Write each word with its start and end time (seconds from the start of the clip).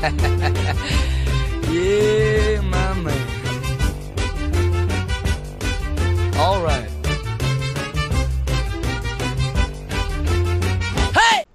yeah, 1.70 2.62
my. 2.62 3.12
All 6.38 6.62
right. 6.64 6.88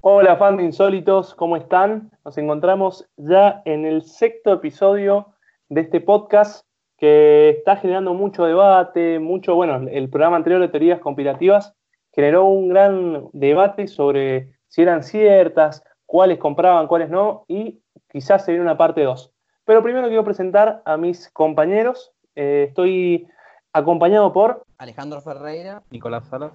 Hola, 0.02 0.38
fans 0.38 0.58
de 0.60 0.64
Insólitos, 0.66 1.34
¿cómo 1.34 1.58
están? 1.58 2.12
Nos 2.24 2.38
encontramos 2.38 3.10
ya 3.18 3.64
en 3.66 3.84
el 3.84 4.04
sexto 4.04 4.54
episodio 4.54 5.34
de 5.70 5.82
este 5.82 6.00
podcast 6.00 6.68
que 7.00 7.50
está 7.50 7.78
generando 7.78 8.14
mucho 8.14 8.46
debate, 8.46 9.18
mucho, 9.18 9.56
bueno, 9.56 9.88
el 9.90 10.08
programa 10.12 10.36
anterior 10.36 10.62
de 10.62 10.70
teorías 10.70 11.00
conspirativas 11.00 11.74
generó 12.14 12.46
un 12.46 12.70
gran 12.70 13.28
debate 13.34 13.88
sobre 13.88 14.52
si 14.68 14.84
eran 14.84 15.02
ciertas, 15.02 15.84
cuáles 16.06 16.38
compraban, 16.38 16.86
cuáles 16.86 17.10
no, 17.10 17.46
y 17.48 17.82
quizás 18.16 18.46
se 18.46 18.54
viene 18.54 18.64
una 18.64 18.78
parte 18.78 19.04
2. 19.04 19.34
Pero 19.66 19.84
primero 19.84 20.08
quiero 20.08 20.24
presentar 20.24 20.82
a 20.86 20.96
mis 20.96 21.30
compañeros. 21.32 22.14
Eh, 22.34 22.68
estoy 22.70 23.28
acompañado 23.74 24.32
por 24.32 24.64
Alejandro 24.78 25.20
Ferreira, 25.20 25.84
Nicolás 25.92 26.26
Salas. 26.30 26.54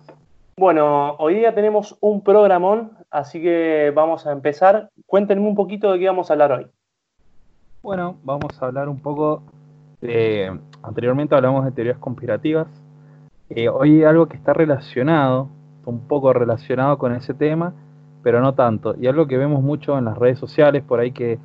Bueno, 0.56 1.16
hoy 1.18 1.34
día 1.34 1.54
tenemos 1.54 1.98
un 2.00 2.22
programón, 2.22 2.96
así 3.10 3.42
que 3.42 3.92
vamos 3.94 4.26
a 4.26 4.32
empezar. 4.32 4.88
Cuéntenme 5.04 5.46
un 5.46 5.54
poquito 5.54 5.92
de 5.92 5.98
qué 5.98 6.06
vamos 6.06 6.30
a 6.30 6.32
hablar 6.32 6.52
hoy. 6.52 6.66
Bueno, 7.82 8.16
vamos 8.22 8.62
a 8.62 8.64
hablar 8.64 8.88
un 8.88 9.02
poco 9.02 9.42
de... 10.00 10.58
Anteriormente 10.82 11.34
hablamos 11.34 11.66
de 11.66 11.72
teorías 11.72 11.98
conspirativas. 11.98 12.68
Eh, 13.50 13.68
hoy 13.68 14.02
algo 14.02 14.28
que 14.28 14.38
está 14.38 14.54
relacionado, 14.54 15.50
un 15.84 16.08
poco 16.08 16.32
relacionado 16.32 16.96
con 16.96 17.14
ese 17.14 17.34
tema, 17.34 17.74
pero 18.22 18.40
no 18.40 18.54
tanto. 18.54 18.94
Y 19.00 19.06
algo 19.06 19.26
que 19.26 19.38
vemos 19.38 19.62
mucho 19.62 19.98
en 19.98 20.04
las 20.04 20.18
redes 20.18 20.38
sociales, 20.38 20.82
por 20.82 21.00
ahí 21.00 21.12
que 21.12 21.38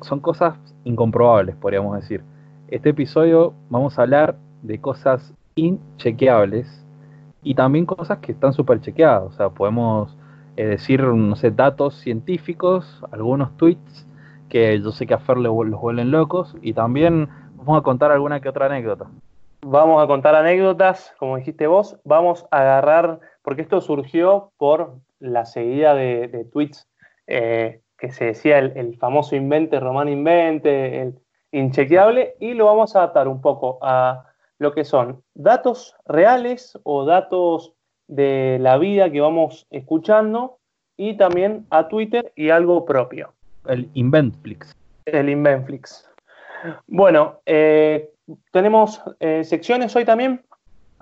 son 0.00 0.20
cosas 0.20 0.56
incomprobables, 0.84 1.56
podríamos 1.56 1.96
decir. 1.96 2.22
Este 2.68 2.90
episodio 2.90 3.54
vamos 3.70 3.98
a 3.98 4.02
hablar 4.02 4.36
de 4.62 4.80
cosas 4.80 5.34
inchequeables 5.54 6.84
y 7.42 7.54
también 7.54 7.86
cosas 7.86 8.18
que 8.18 8.32
están 8.32 8.52
súper 8.52 8.80
chequeadas. 8.80 9.24
O 9.24 9.32
sea, 9.32 9.50
podemos 9.50 10.16
eh, 10.56 10.66
decir, 10.66 11.02
no 11.02 11.36
sé, 11.36 11.50
datos 11.50 11.94
científicos, 11.96 13.02
algunos 13.12 13.56
tweets 13.56 14.06
que 14.48 14.80
yo 14.80 14.92
sé 14.92 15.06
que 15.06 15.14
a 15.14 15.18
Fer 15.18 15.38
los 15.38 15.52
vuelven 15.52 16.10
locos 16.10 16.56
y 16.62 16.72
también 16.74 17.28
vamos 17.56 17.78
a 17.78 17.82
contar 17.82 18.12
alguna 18.12 18.40
que 18.40 18.48
otra 18.48 18.66
anécdota. 18.66 19.06
Vamos 19.62 20.02
a 20.02 20.06
contar 20.06 20.34
anécdotas, 20.34 21.14
como 21.18 21.36
dijiste 21.36 21.66
vos, 21.66 21.96
vamos 22.04 22.46
a 22.50 22.58
agarrar, 22.58 23.20
porque 23.44 23.62
esto 23.62 23.80
surgió 23.82 24.52
por 24.56 24.96
la 25.20 25.44
seguida 25.44 25.94
de, 25.94 26.28
de 26.28 26.44
tweets 26.46 26.88
eh, 27.26 27.82
que 27.98 28.10
se 28.10 28.24
decía 28.24 28.58
el, 28.58 28.72
el, 28.76 28.96
famoso 28.96 29.36
invente, 29.36 29.78
Román 29.78 30.08
invente, 30.08 31.02
el 31.02 31.14
inchequeable, 31.52 32.34
y 32.40 32.54
lo 32.54 32.64
vamos 32.64 32.96
a 32.96 33.00
adaptar 33.00 33.28
un 33.28 33.40
poco 33.40 33.78
a 33.82 34.24
lo 34.58 34.72
que 34.72 34.84
son 34.84 35.22
datos 35.34 35.94
reales 36.06 36.78
o 36.84 37.04
datos 37.04 37.74
de 38.08 38.58
la 38.60 38.78
vida 38.78 39.10
que 39.10 39.20
vamos 39.20 39.66
escuchando 39.70 40.58
y 40.96 41.16
también 41.16 41.66
a 41.70 41.88
Twitter 41.88 42.32
y 42.36 42.50
algo 42.50 42.84
propio. 42.84 43.34
El 43.66 43.90
Inventflix. 43.94 44.74
El 45.04 45.28
Inventflix. 45.28 46.08
Bueno, 46.86 47.40
eh, 47.44 48.10
tenemos 48.52 49.02
eh, 49.20 49.44
secciones 49.44 49.94
hoy 49.96 50.04
también. 50.04 50.42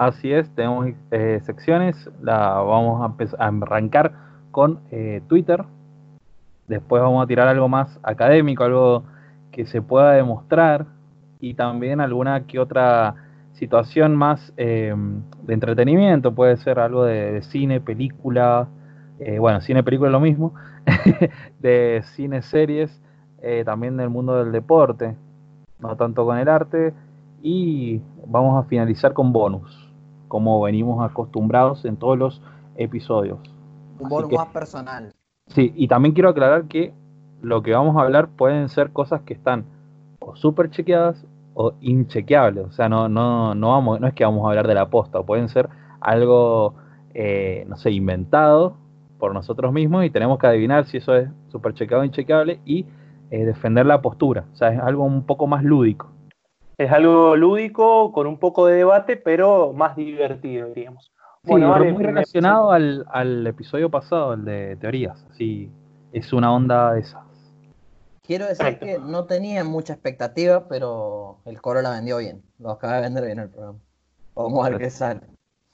Así 0.03 0.33
es, 0.33 0.53
tenemos 0.56 0.89
eh, 1.12 1.39
secciones. 1.45 2.11
La 2.20 2.55
vamos 2.55 3.08
a, 3.39 3.47
arrancar 3.47 4.12
con 4.50 4.81
eh, 4.91 5.22
Twitter. 5.28 5.62
Después 6.67 7.00
vamos 7.00 7.22
a 7.22 7.28
tirar 7.28 7.47
algo 7.47 7.69
más 7.69 8.00
académico, 8.03 8.64
algo 8.64 9.05
que 9.53 9.64
se 9.64 9.80
pueda 9.80 10.11
demostrar 10.14 10.86
y 11.39 11.55
también 11.55 12.01
alguna 12.01 12.48
que 12.48 12.58
otra 12.58 13.14
situación 13.52 14.17
más 14.17 14.52
eh, 14.57 14.92
de 15.45 15.55
entretenimiento, 15.55 16.34
puede 16.34 16.57
ser 16.57 16.80
algo 16.80 17.05
de, 17.05 17.40
cine, 17.42 17.80
película, 17.80 18.67
bueno, 19.39 19.61
cine, 19.61 19.84
película 19.84 20.08
es 20.08 20.13
lo 20.13 20.20
mismo, 20.20 20.52
de 21.61 22.02
cine, 22.17 22.42
series, 22.42 23.01
también 23.64 23.96
del 23.96 24.08
mundo 24.08 24.42
del 24.42 24.51
deporte, 24.51 25.14
no 25.79 25.96
tanto 25.96 26.24
con 26.24 26.39
el 26.39 26.48
arte, 26.48 26.92
y 27.42 28.01
vamos 28.27 28.64
a 28.64 28.69
finalizar 28.69 29.13
con 29.13 29.33
bonus, 29.33 29.82
como 30.33 30.63
venimos 30.63 31.05
acostumbrados 31.05 31.85
en 31.85 31.98
todos 31.98 32.17
los 32.17 32.41
episodios. 32.77 33.39
Un 34.01 34.09
bonus 34.09 34.31
que, 34.31 34.37
más 34.37 34.48
personal. 34.48 35.13
Sí, 35.48 35.75
y 35.77 35.89
también 35.89 36.15
quiero 36.15 36.31
aclarar 36.31 36.69
que 36.69 36.95
lo 37.43 37.63
que 37.63 37.73
vamos 37.73 37.98
a 37.98 38.01
hablar 38.01 38.31
pueden 38.31 38.70
ser 38.70 38.93
cosas 38.95 39.20
que 39.27 39.35
están 39.35 39.67
o 40.20 40.35
súper 40.35 40.70
chequeadas 40.70 41.27
o 41.53 41.75
inchequeables. 41.83 42.65
O 42.65 42.73
sea, 42.73 42.89
no, 42.89 43.11
no, 43.11 43.55
no, 43.55 43.69
vamos, 43.73 44.01
no 44.01 44.07
es 44.07 44.15
que 44.15 44.25
vamos 44.25 44.47
a 44.47 44.48
hablar 44.48 44.67
de 44.67 44.73
la 44.73 44.89
posta, 44.89 45.23
pueden 45.23 45.51
ser 45.51 45.69
algo, 46.01 46.77
eh, 47.13 47.67
no 47.69 47.77
sé, 47.77 47.91
inventado 47.91 48.79
por 49.19 49.35
nosotros 49.35 49.70
mismos 49.70 50.07
y 50.07 50.09
tenemos 50.09 50.39
que 50.39 50.47
adivinar 50.47 50.87
si 50.87 50.97
eso 50.97 51.14
es 51.14 51.29
súper 51.49 51.75
chequeado 51.75 52.05
o 52.05 52.07
inchequeable 52.07 52.59
y 52.64 52.87
eh, 53.31 53.45
defender 53.45 53.85
la 53.85 54.01
postura. 54.01 54.47
O 54.51 54.57
sea, 54.57 54.73
es 54.73 54.81
algo 54.81 55.05
un 55.05 55.27
poco 55.27 55.47
más 55.47 55.63
lúdico. 55.63 56.09
Es 56.83 56.91
algo 56.91 57.37
lúdico, 57.37 58.11
con 58.11 58.27
un 58.27 58.39
poco 58.39 58.67
de 58.67 58.77
debate, 58.77 59.17
pero 59.17 59.73
más 59.73 59.95
divertido, 59.95 60.69
diríamos. 60.69 61.13
Sí, 61.45 61.51
bueno, 61.51 61.70
vale, 61.70 61.93
muy 61.93 62.03
relacionado 62.03 62.70
me... 62.70 62.77
al, 62.77 63.07
al, 63.11 63.47
episodio 63.47 63.89
pasado, 63.89 64.35
el 64.35 64.45
de 64.45 64.77
teorías. 64.77 65.25
Así, 65.31 65.70
es 66.13 66.33
una 66.33 66.53
onda 66.53 66.95
de 66.95 67.01
esas. 67.01 67.23
Quiero 68.23 68.47
decir 68.47 68.65
Perfecto. 68.65 68.87
que 68.87 68.98
no 68.98 69.25
tenía 69.25 69.63
mucha 69.63 69.93
expectativa, 69.93 70.67
pero 70.69 71.39
el 71.45 71.61
coro 71.61 71.83
la 71.83 71.91
vendió 71.91 72.19
bien. 72.19 72.43
Lo 72.59 72.70
acaba 72.70 72.97
de 72.97 73.03
vender 73.03 73.25
bien 73.27 73.39
el 73.39 73.49
programa. 73.49 73.79
Vamos 74.35 74.67
a 74.67 74.70
ver 74.70 74.79
qué 74.79 74.91
sale. 74.91 75.20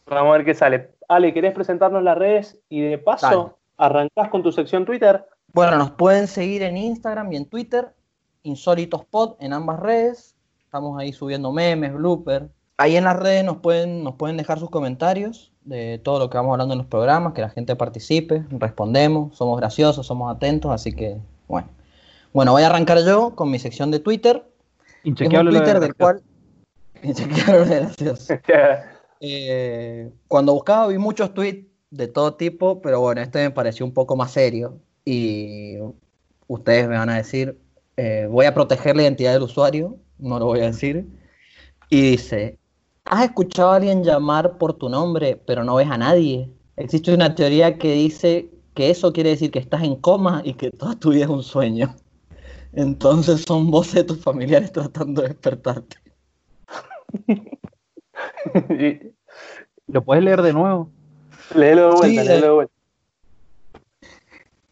Vamos 0.07 0.35
a 0.35 0.37
ver 0.39 0.45
qué 0.45 0.55
sale. 0.55 0.91
Ale, 1.09 1.33
¿querés 1.33 1.55
presentarnos 1.55 2.03
las 2.03 2.19
redes? 2.19 2.59
Y 2.69 2.81
de 2.83 2.99
paso, 2.99 3.27
Dale. 3.29 3.51
arrancás 3.77 4.29
con 4.29 4.43
tu 4.43 4.53
sección 4.53 4.85
Twitter. 4.85 5.25
Bueno, 5.53 5.79
nos 5.79 5.91
pueden 5.93 6.27
seguir 6.27 6.63
en 6.63 6.77
Instagram 6.77 7.33
y 7.33 7.37
en 7.37 7.47
Twitter. 7.47 7.95
InsólitosPod 8.43 9.37
en 9.41 9.53
ambas 9.53 9.81
redes. 9.81 10.38
Estamos 10.69 11.01
ahí 11.01 11.15
subiendo 11.15 11.51
memes, 11.51 11.95
bloopers. 11.95 12.45
Ahí 12.77 12.97
en 12.97 13.05
las 13.05 13.17
redes 13.17 13.43
nos 13.43 13.56
pueden, 13.56 14.05
nos 14.05 14.17
pueden 14.17 14.37
dejar 14.37 14.59
sus 14.59 14.69
comentarios 14.69 15.51
de 15.65 15.99
todo 15.99 16.19
lo 16.19 16.29
que 16.29 16.37
vamos 16.37 16.53
hablando 16.53 16.75
en 16.75 16.79
los 16.81 16.87
programas, 16.87 17.33
que 17.33 17.41
la 17.41 17.49
gente 17.49 17.75
participe, 17.75 18.45
respondemos, 18.51 19.34
somos 19.34 19.59
graciosos, 19.59 20.07
somos 20.07 20.31
atentos, 20.31 20.71
así 20.71 20.93
que, 20.95 21.17
bueno. 21.47 21.69
Bueno, 22.34 22.53
voy 22.53 22.65
a 22.65 22.67
arrancar 22.67 22.99
yo 23.03 23.34
con 23.34 23.51
mi 23.51 23.59
sección 23.59 23.91
de 23.91 24.01
Twitter. 24.01 24.45
Inchequeable 25.05 25.53
es 25.53 25.57
un 25.57 25.62
Twitter 25.62 25.81
del 25.81 25.95
cual. 25.95 26.23
Inchequeable 27.03 27.75
gracioso. 27.77 28.34
eh, 29.21 30.11
cuando 30.27 30.53
buscaba 30.53 30.89
vi 30.89 30.99
muchos 30.99 31.33
tweets 31.33 31.67
de 31.89 32.09
todo 32.09 32.34
tipo, 32.34 32.83
pero 32.83 33.01
bueno, 33.01 33.23
este 33.23 33.39
me 33.39 33.51
pareció 33.53 33.87
un 33.87 33.95
poco 33.95 34.17
más 34.17 34.33
serio. 34.33 34.78
Y 35.07 35.78
ustedes 36.47 36.87
me 36.91 36.99
van 36.99 37.09
a 37.09 37.17
decir, 37.17 37.59
eh, 37.97 38.28
voy 38.31 38.45
a 38.45 38.53
proteger 38.53 38.97
la 38.97 39.05
identidad 39.05 39.33
del 39.33 39.45
usuario, 39.45 39.97
no 40.19 40.39
lo 40.39 40.47
voy 40.47 40.61
a 40.61 40.67
decir. 40.67 41.06
Y 41.91 42.12
dice, 42.12 42.59
¿has 43.05 43.25
escuchado 43.25 43.71
a 43.71 43.77
alguien 43.77 44.05
llamar 44.05 44.59
por 44.59 44.75
tu 44.75 44.89
nombre, 44.89 45.37
pero 45.47 45.65
no 45.65 45.77
ves 45.77 45.91
a 45.91 45.99
nadie? 45.99 46.51
Existe 46.77 47.15
una 47.15 47.34
teoría 47.34 47.79
que 47.79 47.93
dice 47.93 48.51
que 48.75 48.91
eso 48.91 49.12
quiere 49.12 49.31
decir 49.31 49.51
que 49.51 49.59
estás 49.59 49.83
en 49.83 49.97
coma 49.97 50.43
y 50.45 50.55
que 50.55 50.71
toda 50.71 50.95
tu 50.95 51.11
vida 51.11 51.25
es 51.25 51.31
un 51.31 51.43
sueño. 51.43 51.95
Entonces 52.73 53.43
son 53.47 53.71
voces 53.71 53.95
de 53.95 54.05
tus 54.05 54.21
familiares 54.21 54.71
tratando 54.73 55.23
de 55.23 55.28
despertarte. 55.28 55.97
¿Lo 59.87 60.05
puedes 60.05 60.23
leer 60.23 60.43
de 60.43 60.53
nuevo? 60.53 60.91
Léelo 61.55 61.91
de 61.91 61.97
vuelta, 61.97 62.23
sí, 62.23 62.28
léelo 62.28 62.47
de 62.47 62.53
vuelta. 62.53 62.75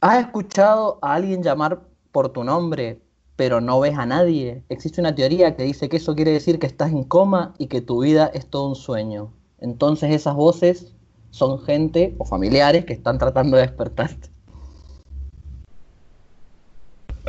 ¿Has 0.01 0.21
escuchado 0.21 0.99
a 1.01 1.15
alguien 1.15 1.43
llamar 1.43 1.81
por 2.13 2.29
tu 2.29 2.45
nombre, 2.45 3.01
pero 3.37 3.61
no 3.61 3.79
ves 3.79 3.97
a 3.99 4.07
nadie? 4.07 4.65
Existe 4.69 5.01
una 5.01 5.15
teoría 5.15 5.55
que 5.57 5.63
dice 5.63 5.89
que 5.89 5.99
eso 5.99 6.17
quiere 6.17 6.33
decir 6.33 6.59
que 6.59 6.67
estás 6.67 6.91
en 6.91 7.05
coma 7.05 7.55
y 7.59 7.69
que 7.69 7.83
tu 7.83 8.03
vida 8.03 8.31
es 8.33 8.49
todo 8.49 8.69
un 8.69 8.77
sueño. 8.77 9.33
Entonces 9.59 10.11
esas 10.13 10.35
voces 10.35 10.95
son 11.31 11.61
gente 11.61 12.15
o 12.19 12.25
familiares 12.25 12.87
que 12.87 12.95
están 12.95 13.19
tratando 13.19 13.57
de 13.57 13.65
despertarte. 13.65 14.31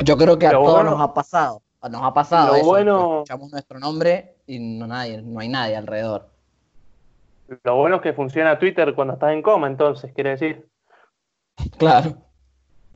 Yo 0.04 0.16
creo 0.16 0.38
que 0.38 0.46
a 0.46 0.52
todos 0.52 0.72
bueno, 0.74 0.92
nos 0.92 1.00
ha 1.00 1.12
pasado. 1.12 1.62
Nos 1.90 2.02
ha 2.02 2.14
pasado 2.14 2.54
eso. 2.54 2.66
Bueno, 2.66 3.18
escuchamos 3.18 3.52
nuestro 3.52 3.78
nombre 3.78 4.36
y 4.46 4.58
no, 4.58 4.86
nadie, 4.86 5.22
no 5.22 5.40
hay 5.40 5.48
nadie 5.48 5.76
alrededor. 5.76 6.28
Lo 7.64 7.76
bueno 7.76 7.96
es 7.96 8.02
que 8.02 8.12
funciona 8.12 8.58
Twitter 8.58 8.94
cuando 8.94 9.14
estás 9.14 9.32
en 9.32 9.42
coma, 9.42 9.66
entonces, 9.66 10.12
quiere 10.12 10.30
decir. 10.30 10.68
Claro. 11.78 12.16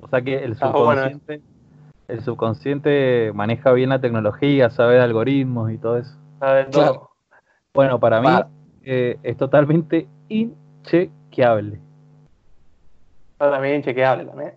O 0.01 0.09
sea 0.09 0.21
que 0.21 0.45
el 0.45 0.57
subconsciente, 0.57 1.39
bueno. 1.39 1.52
El 2.13 2.23
subconsciente 2.23 3.33
maneja 3.33 3.73
bien 3.73 3.89
la 3.89 4.01
tecnología, 4.01 4.69
sabe 4.69 4.97
de 4.97 5.01
algoritmos 5.01 5.73
y 5.73 5.79
todo 5.79 5.97
eso. 5.97 6.15
Sabe 6.39 6.65
todo. 6.67 6.83
Claro. 6.83 7.11
Bueno, 7.73 7.99
para 7.99 8.21
mí 8.21 8.29
eh, 8.83 9.19
es 9.23 9.37
totalmente 9.39 10.07
inchequeable. 10.29 11.81
Para 13.39 13.59
mí 13.61 13.71
inchequeable 13.71 14.27
también. 14.27 14.53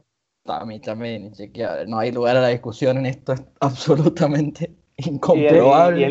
A 0.48 0.66
mí 0.66 0.80
también, 0.82 1.28
inchequeable. 1.28 1.88
No 1.88 1.98
hay 1.98 2.12
lugar 2.12 2.36
a 2.36 2.42
la 2.42 2.50
discusión 2.50 2.98
en 2.98 3.06
esto, 3.06 3.32
es 3.32 3.44
absolutamente 3.62 4.76
incomprobable. 4.98 6.02
Y 6.02 6.04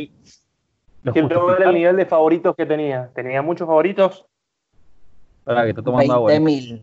el, 1.04 1.30
era 1.30 1.68
el 1.68 1.74
nivel 1.74 1.96
de 1.96 2.06
favoritos 2.06 2.56
que 2.56 2.64
tenía. 2.64 3.10
¿Tenía 3.14 3.42
muchos 3.42 3.66
favoritos? 3.66 4.24
Para 5.44 5.66
que 5.66 5.74
te 5.74 5.82
20.000. 5.82 6.82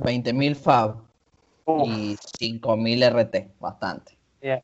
20.000 0.00 0.56
Fab 0.56 1.07
y 1.84 2.16
5.000 2.16 3.12
RT, 3.12 3.60
bastante. 3.60 4.18
Eh, 4.40 4.62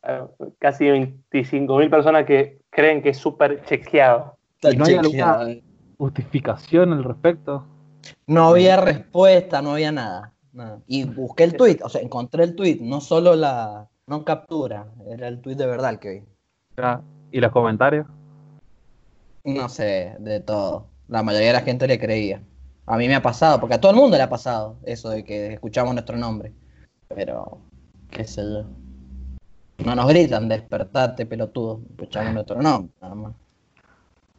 casi 0.58 0.84
25.000 0.84 1.90
personas 1.90 2.24
que 2.24 2.60
creen 2.70 3.02
que 3.02 3.10
es 3.10 3.18
súper 3.18 3.64
chequeado. 3.64 4.36
¿Y 4.62 4.76
no 4.76 4.84
hay 4.84 4.94
alguna 4.94 5.46
justificación 5.98 6.92
al 6.92 7.04
respecto? 7.04 7.66
No 8.26 8.48
había 8.48 8.76
respuesta, 8.76 9.62
no 9.62 9.72
había 9.72 9.92
nada. 9.92 10.32
Y 10.86 11.04
busqué 11.04 11.44
el 11.44 11.56
tweet, 11.56 11.78
o 11.82 11.88
sea, 11.88 12.00
encontré 12.00 12.44
el 12.44 12.54
tweet, 12.54 12.78
no 12.80 13.00
solo 13.00 13.34
la 13.34 13.88
no 14.06 14.24
captura, 14.24 14.86
era 15.10 15.28
el 15.28 15.40
tweet 15.40 15.56
de 15.56 15.66
verdad 15.66 15.90
el 15.90 15.98
que 15.98 16.10
vi. 16.10 16.22
¿Y 17.32 17.40
los 17.40 17.50
comentarios? 17.50 18.06
No 19.42 19.68
sé, 19.68 20.14
de 20.20 20.40
todo. 20.40 20.86
La 21.08 21.22
mayoría 21.22 21.48
de 21.48 21.54
la 21.54 21.60
gente 21.60 21.88
le 21.88 21.98
creía. 21.98 22.42
A 22.86 22.96
mí 22.96 23.08
me 23.08 23.14
ha 23.14 23.22
pasado, 23.22 23.60
porque 23.60 23.74
a 23.74 23.80
todo 23.80 23.92
el 23.92 23.96
mundo 23.96 24.16
le 24.16 24.22
ha 24.22 24.28
pasado 24.28 24.76
eso 24.84 25.10
de 25.10 25.24
que 25.24 25.54
escuchamos 25.54 25.94
nuestro 25.94 26.16
nombre. 26.16 26.52
Pero, 27.08 27.58
qué 28.10 28.24
sé 28.24 28.42
yo. 28.42 28.64
No 29.84 29.94
nos 29.94 30.06
gritan, 30.08 30.48
despertate, 30.48 31.26
pelotudo. 31.26 31.80
Escuchamos 31.90 32.34
nuestro 32.34 32.62
nombre, 32.62 32.92
nada 33.00 33.14
más. 33.14 33.32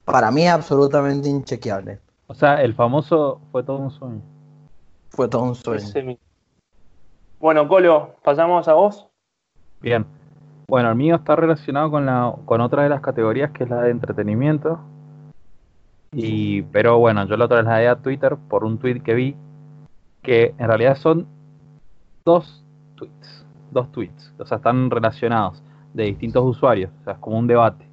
Para 0.05 0.31
mí 0.31 0.43
es 0.43 0.51
absolutamente 0.51 1.27
inchequeable. 1.27 1.99
O 2.27 2.33
sea, 2.33 2.61
el 2.61 2.73
famoso 2.73 3.41
fue 3.51 3.63
todo 3.63 3.77
un 3.77 3.91
sueño. 3.91 4.21
Fue 5.09 5.27
todo 5.27 5.43
un 5.43 5.55
sueño. 5.55 6.17
Bueno, 7.39 7.67
Colo, 7.67 8.15
pasamos 8.23 8.67
a 8.67 8.73
vos. 8.73 9.07
Bien. 9.81 10.05
Bueno, 10.67 10.89
el 10.89 10.95
mío 10.95 11.15
está 11.15 11.35
relacionado 11.35 11.91
con, 11.91 12.05
la, 12.05 12.33
con 12.45 12.61
otra 12.61 12.83
de 12.83 12.89
las 12.89 13.01
categorías 13.01 13.51
que 13.51 13.65
es 13.65 13.69
la 13.69 13.81
de 13.81 13.91
entretenimiento. 13.91 14.79
Y, 16.11 16.63
pero 16.63 16.97
bueno, 16.97 17.27
yo 17.27 17.35
lo 17.37 17.47
trasladé 17.47 17.87
a 17.87 17.97
Twitter 17.97 18.37
por 18.49 18.63
un 18.63 18.77
tweet 18.79 19.01
que 19.01 19.13
vi 19.13 19.35
que 20.23 20.55
en 20.57 20.67
realidad 20.67 20.95
son 20.95 21.27
dos 22.25 22.65
tweets. 22.95 23.45
Dos 23.71 23.91
tweets. 23.91 24.33
O 24.39 24.45
sea, 24.45 24.57
están 24.57 24.89
relacionados 24.89 25.63
de 25.93 26.05
distintos 26.05 26.43
usuarios. 26.43 26.91
O 27.01 27.03
sea, 27.03 27.13
es 27.13 27.19
como 27.19 27.37
un 27.37 27.47
debate. 27.47 27.85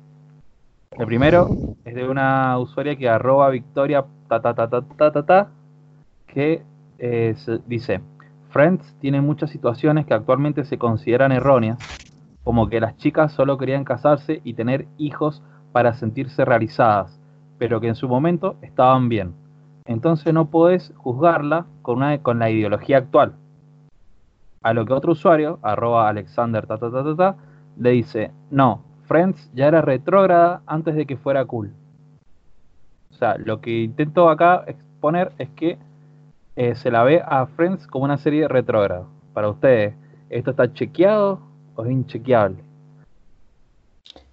El 0.92 1.06
primero 1.06 1.48
es 1.84 1.94
de 1.94 2.08
una 2.08 2.58
usuaria 2.58 2.96
que 2.96 3.08
arroba 3.08 3.50
victoria 3.50 4.04
que 6.26 6.62
eh, 6.98 7.34
dice 7.66 8.00
Friends 8.50 8.96
tiene 9.00 9.20
muchas 9.20 9.50
situaciones 9.50 10.06
que 10.06 10.14
actualmente 10.14 10.64
se 10.64 10.78
consideran 10.78 11.32
erróneas, 11.32 11.78
como 12.44 12.68
que 12.68 12.80
las 12.80 12.96
chicas 12.96 13.32
solo 13.32 13.58
querían 13.58 13.84
casarse 13.84 14.40
y 14.44 14.54
tener 14.54 14.86
hijos 14.98 15.42
para 15.72 15.94
sentirse 15.94 16.44
realizadas, 16.44 17.18
pero 17.58 17.80
que 17.80 17.88
en 17.88 17.94
su 17.94 18.08
momento 18.08 18.56
estaban 18.62 19.08
bien. 19.08 19.34
Entonces 19.84 20.32
no 20.32 20.50
podés 20.50 20.92
juzgarla 20.96 21.66
con, 21.82 21.98
una, 21.98 22.18
con 22.22 22.38
la 22.38 22.50
ideología 22.50 22.98
actual. 22.98 23.34
A 24.62 24.72
lo 24.72 24.86
que 24.86 24.92
otro 24.92 25.12
usuario, 25.12 25.58
arroba 25.62 26.08
Alexander 26.08 26.66
le 27.78 27.90
dice, 27.90 28.30
no, 28.50 28.82
Friends 29.04 29.50
ya 29.54 29.68
era 29.68 29.82
retrógrada 29.82 30.62
antes 30.66 30.94
de 30.94 31.06
que 31.06 31.16
fuera 31.16 31.44
cool. 31.44 31.72
O 33.10 33.14
sea, 33.14 33.36
lo 33.38 33.60
que 33.60 33.82
intento 33.82 34.28
acá 34.28 34.64
exponer 34.66 35.32
es 35.38 35.48
que 35.50 35.78
eh, 36.56 36.74
se 36.74 36.90
la 36.90 37.02
ve 37.02 37.22
a 37.24 37.46
Friends 37.46 37.86
como 37.86 38.04
una 38.04 38.18
serie 38.18 38.46
retrógrada. 38.48 39.06
Para 39.32 39.48
ustedes, 39.48 39.94
¿esto 40.30 40.50
está 40.50 40.72
chequeado 40.72 41.40
o 41.74 41.84
es 41.84 41.90
inchequeable? 41.90 42.62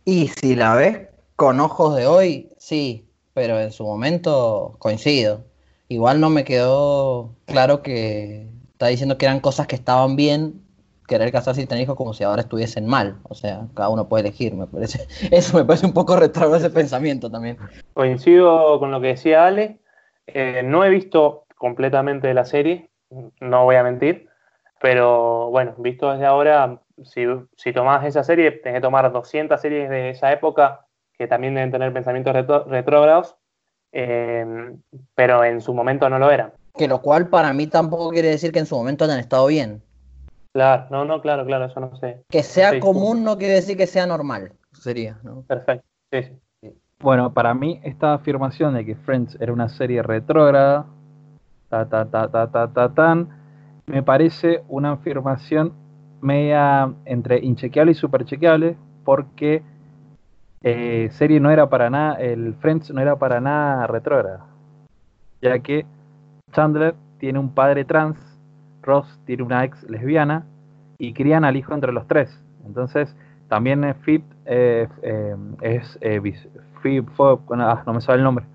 Y 0.05 0.27
si 0.27 0.55
la 0.55 0.75
ves 0.75 1.07
con 1.35 1.59
ojos 1.59 1.95
de 1.95 2.07
hoy, 2.07 2.49
sí, 2.57 3.05
pero 3.33 3.59
en 3.59 3.71
su 3.71 3.83
momento 3.83 4.75
coincido. 4.79 5.43
Igual 5.87 6.19
no 6.19 6.29
me 6.29 6.43
quedó 6.43 7.31
claro 7.45 7.81
que 7.81 8.47
está 8.79 8.87
diciendo 8.87 9.17
que 9.17 9.25
eran 9.25 9.41
cosas 9.41 9.67
que 9.67 9.75
estaban 9.75 10.15
bien 10.15 10.61
querer 11.05 11.33
casarse 11.33 11.61
y 11.61 11.65
tener 11.65 11.83
hijos 11.83 11.97
como 11.97 12.13
si 12.13 12.23
ahora 12.23 12.43
estuviesen 12.43 12.87
mal. 12.87 13.17
O 13.23 13.35
sea, 13.35 13.67
cada 13.75 13.89
uno 13.89 14.07
puede 14.07 14.21
elegir, 14.21 14.55
me 14.55 14.67
parece. 14.67 15.05
Eso 15.35 15.57
me 15.57 15.65
parece 15.65 15.85
un 15.85 15.93
poco 15.93 16.15
retrógrado 16.15 16.55
ese 16.55 16.69
pensamiento 16.69 17.29
también. 17.29 17.57
Coincido 17.93 18.79
con 18.79 18.91
lo 18.91 19.01
que 19.01 19.07
decía 19.07 19.47
Ale. 19.47 19.79
Eh, 20.27 20.61
no 20.63 20.85
he 20.85 20.89
visto 20.89 21.43
completamente 21.57 22.33
la 22.33 22.45
serie, 22.45 22.89
no 23.41 23.65
voy 23.65 23.75
a 23.75 23.83
mentir, 23.83 24.29
pero 24.79 25.49
bueno, 25.49 25.73
visto 25.79 26.13
desde 26.13 26.25
ahora, 26.25 26.79
si, 27.03 27.25
si 27.57 27.73
tomás 27.73 28.05
esa 28.05 28.23
serie, 28.23 28.51
tenés 28.51 28.77
que 28.77 28.81
tomar 28.81 29.11
200 29.11 29.59
series 29.59 29.89
de 29.89 30.11
esa 30.11 30.31
época 30.31 30.85
que 31.17 31.27
también 31.27 31.53
deben 31.53 31.71
tener 31.71 31.91
pensamientos 31.91 32.33
retrógrados, 32.67 33.35
eh, 33.91 34.45
pero 35.15 35.43
en 35.43 35.59
su 35.59 35.73
momento 35.73 36.09
no 36.09 36.17
lo 36.17 36.31
eran. 36.31 36.53
Que 36.79 36.87
lo 36.87 37.01
cual 37.01 37.27
para 37.27 37.51
mí 37.51 37.67
tampoco 37.67 38.09
quiere 38.09 38.29
decir 38.29 38.53
que 38.53 38.59
en 38.59 38.65
su 38.65 38.73
momento 38.73 39.03
hayan 39.03 39.19
estado 39.19 39.45
bien. 39.47 39.83
Claro, 40.53 40.87
no, 40.89 41.03
no, 41.03 41.21
claro, 41.21 41.45
claro, 41.45 41.65
eso 41.65 41.77
no 41.81 41.93
sé. 41.97 42.23
Que 42.29 42.41
sea 42.41 42.79
común 42.79 43.25
no 43.25 43.37
quiere 43.37 43.55
decir 43.55 43.75
que 43.75 43.85
sea 43.85 44.07
normal, 44.07 44.53
sería, 44.71 45.19
¿no? 45.21 45.41
Perfecto, 45.41 45.85
sí, 46.09 46.21
sí. 46.61 46.73
Bueno, 47.01 47.33
para 47.33 47.53
mí 47.53 47.81
esta 47.83 48.13
afirmación 48.13 48.75
de 48.75 48.85
que 48.85 48.95
Friends 48.95 49.35
era 49.41 49.51
una 49.51 49.67
serie 49.67 50.01
retrógrada 50.01 50.85
ta, 51.67 51.89
ta, 51.89 52.05
ta, 52.05 52.31
ta, 52.31 52.49
ta, 52.49 52.69
ta, 52.69 52.93
tan, 52.93 53.27
me 53.85 54.01
parece 54.01 54.63
una 54.69 54.93
afirmación 54.93 55.73
media 56.21 56.93
entre 57.03 57.39
inchequeable 57.39 57.91
y 57.91 57.95
superchequeable, 57.95 58.77
porque 59.03 59.63
eh, 60.63 61.09
serie 61.11 61.41
no 61.41 61.51
era 61.51 61.69
para 61.69 61.89
nada, 61.89 62.15
el 62.21 62.55
Friends 62.55 62.89
no 62.91 63.01
era 63.01 63.17
para 63.17 63.41
nada 63.41 63.85
retrógrada, 63.85 64.45
ya 65.41 65.59
que 65.59 65.85
Chandler 66.51 66.95
tiene 67.19 67.39
un 67.39 67.53
padre 67.53 67.85
trans, 67.85 68.17
Ross 68.81 69.19
tiene 69.25 69.43
una 69.43 69.63
ex 69.63 69.83
lesbiana 69.83 70.45
y 70.97 71.13
crían 71.13 71.45
al 71.45 71.55
hijo 71.55 71.73
entre 71.73 71.91
los 71.91 72.07
tres. 72.07 72.29
Entonces, 72.65 73.15
también 73.47 73.95
Fit 74.01 74.23
eh, 74.45 74.87
eh, 75.01 75.35
es 75.61 75.97
eh, 76.01 76.21
ah, 77.59 77.83
no 77.85 77.93
me 77.93 78.01
sabe 78.01 78.17
el 78.17 78.23
nombre. 78.23 78.45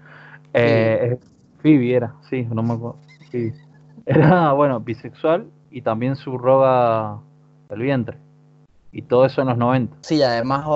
Eh, 0.52 1.18
Phoebe 1.62 1.94
era, 1.94 2.14
sí, 2.30 2.46
no 2.50 2.62
me 2.62 2.74
acuerdo. 2.74 2.98
Era, 4.06 4.52
bueno, 4.52 4.80
bisexual 4.80 5.46
y 5.70 5.80
también 5.80 6.14
subroga 6.14 7.18
el 7.70 7.80
vientre. 7.80 8.18
Y 8.92 9.02
todo 9.02 9.24
eso 9.24 9.40
en 9.40 9.48
los 9.48 9.56
90. 9.56 9.96
Sí, 10.02 10.22
además 10.22 10.66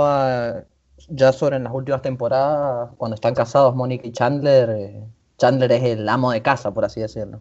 ya 1.08 1.32
sobre 1.32 1.56
en 1.56 1.64
las 1.64 1.72
últimas 1.72 2.02
temporadas, 2.02 2.90
cuando 2.96 3.14
están 3.14 3.34
casados 3.34 3.74
Mónica 3.74 4.06
y 4.06 4.12
Chandler, 4.12 4.70
eh, 4.70 5.04
Chandler 5.38 5.70
es 5.72 5.82
el 5.84 6.08
amo 6.08 6.32
de 6.32 6.42
casa, 6.42 6.72
por 6.72 6.84
así 6.84 7.00
decirlo. 7.00 7.40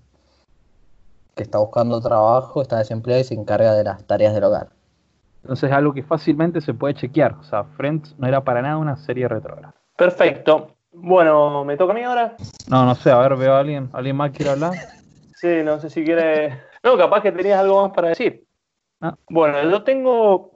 Que 1.35 1.43
está 1.43 1.57
buscando 1.57 1.99
trabajo, 1.99 2.61
está 2.61 2.77
desempleado 2.77 3.21
y 3.21 3.25
se 3.25 3.33
encarga 3.33 3.73
de 3.73 3.83
las 3.83 4.05
tareas 4.05 4.33
del 4.33 4.43
hogar. 4.43 4.69
Entonces 5.41 5.69
es 5.69 5.75
algo 5.75 5.93
que 5.93 6.03
fácilmente 6.03 6.61
se 6.61 6.73
puede 6.73 6.93
chequear. 6.93 7.33
O 7.33 7.43
sea, 7.43 7.63
Friends 7.63 8.15
no 8.17 8.27
era 8.27 8.43
para 8.43 8.61
nada 8.61 8.77
una 8.77 8.97
serie 8.97 9.27
retrógrada. 9.27 9.73
Perfecto. 9.95 10.75
Bueno, 10.91 11.63
¿me 11.65 11.75
toca 11.75 11.93
a 11.93 11.95
mí 11.95 12.03
ahora? 12.03 12.35
No, 12.69 12.85
no 12.85 12.95
sé, 12.95 13.11
a 13.11 13.17
ver, 13.19 13.35
veo 13.35 13.53
a 13.53 13.59
alguien. 13.59 13.89
¿Alguien 13.93 14.15
más 14.15 14.31
quiere 14.31 14.51
hablar? 14.51 14.73
Sí, 15.39 15.61
no 15.63 15.79
sé 15.79 15.91
si 15.91 16.03
quiere. 16.03 16.59
No, 16.81 16.97
capaz 16.97 17.21
que 17.21 17.31
tenías 17.31 17.59
algo 17.59 17.83
más 17.83 17.91
para 17.91 18.09
decir. 18.09 18.47
Ah. 19.01 19.15
Bueno, 19.29 19.61
yo 19.69 19.83
tengo 19.83 20.51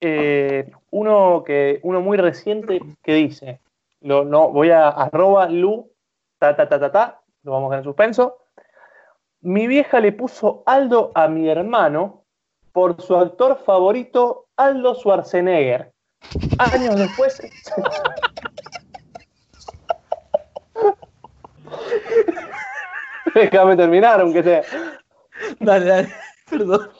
eh, 0.00 0.72
uno 0.90 1.44
que 1.46 1.78
uno 1.84 2.00
muy 2.00 2.16
reciente 2.16 2.80
que 3.04 3.14
dice, 3.14 3.60
lo, 4.00 4.24
no, 4.24 4.50
voy 4.50 4.70
a 4.70 4.88
arroba 4.88 5.48
lu, 5.48 5.88
ta 6.54 6.56
ta 6.56 6.68
ta 6.68 6.78
ta 6.78 6.92
ta, 6.92 7.20
lo 7.42 7.52
vamos 7.52 7.68
a 7.68 7.70
dejar 7.70 7.80
en 7.80 7.84
suspenso. 7.84 8.38
Mi 9.40 9.66
vieja 9.66 10.00
le 10.00 10.12
puso 10.12 10.62
Aldo 10.66 11.12
a 11.14 11.28
mi 11.28 11.48
hermano 11.48 12.24
por 12.72 13.00
su 13.00 13.16
actor 13.16 13.62
favorito, 13.64 14.48
Aldo 14.56 14.94
Schwarzenegger. 14.94 15.92
Años 16.58 16.96
después. 16.96 17.40
Déjame 23.34 23.76
terminar, 23.76 24.20
aunque 24.20 24.42
sea. 24.42 24.62
Dale, 25.60 25.86
dale, 25.86 26.12
perdón. 26.50 26.90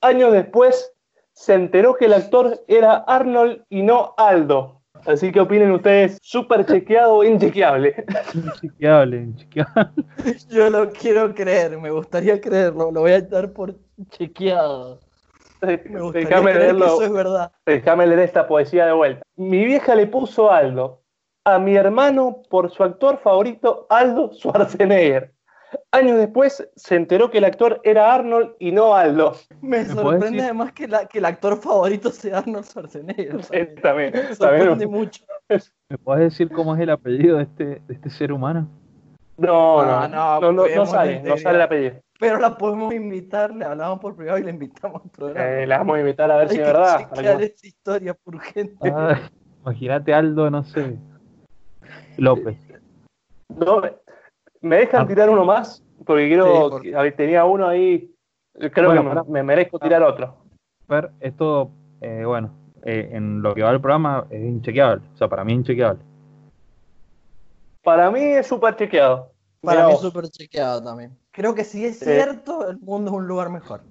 Años 0.00 0.32
después 0.32 0.92
se 1.32 1.54
enteró 1.54 1.94
que 1.94 2.06
el 2.06 2.14
actor 2.14 2.64
era 2.68 3.04
Arnold 3.06 3.64
y 3.68 3.82
no 3.82 4.14
Aldo. 4.16 4.75
Así 5.06 5.30
que 5.30 5.40
opinen 5.40 5.70
ustedes, 5.70 6.18
súper 6.20 6.66
chequeado 6.66 7.14
o 7.14 7.24
inchequeable. 7.24 8.04
Inchequeable, 8.34 9.16
inchequeable. 9.18 10.04
Yo 10.50 10.68
lo 10.68 10.90
quiero 10.90 11.34
creer, 11.34 11.78
me 11.78 11.90
gustaría 11.90 12.40
creerlo, 12.40 12.90
lo 12.90 13.00
voy 13.00 13.12
a 13.12 13.20
dar 13.20 13.52
por 13.52 13.76
chequeado. 14.10 15.00
Déjame 15.60 16.54
leerlo. 16.54 16.86
Eso 16.86 17.02
es 17.02 17.12
verdad. 17.12 17.52
Déjame 17.64 18.06
leer 18.06 18.20
esta 18.20 18.46
poesía 18.46 18.86
de 18.86 18.92
vuelta. 18.92 19.22
Mi 19.36 19.64
vieja 19.64 19.94
le 19.94 20.06
puso 20.06 20.50
Aldo 20.50 21.02
a 21.44 21.58
mi 21.60 21.76
hermano 21.76 22.42
por 22.50 22.70
su 22.70 22.82
actor 22.82 23.18
favorito, 23.18 23.86
Aldo 23.88 24.32
Schwarzenegger. 24.32 25.35
Años 25.90 26.18
después 26.18 26.68
se 26.76 26.94
enteró 26.94 27.30
que 27.30 27.38
el 27.38 27.44
actor 27.44 27.80
era 27.82 28.14
Arnold 28.14 28.54
y 28.58 28.72
no 28.72 28.94
Aldo. 28.94 29.36
Me, 29.60 29.84
sorprende 29.84 30.42
además 30.42 30.72
que, 30.72 30.84
el 30.84 31.24
actor 31.24 31.60
favorito 31.60 32.10
sea 32.10 32.38
Arnold 32.38 32.64
Schwarzenegger. 32.64 33.80
También, 33.82 34.12
me 34.12 34.34
sorprende 34.34 34.86
mucho. 34.86 35.24
¿Me 35.88 35.98
puedes 35.98 36.32
decir 36.32 36.50
cómo 36.50 36.74
es 36.74 36.80
el 36.80 36.90
apellido 36.90 37.38
de 37.38 37.44
este, 37.44 37.64
de 37.86 37.94
este 37.94 38.10
ser 38.10 38.32
humano? 38.32 38.68
No, 39.36 39.84
no, 39.84 40.08
no, 40.08 40.52
no, 40.52 40.66
no, 40.66 40.86
sale, 40.86 41.22
no 41.22 41.36
sale 41.36 41.56
el 41.56 41.62
apellido. 41.62 41.94
Pero 42.18 42.38
la 42.38 42.56
podemos 42.56 42.94
invitar, 42.94 43.54
le 43.54 43.64
hablamos 43.64 44.00
por 44.00 44.16
privado 44.16 44.38
y 44.38 44.44
le 44.44 44.50
invitamos 44.50 45.02
al 45.04 45.10
programa. 45.10 45.48
Eh, 45.48 45.66
la 45.66 45.78
vamos 45.78 45.96
a 45.96 46.00
invitar 46.00 46.30
a 46.30 46.36
ver 46.38 46.48
si 46.48 46.56
es 46.56 46.66
verdad. 46.66 47.08
esa 47.42 47.66
historia 47.66 48.16
urgente. 48.24 48.92
imagínate 49.62 50.14
Aldo, 50.14 50.50
no 50.50 50.64
sé. 50.64 50.96
López. 52.16 52.56
No, 53.48 53.82
¿Me 54.60 54.76
dejan 54.76 55.02
ah. 55.02 55.06
tirar 55.06 55.30
uno 55.30 55.44
más? 55.44 55.82
Porque 56.04 56.28
quiero. 56.28 56.80
Tenía 57.16 57.44
uno 57.44 57.68
ahí. 57.68 58.12
Creo 58.72 58.92
que 58.92 59.30
me, 59.30 59.42
merezco 59.42 59.78
tirar 59.78 60.02
otro. 60.02 60.36
Ver, 60.88 61.10
esto, 61.20 61.70
eh, 62.00 62.22
bueno, 62.24 62.52
eh, 62.84 63.10
en 63.12 63.42
lo 63.42 63.54
que 63.54 63.62
va 63.62 63.70
el 63.70 63.80
programa 63.80 64.26
es 64.30 64.42
inchequeable. 64.42 65.04
O 65.14 65.16
sea, 65.16 65.28
para 65.28 65.44
mí 65.44 65.52
es 65.52 65.58
inchequeable. 65.58 66.02
Para 67.82 68.10
mí 68.10 68.20
es 68.20 68.46
súper 68.46 68.76
chequeado. 68.76 69.30
Para 69.60 69.86
mí 69.86 69.92
es 69.92 70.00
súper 70.00 70.28
chequeado 70.28 70.82
también. 70.82 71.16
Creo 71.32 71.54
que 71.54 71.64
si 71.64 71.84
es 71.84 71.98
cierto, 71.98 72.68
el 72.68 72.78
mundo 72.78 73.10
es 73.10 73.16
un 73.16 73.26
lugar 73.26 73.50
mejor. 73.50 73.82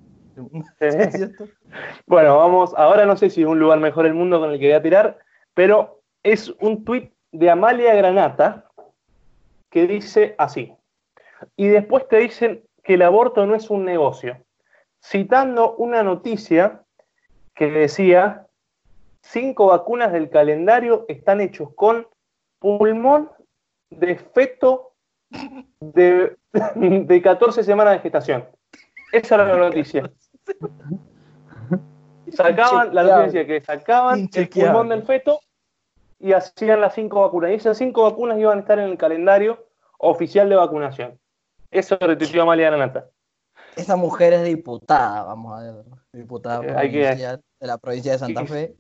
¿Es 0.80 1.14
cierto? 1.16 1.46
bueno, 2.08 2.38
vamos. 2.38 2.74
Ahora 2.76 3.06
no 3.06 3.16
sé 3.16 3.30
si 3.30 3.42
es 3.42 3.48
un 3.48 3.60
lugar 3.60 3.80
mejor 3.80 4.06
el 4.06 4.14
mundo 4.14 4.40
con 4.40 4.52
el 4.52 4.60
que 4.60 4.68
voy 4.68 4.76
a 4.76 4.82
tirar, 4.82 5.20
pero 5.54 6.02
es 6.24 6.50
un 6.60 6.84
tuit 6.84 7.12
de 7.32 7.50
Amalia 7.50 7.94
Granata 7.96 8.65
que 9.76 9.88
dice 9.88 10.36
así. 10.38 10.74
Y 11.58 11.68
después 11.68 12.08
te 12.08 12.16
dicen 12.20 12.64
que 12.82 12.94
el 12.94 13.02
aborto 13.02 13.46
no 13.46 13.56
es 13.56 13.70
un 13.70 13.84
negocio, 13.84 14.42
citando 15.04 15.76
una 15.76 16.02
noticia 16.02 16.82
que 17.54 17.70
decía, 17.70 18.48
cinco 19.22 19.66
vacunas 19.66 20.14
del 20.14 20.30
calendario 20.30 21.04
están 21.10 21.42
hechos 21.42 21.74
con 21.76 22.08
pulmón 22.60 23.30
de 23.90 24.16
feto 24.16 24.94
de, 25.82 26.38
de 26.76 27.22
14 27.22 27.62
semanas 27.62 27.96
de 27.96 28.00
gestación. 28.00 28.48
Esa 29.12 29.36
era 29.36 29.46
la 29.46 29.58
noticia. 29.58 30.10
Sacaban, 32.32 32.96
la 32.96 33.04
noticia 33.04 33.46
que 33.46 33.60
sacaban 33.60 34.30
el 34.34 34.48
pulmón 34.48 34.88
del 34.88 35.04
feto 35.04 35.42
y 36.18 36.32
hacían 36.32 36.80
las 36.80 36.96
cinco 36.96 37.24
vacunas. 37.24 37.52
Y 37.52 37.56
esas 37.56 37.78
cinco 37.78 38.04
vacunas 38.04 38.40
iban 38.40 38.60
a 38.60 38.62
estar 38.62 38.80
en 38.80 38.86
el 38.92 38.98
calendario 38.98 39.65
oficial 39.98 40.50
de 40.50 40.56
vacunación. 40.56 41.20
Eso 41.72 41.98
retuiteó 42.00 42.44
Amalia 42.44 42.68
Granata. 42.70 43.10
Esa 43.76 43.96
mujer 43.96 44.34
es 44.34 44.44
diputada, 44.44 45.24
vamos 45.24 45.60
a 45.60 45.64
ver, 45.64 45.86
diputada 46.14 46.62
de 46.62 47.40
la 47.60 47.78
provincia 47.78 48.14
de 48.14 48.20
Santa 48.20 48.46
Fe. 48.46 48.76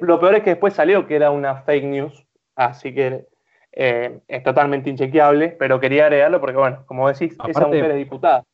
lo 0.00 0.18
peor 0.18 0.34
es 0.36 0.42
que 0.42 0.50
después 0.50 0.74
salió 0.74 1.06
que 1.06 1.14
era 1.14 1.30
una 1.30 1.62
fake 1.62 1.84
news, 1.84 2.26
así 2.56 2.92
que 2.92 3.26
eh, 3.72 4.20
es 4.26 4.42
totalmente 4.42 4.90
inchequeable, 4.90 5.50
pero 5.50 5.78
quería 5.78 6.04
agregarlo 6.04 6.40
porque, 6.40 6.56
bueno, 6.56 6.84
como 6.86 7.08
decís, 7.08 7.36
esa 7.46 7.66
mujer 7.66 7.90
es 7.92 7.96
diputada. 7.98 8.44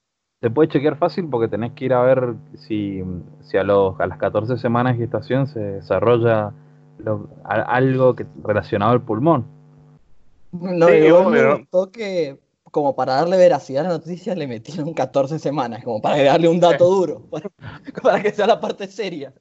Se 0.40 0.50
puede 0.50 0.68
chequear 0.68 0.97
fácil 0.97 1.28
porque 1.30 1.47
tenés 1.47 1.73
que 1.73 1.85
ir 1.85 1.94
a 1.94 2.02
ver 2.02 2.35
si, 2.56 3.02
si 3.42 3.56
a, 3.56 3.62
los, 3.62 3.99
a 4.00 4.06
las 4.09 4.18
14 4.18 4.59
semanas 4.59 4.94
de 4.94 5.04
gestación 5.04 5.47
se 5.47 5.61
desarrolla 5.61 6.52
algo 7.44 8.16
que, 8.16 8.26
relacionado 8.42 8.92
al 8.92 9.02
pulmón. 9.02 9.47
No, 10.52 10.87
sí, 10.87 10.92
me 10.92 11.90
que 11.92 12.38
como 12.73 12.97
para 12.97 13.16
darle 13.16 13.37
veracidad 13.37 13.85
a 13.85 13.88
la 13.88 13.94
noticia 13.99 14.35
le 14.35 14.49
metieron 14.49 14.94
14 14.94 15.38
semanas, 15.38 15.85
como 15.85 16.00
para 16.00 16.23
darle 16.23 16.49
un 16.49 16.59
dato 16.59 16.87
duro, 16.87 17.23
para, 18.02 18.21
que 18.21 18.32
sea 18.32 18.47
la 18.47 18.61
parte 18.61 18.88
seria. 18.88 19.32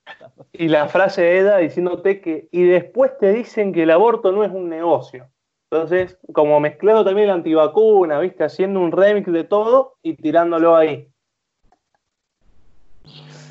Y 0.53 0.67
la 0.67 0.87
frase 0.87 1.21
de 1.21 1.37
Eda 1.39 1.57
diciéndote 1.57 2.21
que, 2.21 2.47
y 2.51 2.63
después 2.63 3.17
te 3.19 3.33
dicen 3.33 3.73
que 3.73 3.83
el 3.83 3.91
aborto 3.91 4.31
no 4.31 4.43
es 4.43 4.51
un 4.51 4.69
negocio. 4.69 5.27
Entonces, 5.71 6.17
como 6.33 6.59
mezclando 6.59 7.05
también 7.05 7.27
la 7.27 7.35
antivacuna, 7.35 8.19
¿viste? 8.19 8.43
Haciendo 8.43 8.81
un 8.81 8.91
remix 8.91 9.31
de 9.31 9.45
todo 9.45 9.95
y 10.03 10.15
tirándolo 10.15 10.75
ahí. 10.75 11.07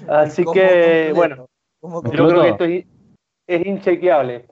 Así 0.07 0.45
que, 0.53 1.13
bueno, 1.15 1.49
yo 1.83 2.03
creo 2.03 2.43
que 2.43 2.49
esto 2.51 2.65
es, 2.65 2.85
es 3.47 3.67
inchequeable. 3.67 4.47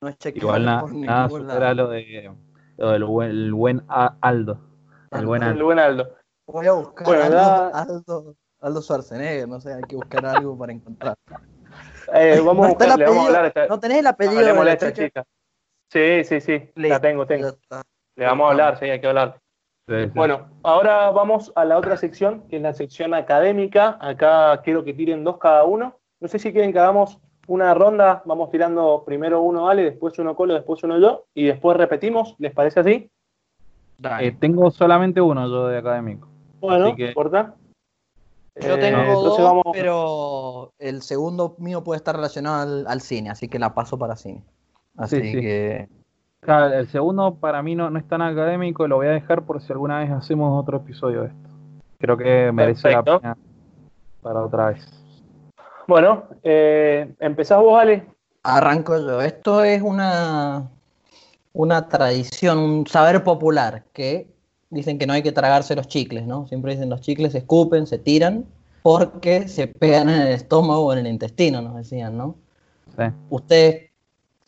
No 0.00 0.08
es. 0.08 0.16
Igual 0.34 0.64
nada 0.64 1.28
supera 1.28 1.74
lo, 1.74 1.88
de, 1.88 2.30
lo 2.76 2.90
del 2.90 3.04
buen, 3.04 3.30
el 3.30 3.52
buen 3.52 3.82
Aldo. 3.88 4.60
El 5.10 5.26
buen 5.26 5.42
Aldo. 5.42 5.56
El 5.56 5.62
buen 5.62 5.78
Aldo. 5.78 6.16
Voy 6.46 6.66
a 6.66 6.72
buscar 6.72 7.08
Aldo, 7.08 7.74
Aldo, 7.74 8.36
Aldo, 8.60 8.82
Schwarzenegger, 8.82 9.48
no 9.48 9.60
sé, 9.60 9.74
hay 9.74 9.82
que 9.82 9.96
buscar 9.96 10.24
algo 10.26 10.56
para 10.56 10.72
encontrar. 10.72 11.16
Eh, 12.14 12.40
vamos, 12.44 12.66
a 12.66 12.68
buscar, 12.68 12.98
vamos 12.98 13.24
a 13.24 13.26
hablar 13.26 13.46
esta, 13.46 13.66
No 13.66 13.80
tenés 13.80 13.98
el 13.98 14.06
apellido 14.06 14.42
de 14.42 14.64
la 14.64 14.72
esta 14.72 14.92
chica. 14.92 15.24
Sí, 15.90 16.24
sí, 16.24 16.40
sí, 16.40 16.70
la 16.76 17.00
tengo, 17.00 17.26
tengo. 17.26 17.48
Le 18.16 18.24
vamos 18.24 18.46
a 18.46 18.50
hablar, 18.52 18.78
sí, 18.78 18.86
hay 18.86 19.00
que 19.00 19.08
hablar. 19.08 19.40
Bueno, 20.14 20.48
ahora 20.64 21.10
vamos 21.10 21.52
a 21.54 21.64
la 21.64 21.78
otra 21.78 21.96
sección, 21.96 22.48
que 22.48 22.56
es 22.56 22.62
la 22.62 22.72
sección 22.72 23.14
académica. 23.14 23.98
Acá 24.00 24.60
quiero 24.62 24.84
que 24.84 24.92
tiren 24.92 25.22
dos 25.22 25.38
cada 25.38 25.64
uno. 25.64 26.00
No 26.18 26.28
sé 26.28 26.38
si 26.38 26.52
quieren 26.52 26.72
que 26.72 26.78
hagamos 26.78 27.20
una 27.46 27.74
ronda, 27.74 28.22
vamos 28.24 28.50
tirando 28.50 29.02
primero 29.04 29.42
uno 29.42 29.68
Ale, 29.68 29.84
después 29.84 30.18
uno 30.18 30.34
Colo, 30.34 30.54
después 30.54 30.82
uno 30.82 30.98
yo, 30.98 31.24
y 31.34 31.44
después 31.44 31.76
repetimos, 31.76 32.34
¿les 32.38 32.52
parece 32.52 32.80
así? 32.80 33.10
Eh, 34.20 34.36
tengo 34.38 34.70
solamente 34.70 35.20
uno 35.20 35.48
yo 35.48 35.68
de 35.68 35.78
académico. 35.78 36.28
Bueno, 36.60 36.94
que... 36.94 37.08
importa. 37.08 37.54
Yo 38.56 38.74
eh, 38.74 38.78
tengo 38.78 39.22
dos, 39.22 39.62
pero 39.72 40.72
el 40.78 41.02
segundo 41.02 41.56
mío 41.58 41.84
puede 41.84 41.98
estar 41.98 42.16
relacionado 42.16 42.88
al, 42.88 43.00
cine, 43.00 43.30
así 43.30 43.48
que 43.48 43.58
la 43.58 43.74
paso 43.74 43.98
para 43.98 44.16
cine. 44.16 44.42
Así 44.96 45.20
que... 45.20 45.88
el 46.46 46.88
segundo 46.88 47.34
para 47.34 47.62
mí 47.62 47.74
no, 47.74 47.90
no 47.90 47.98
es 47.98 48.08
tan 48.08 48.22
académico, 48.22 48.88
lo 48.88 48.96
voy 48.96 49.08
a 49.08 49.10
dejar 49.10 49.42
por 49.42 49.60
si 49.60 49.72
alguna 49.72 50.00
vez 50.00 50.10
hacemos 50.10 50.58
otro 50.58 50.78
episodio 50.78 51.22
de 51.22 51.28
esto. 51.28 51.48
Creo 51.98 52.16
que 52.16 52.50
merece 52.52 52.90
la 52.90 53.02
pena 53.02 53.36
para 54.22 54.42
otra 54.42 54.70
vez. 54.70 55.05
Bueno, 55.86 56.24
eh, 56.42 57.14
empezás 57.20 57.60
vos, 57.60 57.80
Ale. 57.80 58.04
Arranco 58.42 58.98
yo. 58.98 59.22
Esto 59.22 59.62
es 59.62 59.82
una, 59.82 60.70
una 61.52 61.88
tradición, 61.88 62.58
un 62.58 62.86
saber 62.86 63.22
popular, 63.22 63.84
que 63.92 64.28
dicen 64.70 64.98
que 64.98 65.06
no 65.06 65.12
hay 65.12 65.22
que 65.22 65.32
tragarse 65.32 65.76
los 65.76 65.88
chicles, 65.88 66.26
¿no? 66.26 66.46
Siempre 66.48 66.72
dicen 66.72 66.90
los 66.90 67.00
chicles 67.00 67.32
se 67.32 67.38
escupen, 67.38 67.86
se 67.86 67.98
tiran, 67.98 68.44
porque 68.82 69.48
se 69.48 69.68
pegan 69.68 70.08
en 70.08 70.22
el 70.22 70.28
estómago 70.28 70.86
o 70.86 70.92
en 70.92 71.00
el 71.00 71.06
intestino, 71.06 71.62
nos 71.62 71.76
decían, 71.76 72.16
¿no? 72.16 72.36
Sí. 72.96 73.04
Ustedes 73.30 73.90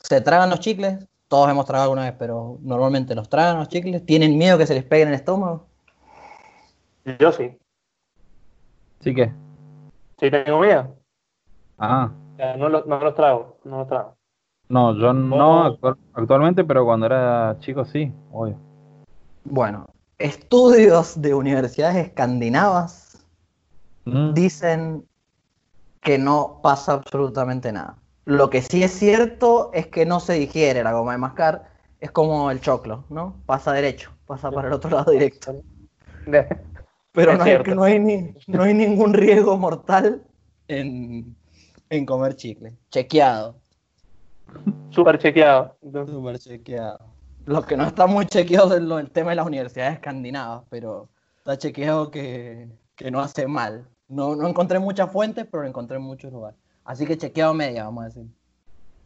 se 0.02 0.21
tragan 0.21 0.50
los 0.50 0.61
chicles, 0.61 1.07
todos 1.28 1.50
hemos 1.50 1.66
tragado 1.66 1.90
alguna 1.90 2.04
vez, 2.04 2.14
pero 2.18 2.59
normalmente 2.62 3.14
los 3.14 3.28
tragan 3.28 3.59
los 3.59 3.68
chicles, 3.68 4.04
¿tienen 4.04 4.38
miedo 4.38 4.59
que 4.59 4.66
se 4.66 4.75
les 4.75 4.85
pegue 4.85 5.02
en 5.02 5.09
el 5.09 5.14
estómago? 5.14 5.66
Yo 7.18 7.33
sí. 7.33 7.57
¿Sí 9.00 9.14
qué? 9.14 9.33
Sí, 10.21 10.30
tengo 10.30 10.61
miedo. 10.61 10.97
Ah. 11.78 12.11
No, 12.56 12.68
lo, 12.68 12.85
no 12.85 12.99
los 13.00 13.14
trago, 13.14 13.58
no 13.64 13.78
los 13.78 13.88
trago. 13.88 14.16
No, 14.68 14.94
yo 14.94 15.12
no 15.12 15.78
actualmente, 16.12 16.62
pero 16.62 16.85
cuando 16.85 17.06
era 17.06 17.56
chico 17.61 17.85
sí, 17.85 18.12
obvio. 18.30 18.56
Bueno, 19.44 19.87
estudios 20.18 21.20
de 21.20 21.35
universidades 21.35 21.97
escandinavas 21.97 23.25
mm. 24.04 24.35
dicen 24.35 25.06
que 26.02 26.18
no 26.18 26.61
pasa 26.62 26.94
absolutamente 26.94 27.73
nada. 27.73 27.97
Lo 28.26 28.50
que 28.50 28.61
sí 28.61 28.82
es 28.82 28.92
cierto 28.92 29.70
es 29.73 29.87
que 29.87 30.04
no 30.04 30.20
se 30.20 30.35
digiere 30.35 30.82
la 30.82 30.92
goma 30.92 31.12
de 31.12 31.18
mascar, 31.18 31.70
es 32.00 32.11
como 32.11 32.50
el 32.50 32.61
choclo, 32.61 33.04
¿no? 33.08 33.37
Pasa 33.47 33.73
derecho, 33.73 34.12
pasa 34.26 34.50
para 34.50 34.68
el 34.68 34.75
otro 34.75 34.90
lado 34.90 35.11
directo. 35.12 35.54
Pero 37.12 37.37
no 37.37 37.44
hay, 37.44 37.58
no, 37.75 37.82
hay 37.85 38.35
no 38.47 38.62
hay 38.62 38.75
ningún 38.75 39.14
riesgo 39.14 39.56
mortal 39.56 40.23
en, 40.68 41.35
en 41.90 42.07
comer 42.07 42.37
chicle. 42.37 42.76
Chequeado. 42.90 43.57
Súper 44.90 45.18
chequeado. 45.18 45.76
Súper 45.83 46.38
chequeado. 46.38 46.99
Lo 47.47 47.62
que 47.62 47.76
no 47.76 47.85
está 47.85 48.07
muy 48.07 48.26
chequeado 48.26 48.75
es 48.75 48.80
el 48.80 49.11
tema 49.11 49.30
de 49.30 49.37
las 49.37 49.47
universidades 49.47 49.95
escandinavas, 49.95 50.64
pero 50.68 51.09
está 51.38 51.57
chequeado 51.57 52.11
que, 52.11 52.68
no 53.11 53.21
hace 53.21 53.47
mal. 53.47 53.87
No, 54.09 54.37
no 54.37 54.49
encontré 54.49 54.78
muchas 54.78 55.11
fuentes, 55.11 55.47
pero 55.50 55.62
lo 55.62 55.68
encontré 55.68 55.97
en 55.97 56.02
muchos 56.02 56.33
lugares. 56.33 56.59
Así 56.85 57.07
que 57.07 57.16
chequeado 57.16 57.54
media, 57.54 57.85
vamos 57.85 58.02
a 58.02 58.07
decir. 58.07 58.25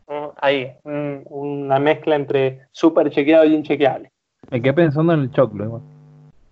Mm, 0.09 0.29
ahí, 0.41 0.73
una 0.85 1.79
mezcla 1.79 2.17
entre 2.17 2.67
súper 2.73 3.11
chequeado 3.11 3.45
y 3.45 3.55
inchequeable. 3.55 4.11
Me 4.51 4.61
quedé 4.61 4.73
pensando 4.73 5.13
en 5.13 5.21
el 5.21 5.31
choclo 5.31 5.65
igual. 5.65 5.83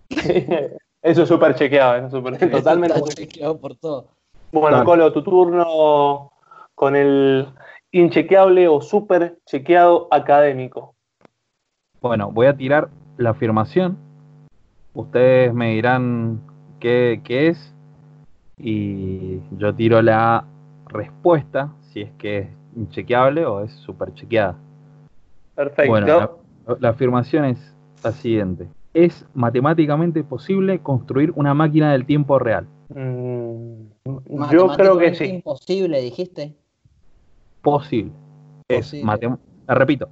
eso 1.01 1.23
es 1.23 1.29
súper 1.29 1.55
chequeado, 1.55 2.07
eso 2.07 2.17
super, 2.17 2.37
totalmente. 2.51 3.01
chequeado 3.15 3.59
por 3.59 3.75
todo. 3.75 4.07
Bueno, 4.51 4.83
Colo, 4.83 5.11
tu 5.13 5.23
turno 5.23 6.31
con 6.75 6.95
el 6.95 7.47
inchequeable 7.91 8.67
o 8.67 8.81
súper 8.81 9.39
chequeado 9.45 10.07
académico. 10.11 10.95
Bueno, 12.01 12.31
voy 12.31 12.47
a 12.47 12.55
tirar 12.55 12.89
la 13.17 13.31
afirmación 13.31 13.97
Ustedes 14.93 15.53
me 15.53 15.71
dirán 15.71 16.41
qué, 16.79 17.21
qué 17.23 17.47
es 17.47 17.73
y 18.57 19.39
yo 19.57 19.73
tiro 19.73 20.01
la 20.01 20.45
respuesta 20.87 21.73
si 21.79 22.01
es 22.01 22.11
que 22.17 22.39
es 22.39 22.47
inchequeable 22.75 23.45
o 23.45 23.61
es 23.61 23.71
super 23.71 24.13
chequeada. 24.13 24.55
Perfecto. 25.55 25.91
Bueno, 25.91 26.77
la, 26.79 26.89
afirmación 26.89 27.45
es 27.45 27.75
la 28.03 28.11
siguiente. 28.11 28.67
¿Es 28.93 29.25
matemáticamente 29.33 30.23
posible 30.23 30.79
construir 30.79 31.31
una 31.35 31.53
máquina 31.53 31.93
del 31.93 32.05
tiempo 32.05 32.37
real? 32.37 32.67
Mm, 32.89 33.40
yo 34.05 34.67
creo 34.75 34.97
que 34.97 35.15
sí. 35.15 35.25
Imposible, 35.25 36.01
dijiste. 36.01 36.55
Posible. 37.61 38.11
Es 38.67 38.93
repito, 39.67 40.09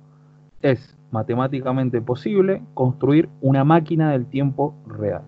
es 0.61 0.95
matemáticamente 1.11 2.01
posible 2.01 2.61
construir 2.73 3.29
una 3.41 3.63
máquina 3.63 4.11
del 4.11 4.27
tiempo 4.27 4.75
real. 4.85 5.23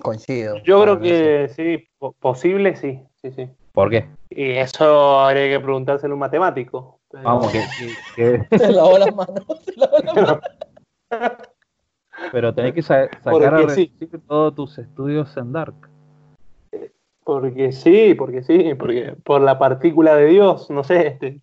Coincido. 0.00 0.58
Yo 0.62 0.82
creo 0.82 1.00
que 1.00 1.50
sí, 1.54 1.88
posible 2.20 2.76
sí, 2.76 3.02
sí, 3.20 3.32
sí. 3.32 3.48
¿Por 3.72 3.90
qué? 3.90 4.08
Y 4.30 4.50
eso 4.52 5.20
habría 5.20 5.48
que 5.48 5.60
preguntárselo 5.62 6.12
a 6.12 6.16
un 6.16 6.20
matemático. 6.20 7.00
Vamos, 7.12 7.52
que, 8.16 8.46
Se 8.56 8.72
lavó 8.72 8.98
las 8.98 9.14
manos. 9.14 9.44
Pero 12.32 12.54
tenés 12.54 12.74
que 12.74 12.82
sacar 12.82 13.54
a 13.54 13.68
sí. 13.70 13.92
todos 14.26 14.54
tus 14.54 14.78
estudios 14.78 15.36
en 15.36 15.52
Dark. 15.52 15.88
Porque 17.28 17.72
sí, 17.72 18.14
porque 18.14 18.42
sí, 18.42 18.74
porque 18.74 19.14
por 19.22 19.42
la 19.42 19.58
partícula 19.58 20.14
de 20.14 20.24
Dios, 20.28 20.70
no 20.70 20.82
sé. 20.82 21.08
Este. 21.08 21.42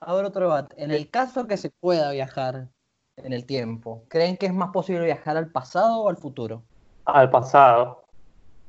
Ahora 0.00 0.26
otro 0.26 0.46
debate. 0.48 0.82
En 0.82 0.90
el 0.90 1.10
caso 1.10 1.46
que 1.46 1.56
se 1.56 1.70
pueda 1.70 2.10
viajar 2.10 2.70
en 3.14 3.32
el 3.32 3.46
tiempo, 3.46 4.02
¿creen 4.08 4.36
que 4.36 4.46
es 4.46 4.52
más 4.52 4.70
posible 4.72 5.04
viajar 5.04 5.36
al 5.36 5.52
pasado 5.52 6.00
o 6.00 6.08
al 6.08 6.16
futuro? 6.16 6.64
Al 7.04 7.30
pasado. 7.30 8.02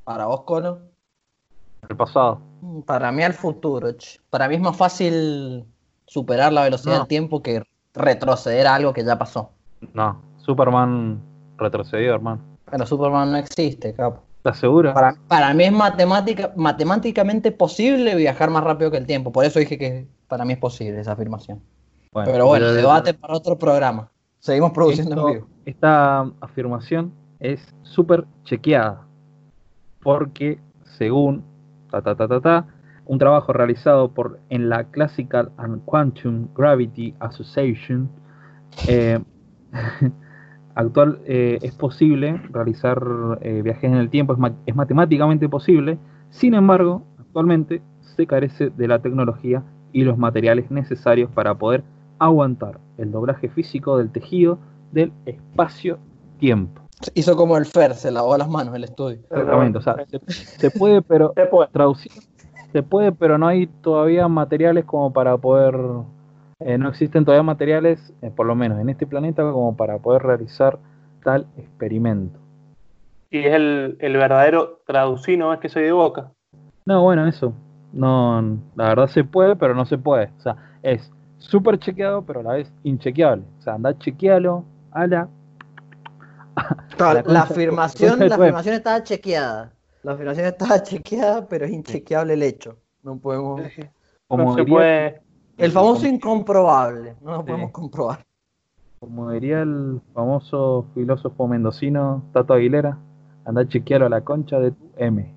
¿Para 0.04 0.26
vos, 0.26 0.42
Cono? 0.42 0.78
Al 1.90 1.96
pasado. 1.96 2.40
Mm, 2.60 2.82
para 2.82 3.10
mí 3.10 3.24
al 3.24 3.34
futuro. 3.34 3.88
Para 4.30 4.46
mí 4.46 4.54
es 4.54 4.60
más 4.60 4.76
fácil 4.76 5.66
superar 6.06 6.52
la 6.52 6.62
velocidad 6.62 6.98
del 6.98 7.08
tiempo 7.08 7.42
que 7.42 7.64
retroceder 7.94 8.68
a 8.68 8.76
algo 8.76 8.92
que 8.92 9.04
ya 9.04 9.18
pasó. 9.18 9.50
No, 9.92 10.22
Superman 10.36 11.20
retrocedió, 11.56 12.14
hermano. 12.14 12.42
Pero 12.70 12.86
Superman 12.86 13.32
no 13.32 13.38
existe, 13.38 13.92
capo. 13.92 14.27
¿Estás 14.48 14.60
seguro? 14.60 14.94
Para, 15.28 15.52
mí 15.52 15.64
es 15.64 15.72
matemática, 15.72 16.54
matemáticamente 16.56 17.52
posible 17.52 18.14
viajar 18.14 18.48
más 18.48 18.64
rápido 18.64 18.90
que 18.90 18.96
el 18.96 19.04
tiempo. 19.04 19.30
Por 19.30 19.44
eso 19.44 19.58
dije 19.58 19.76
que 19.76 20.08
para 20.26 20.46
mí 20.46 20.54
es 20.54 20.58
posible 20.58 20.98
esa 20.98 21.12
afirmación. 21.12 21.60
pero 22.14 22.46
bueno, 22.46 22.72
debate 22.72 23.12
para 23.12 23.34
otro 23.34 23.58
programa. 23.58 24.10
Seguimos 24.38 24.72
produciendo 24.72 25.20
en 25.20 25.34
vivo. 25.34 25.46
Esta 25.66 26.20
afirmación 26.40 27.12
es 27.40 27.60
súper 27.82 28.24
chequeada. 28.44 29.06
Porque 30.02 30.58
según 30.96 31.44
ta, 31.90 32.00
ta, 32.00 32.14
ta, 32.14 32.26
ta, 32.26 32.40
ta, 32.40 32.66
un 33.04 33.18
trabajo 33.18 33.52
realizado 33.52 34.14
por, 34.14 34.40
en 34.48 34.70
la 34.70 34.84
Classical 34.84 35.52
and 35.58 35.84
Quantum 35.84 36.48
Gravity 36.54 37.14
Association, 37.20 38.08
eh, 38.86 39.18
actual 40.78 41.18
eh, 41.26 41.58
es 41.60 41.74
posible 41.74 42.40
realizar 42.50 43.02
eh, 43.40 43.62
viajes 43.62 43.84
en 43.84 43.96
el 43.96 44.10
tiempo, 44.10 44.36
es, 44.64 44.74
matemáticamente 44.74 45.48
posible, 45.48 45.98
sin 46.30 46.54
embargo, 46.54 47.02
actualmente 47.18 47.82
se 48.00 48.26
carece 48.26 48.70
de 48.70 48.86
la 48.86 49.00
tecnología 49.00 49.64
y 49.92 50.04
los 50.04 50.16
materiales 50.16 50.70
necesarios 50.70 51.30
para 51.32 51.56
poder 51.56 51.82
aguantar 52.20 52.78
el 52.96 53.10
doblaje 53.10 53.48
físico 53.48 53.98
del 53.98 54.10
tejido 54.10 54.58
del 54.92 55.12
espacio-tiempo. 55.26 56.82
Hizo 57.14 57.36
como 57.36 57.56
el 57.56 57.66
Fer, 57.66 57.94
se 57.94 58.12
lavó 58.12 58.36
las 58.36 58.48
manos 58.48 58.74
el 58.76 58.84
estudio. 58.84 59.18
Exactamente, 59.30 59.78
o 59.78 59.82
sea, 59.82 59.96
se, 60.28 60.70
puede, 60.70 61.02
pero 61.02 61.32
traducir, 61.72 62.12
se 62.72 62.82
puede, 62.84 63.10
pero 63.10 63.36
no 63.36 63.48
hay 63.48 63.66
todavía 63.66 64.28
materiales 64.28 64.84
como 64.84 65.12
para 65.12 65.36
poder, 65.36 65.76
eh, 66.60 66.76
no 66.76 66.88
existen 66.88 67.24
todavía 67.24 67.42
materiales, 67.42 68.12
eh, 68.22 68.30
por 68.34 68.46
lo 68.46 68.54
menos 68.54 68.80
en 68.80 68.88
este 68.88 69.06
planeta, 69.06 69.42
como 69.42 69.76
para 69.76 69.98
poder 69.98 70.22
realizar 70.22 70.78
tal 71.22 71.46
experimento. 71.56 72.38
Y 73.30 73.40
es 73.40 73.54
el, 73.54 73.96
el 74.00 74.16
verdadero 74.16 74.80
traducir, 74.86 75.38
no 75.38 75.52
es 75.52 75.60
que 75.60 75.68
soy 75.68 75.84
de 75.84 75.92
boca. 75.92 76.32
No, 76.84 77.02
bueno, 77.02 77.26
eso. 77.26 77.52
No, 77.92 78.58
la 78.74 78.88
verdad 78.88 79.06
se 79.08 79.24
puede, 79.24 79.56
pero 79.56 79.74
no 79.74 79.84
se 79.86 79.98
puede. 79.98 80.30
O 80.38 80.40
sea, 80.40 80.56
es 80.82 81.12
súper 81.38 81.78
chequeado, 81.78 82.22
pero 82.22 82.40
a 82.40 82.42
la 82.42 82.52
vez 82.54 82.72
inchequeable. 82.82 83.44
O 83.58 83.62
sea, 83.62 83.74
anda 83.74 83.96
chequealo 83.96 84.64
a 84.90 85.06
la. 85.06 85.28
la, 86.98 87.42
afirmación, 87.42 88.28
la 88.28 88.34
afirmación 88.34 88.74
estaba 88.74 89.02
chequeada. 89.02 89.72
La 90.02 90.12
afirmación 90.12 90.46
estaba 90.46 90.82
chequeada, 90.82 91.46
pero 91.46 91.66
es 91.66 91.72
inchequeable 91.72 92.34
el 92.34 92.42
hecho. 92.42 92.76
No 93.02 93.18
podemos. 93.18 93.62
Como 94.26 94.54
se 94.54 94.64
puede... 94.64 95.27
El 95.58 95.72
famoso 95.72 96.06
incomprobable. 96.06 97.16
No 97.20 97.32
lo 97.32 97.44
podemos 97.44 97.72
comprobar. 97.72 98.24
Como 99.00 99.30
diría 99.32 99.62
el 99.62 100.00
famoso 100.14 100.86
filósofo 100.94 101.48
mendocino 101.48 102.22
Tato 102.32 102.54
Aguilera, 102.54 102.96
anda 103.44 103.62
a 103.62 103.68
chequearlo 103.68 104.06
a 104.06 104.10
la 104.10 104.20
concha 104.22 104.60
de 104.60 104.70
tu 104.70 104.92
M. 104.96 105.34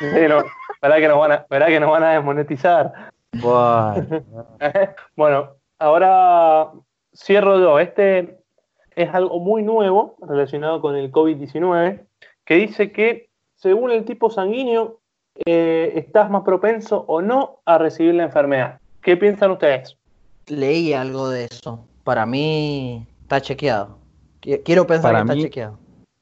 Pero, 0.00 0.44
¿verdad 0.80 0.96
que 0.96 1.08
nos 1.08 1.18
van 1.18 1.32
a, 1.32 1.46
¿verdad 1.48 1.68
que 1.68 1.80
nos 1.80 1.90
van 1.90 2.02
a 2.02 2.10
desmonetizar? 2.10 3.12
bueno, 5.16 5.50
ahora 5.78 6.72
cierro 7.14 7.60
yo. 7.60 7.78
Este 7.78 8.38
es 8.96 9.14
algo 9.14 9.38
muy 9.38 9.62
nuevo 9.62 10.16
relacionado 10.20 10.80
con 10.80 10.96
el 10.96 11.12
COVID-19 11.12 12.04
que 12.44 12.54
dice 12.54 12.90
que 12.90 13.30
según 13.54 13.92
el 13.92 14.04
tipo 14.04 14.28
sanguíneo 14.28 14.98
eh, 15.46 15.92
estás 15.96 16.30
más 16.30 16.42
propenso 16.42 17.04
o 17.08 17.22
no 17.22 17.60
a 17.64 17.78
recibir 17.78 18.14
la 18.14 18.24
enfermedad. 18.24 18.80
¿Qué 19.00 19.16
piensan 19.16 19.50
ustedes? 19.50 19.96
Leí 20.46 20.92
algo 20.92 21.28
de 21.28 21.46
eso. 21.46 21.84
Para 22.04 22.26
mí 22.26 23.06
está 23.22 23.40
chequeado. 23.40 23.98
Quiero 24.64 24.86
pensar 24.86 25.14
que 25.14 25.20
está 25.20 25.34
chequeado. 25.34 25.78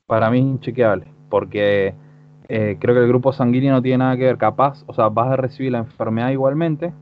Para 0.06 0.30
mí 0.30 0.38
es 0.38 0.44
inchequeable, 0.44 1.06
porque 1.28 1.94
eh, 2.48 2.76
creo 2.80 2.94
que 2.94 3.00
el 3.00 3.08
grupo 3.08 3.32
sanguíneo 3.32 3.72
no 3.72 3.82
tiene 3.82 3.98
nada 3.98 4.16
que 4.16 4.24
ver. 4.24 4.38
Capaz, 4.38 4.84
o 4.86 4.94
sea, 4.94 5.08
vas 5.08 5.28
a 5.28 5.36
recibir 5.36 5.72
la 5.72 5.78
enfermedad 5.78 6.30
igualmente, 6.30 6.92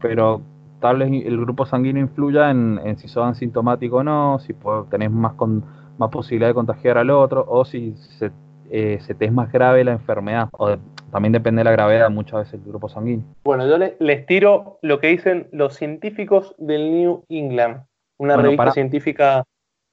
pero 0.00 0.42
tal 0.80 0.98
vez 0.98 1.10
el 1.10 1.40
grupo 1.40 1.66
sanguíneo 1.66 2.02
influya 2.02 2.50
en, 2.50 2.96
si 2.98 3.08
sos 3.08 3.26
asintomático 3.26 3.96
o 3.96 4.04
no, 4.04 4.38
si 4.38 4.54
tenés 4.90 5.10
más, 5.10 5.34
con, 5.34 5.64
más 5.98 6.10
posibilidad 6.10 6.48
de 6.48 6.54
contagiar 6.54 6.98
al 6.98 7.10
otro, 7.10 7.44
o 7.48 7.64
si 7.64 7.94
se 8.18 8.30
eh, 8.70 8.98
se 9.00 9.14
te 9.14 9.26
es 9.26 9.32
más 9.32 9.50
grave 9.52 9.84
la 9.84 9.92
enfermedad. 9.92 10.48
O 10.52 10.76
también 11.10 11.32
depende 11.32 11.60
de 11.60 11.64
la 11.64 11.72
gravedad 11.72 12.10
muchas 12.10 12.40
veces 12.40 12.52
del 12.60 12.70
grupo 12.70 12.88
sanguíneo. 12.88 13.24
Bueno, 13.44 13.66
yo 13.66 13.78
les, 13.78 14.26
tiro 14.26 14.78
lo 14.82 15.00
que 15.00 15.08
dicen 15.08 15.48
los 15.52 15.74
científicos 15.74 16.54
del 16.58 16.90
New 16.90 17.24
England, 17.28 17.84
una 18.18 18.36
revista 18.36 18.72
científica. 18.72 19.44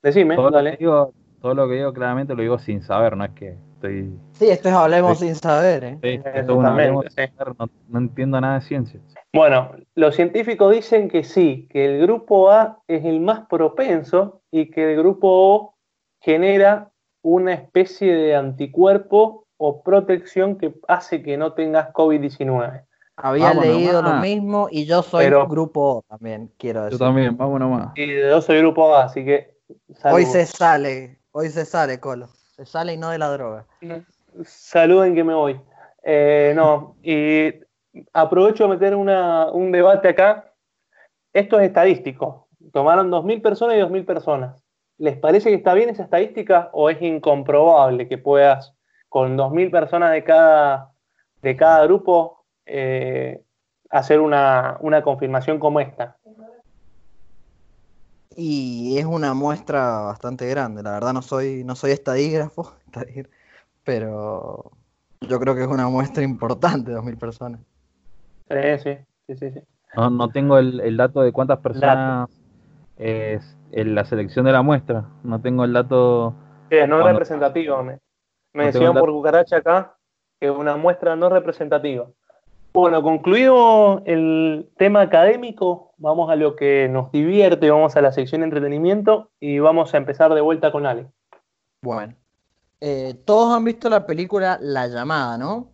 Decime, 0.03 0.35
todo 0.35 0.51
dale. 0.51 0.71
Lo 0.71 0.77
digo, 0.77 1.13
todo 1.41 1.53
lo 1.53 1.67
que 1.67 1.75
digo 1.75 1.93
claramente 1.93 2.35
lo 2.35 2.41
digo 2.41 2.57
sin 2.59 2.81
saber, 2.81 3.15
no 3.15 3.23
es 3.23 3.31
que 3.31 3.55
estoy. 3.75 4.09
Sí, 4.33 4.49
esto 4.49 4.69
es 4.69 4.75
hablemos 4.75 5.19
sin 5.19 5.35
saber, 5.35 5.83
¿eh? 5.83 5.97
Sí, 6.01 6.21
esto 6.33 6.39
es 6.39 7.57
no, 7.57 7.69
no 7.89 7.99
entiendo 7.99 8.41
nada 8.41 8.55
de 8.55 8.61
ciencia. 8.61 8.99
Bueno, 9.33 9.71
los 9.95 10.15
científicos 10.15 10.73
dicen 10.73 11.09
que 11.09 11.23
sí, 11.23 11.67
que 11.69 11.85
el 11.85 12.01
grupo 12.01 12.51
A 12.51 12.79
es 12.87 13.05
el 13.05 13.19
más 13.19 13.41
propenso 13.47 14.41
y 14.49 14.69
que 14.69 14.93
el 14.93 14.97
grupo 14.97 15.29
O 15.29 15.75
genera 16.21 16.91
una 17.25 17.53
especie 17.53 18.13
de 18.13 18.35
anticuerpo 18.35 19.47
o 19.57 19.81
protección 19.81 20.59
que 20.59 20.75
hace 20.87 21.23
que 21.23 21.37
no 21.37 21.53
tengas 21.53 21.91
COVID-19. 21.91 22.83
Había 23.15 23.53
leído 23.55 24.03
lo 24.03 24.13
mismo 24.15 24.67
y 24.69 24.85
yo 24.85 25.01
soy 25.01 25.25
grupo 25.25 25.97
O 25.97 26.01
también, 26.07 26.51
quiero 26.59 26.83
decir. 26.83 26.99
Yo 26.99 27.05
también, 27.05 27.35
vamos 27.35 27.59
nomás. 27.59 27.93
Y 27.95 28.19
yo 28.19 28.41
soy 28.41 28.59
grupo 28.59 28.93
A, 28.93 29.05
así 29.05 29.25
que. 29.25 29.55
Hoy 30.03 30.25
se 30.25 30.45
sale, 30.45 31.19
hoy 31.31 31.49
se 31.49 31.65
sale, 31.65 31.99
Colo. 31.99 32.27
Se 32.55 32.65
sale 32.65 32.93
y 32.93 32.97
no 32.97 33.09
de 33.09 33.17
la 33.17 33.29
droga. 33.29 33.65
Saluden 34.43 35.15
que 35.15 35.23
me 35.23 35.33
voy. 35.33 35.59
Eh, 36.03 36.53
no, 36.55 36.95
y 37.01 37.53
aprovecho 38.13 38.65
de 38.65 38.69
meter 38.69 38.95
un 38.95 39.71
debate 39.71 40.09
acá. 40.09 40.53
Esto 41.33 41.59
es 41.59 41.67
estadístico. 41.67 42.47
Tomaron 42.71 43.09
2.000 43.09 43.41
personas 43.41 43.77
y 43.77 43.79
2.000 43.79 44.05
personas. 44.05 44.64
¿Les 44.97 45.17
parece 45.17 45.49
que 45.49 45.55
está 45.55 45.73
bien 45.73 45.89
esa 45.89 46.03
estadística 46.03 46.69
o 46.71 46.89
es 46.89 47.01
incomprobable 47.01 48.07
que 48.07 48.17
puedas, 48.17 48.73
con 49.09 49.37
2.000 49.37 49.69
personas 49.69 50.11
de 50.11 50.23
cada, 50.23 50.93
de 51.41 51.55
cada 51.57 51.83
grupo, 51.85 52.45
eh, 52.65 53.41
hacer 53.89 54.21
una, 54.21 54.79
confirmación 55.03 55.59
como 55.59 55.81
esta? 55.81 56.17
Y 58.37 58.97
es 58.97 59.05
una 59.05 59.33
muestra 59.33 60.01
bastante 60.01 60.47
grande. 60.47 60.81
La 60.81 60.91
verdad 60.91 61.13
no 61.13 61.21
soy, 61.21 61.63
no 61.65 61.75
soy 61.75 61.91
estadígrafo, 61.91 62.73
pero 63.83 64.71
yo 65.21 65.39
creo 65.39 65.55
que 65.55 65.61
es 65.61 65.67
una 65.67 65.89
muestra 65.89 66.23
importante, 66.23 66.91
2.000 66.91 67.17
personas. 67.17 67.61
sí, 68.81 68.97
sí, 69.27 69.51
sí. 69.51 69.59
No, 69.95 70.29
tengo 70.29 70.57
el, 70.57 70.97
dato 70.97 71.21
de 71.21 71.31
cuántas 71.31 71.59
personas 71.59 72.29
en 72.97 73.95
la 73.95 74.05
selección 74.05 74.45
de 74.45 74.51
la 74.51 74.61
muestra. 74.61 75.05
No 75.23 75.41
tengo 75.41 75.65
el 75.65 75.73
dato. 75.73 76.33
Bien, 76.69 76.89
no 76.89 77.05
representativo. 77.05 77.83
Me, 77.83 77.99
me 78.53 78.65
decían 78.67 78.93
por 78.93 79.11
cucaracha 79.11 79.57
acá 79.57 79.95
que 80.39 80.47
es 80.47 80.51
una 80.51 80.75
muestra 80.75 81.15
no 81.15 81.29
representativa. 81.29 82.07
Bueno, 82.73 83.01
concluido 83.01 84.03
el 84.05 84.69
tema 84.77 84.99
académico, 84.99 85.93
vamos 85.97 86.29
a 86.29 86.35
lo 86.35 86.57
que 86.57 86.89
nos 86.89 87.09
divierte, 87.09 87.71
vamos 87.71 87.95
a 87.95 88.01
la 88.01 88.11
sección 88.11 88.41
de 88.41 88.45
entretenimiento 88.45 89.31
y 89.39 89.59
vamos 89.59 89.93
a 89.93 89.97
empezar 89.97 90.33
de 90.33 90.41
vuelta 90.41 90.73
con 90.73 90.85
Ale. 90.85 91.07
Bueno, 91.81 92.15
eh, 92.81 93.13
todos 93.25 93.55
han 93.55 93.63
visto 93.63 93.89
la 93.89 94.05
película 94.05 94.57
La 94.61 94.87
llamada, 94.87 95.37
¿no? 95.37 95.71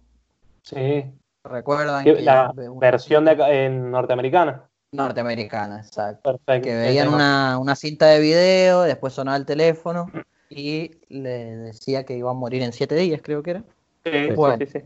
Sí. 0.61 1.05
¿Recuerdan? 1.43 2.03
Que 2.03 2.21
la 2.21 2.53
versión 2.79 3.25
de 3.25 3.31
en 3.31 3.89
norteamericana. 3.89 4.69
Norteamericana, 4.91 5.79
exacto. 5.79 6.31
Perfecto. 6.31 6.67
Que 6.67 6.75
veían 6.75 7.07
una, 7.07 7.57
una, 7.57 7.75
cinta 7.75 8.07
de 8.07 8.19
video, 8.19 8.81
después 8.81 9.13
sonaba 9.13 9.37
el 9.37 9.45
teléfono 9.45 10.11
y 10.49 10.91
le 11.07 11.57
decía 11.57 12.03
que 12.03 12.17
iba 12.17 12.31
a 12.31 12.33
morir 12.33 12.61
en 12.61 12.73
siete 12.73 12.95
días, 12.95 13.21
creo 13.23 13.41
que 13.41 13.51
era. 13.51 13.63
Sí, 14.03 14.11
sí, 14.59 14.65
sí 14.65 14.79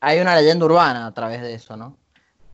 hay 0.00 0.20
una 0.20 0.36
leyenda 0.36 0.64
urbana 0.64 1.06
a 1.06 1.14
través 1.14 1.42
de 1.42 1.54
eso, 1.54 1.76
¿no? 1.76 1.96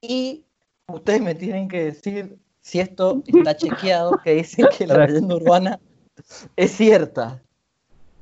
Y 0.01 0.45
ustedes 0.87 1.21
me 1.21 1.35
tienen 1.35 1.69
que 1.69 1.85
decir 1.85 2.39
si 2.61 2.81
esto 2.81 3.23
está 3.27 3.57
chequeado, 3.57 4.19
que 4.23 4.35
dicen 4.35 4.67
que 4.77 4.87
la 4.87 5.07
leyenda 5.07 5.37
urbana 5.37 5.81
es 6.57 6.73
cierta, 6.73 7.43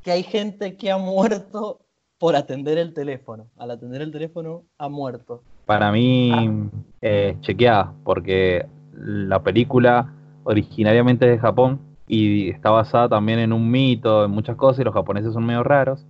que 0.03 0.11
hay 0.11 0.23
gente 0.23 0.77
que 0.77 0.91
ha 0.91 0.99
muerto 0.99 1.81
por 2.19 2.35
atender 2.37 2.79
el 2.79 2.95
teléfono. 2.95 3.49
Al 3.57 3.71
atender 3.71 4.03
el 4.03 4.13
teléfono 4.13 4.65
ha 4.79 4.89
muerto. 4.89 5.43
Para 5.67 5.93
mí, 5.93 6.69
eh, 7.01 7.37
chequeada, 7.41 7.93
porque 8.05 8.67
la 8.95 9.43
película 9.43 10.13
originariamente 10.45 11.27
es 11.27 11.33
de 11.33 11.39
Japón 11.39 11.81
y 12.07 12.51
está 12.51 12.71
basada 12.71 13.09
también 13.09 13.39
en 13.39 13.53
un 13.53 13.71
mito, 13.71 14.25
en 14.25 14.31
muchas 14.31 14.57
cosas, 14.57 14.81
y 14.81 14.85
los 14.85 14.95
japoneses 14.95 15.33
son 15.33 15.47
medio 15.47 15.63
raros. 15.63 16.05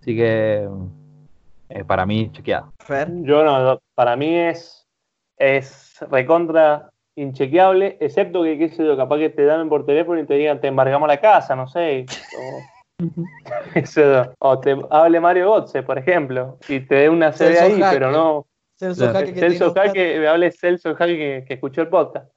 Así 0.00 0.16
que 0.16 0.68
eh, 1.70 1.84
para 1.84 2.06
mí 2.06 2.30
chequeado. 2.32 2.72
Yo 3.22 3.44
no, 3.44 3.80
para 3.94 4.16
mí 4.16 4.34
es, 4.34 4.86
es 5.36 5.96
recontra 6.10 6.90
inchequeable, 7.16 7.96
excepto 8.00 8.42
que, 8.42 8.58
qué 8.58 8.68
sé 8.70 8.84
yo, 8.84 8.96
capaz 8.96 9.18
que 9.18 9.30
te 9.30 9.46
llamen 9.46 9.68
por 9.68 9.84
teléfono 9.84 10.20
y 10.20 10.26
te 10.26 10.34
digan, 10.34 10.60
te 10.60 10.68
embargamos 10.68 11.08
la 11.08 11.20
casa, 11.20 11.56
no 11.56 11.68
sé. 11.68 12.06
O, 14.40 14.60
te 14.60 14.76
hable 14.90 15.20
Mario 15.20 15.48
Gotze, 15.48 15.82
por 15.82 15.96
ejemplo, 15.96 16.58
y 16.68 16.80
te 16.80 16.96
dé 16.96 17.08
una 17.08 17.32
CD 17.32 17.58
ahí, 17.58 17.80
pero 17.90 18.10
no. 18.10 18.46
Celso 18.80 19.12
Jaque, 19.12 19.34
que, 19.34 19.40
Celso 19.40 19.74
Jaque, 19.74 20.26
hable 20.26 20.50
Celso 20.52 20.94
Jaque 20.94 21.44
que, 21.46 21.54
escuchó 21.54 21.82
el 21.82 21.88
podcast. 21.88 22.32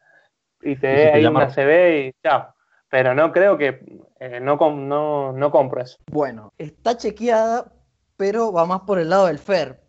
Y 0.61 0.75
te 0.75 0.87
dé 0.87 1.11
ahí 1.13 1.25
una 1.25 1.49
CD 1.49 2.07
y 2.07 2.13
chao. 2.21 2.53
Pero 2.89 3.15
no 3.15 3.31
creo 3.31 3.57
que. 3.57 4.01
Eh, 4.19 4.41
no, 4.41 4.57
no, 4.57 5.31
no 5.31 5.51
compro 5.51 5.81
eso. 5.81 5.97
Bueno, 6.11 6.51
está 6.57 6.97
chequeada, 6.97 7.71
pero 8.17 8.51
va 8.51 8.65
más 8.65 8.81
por 8.81 8.99
el 8.99 9.09
lado 9.09 9.27
del 9.27 9.39
Fer, 9.39 9.81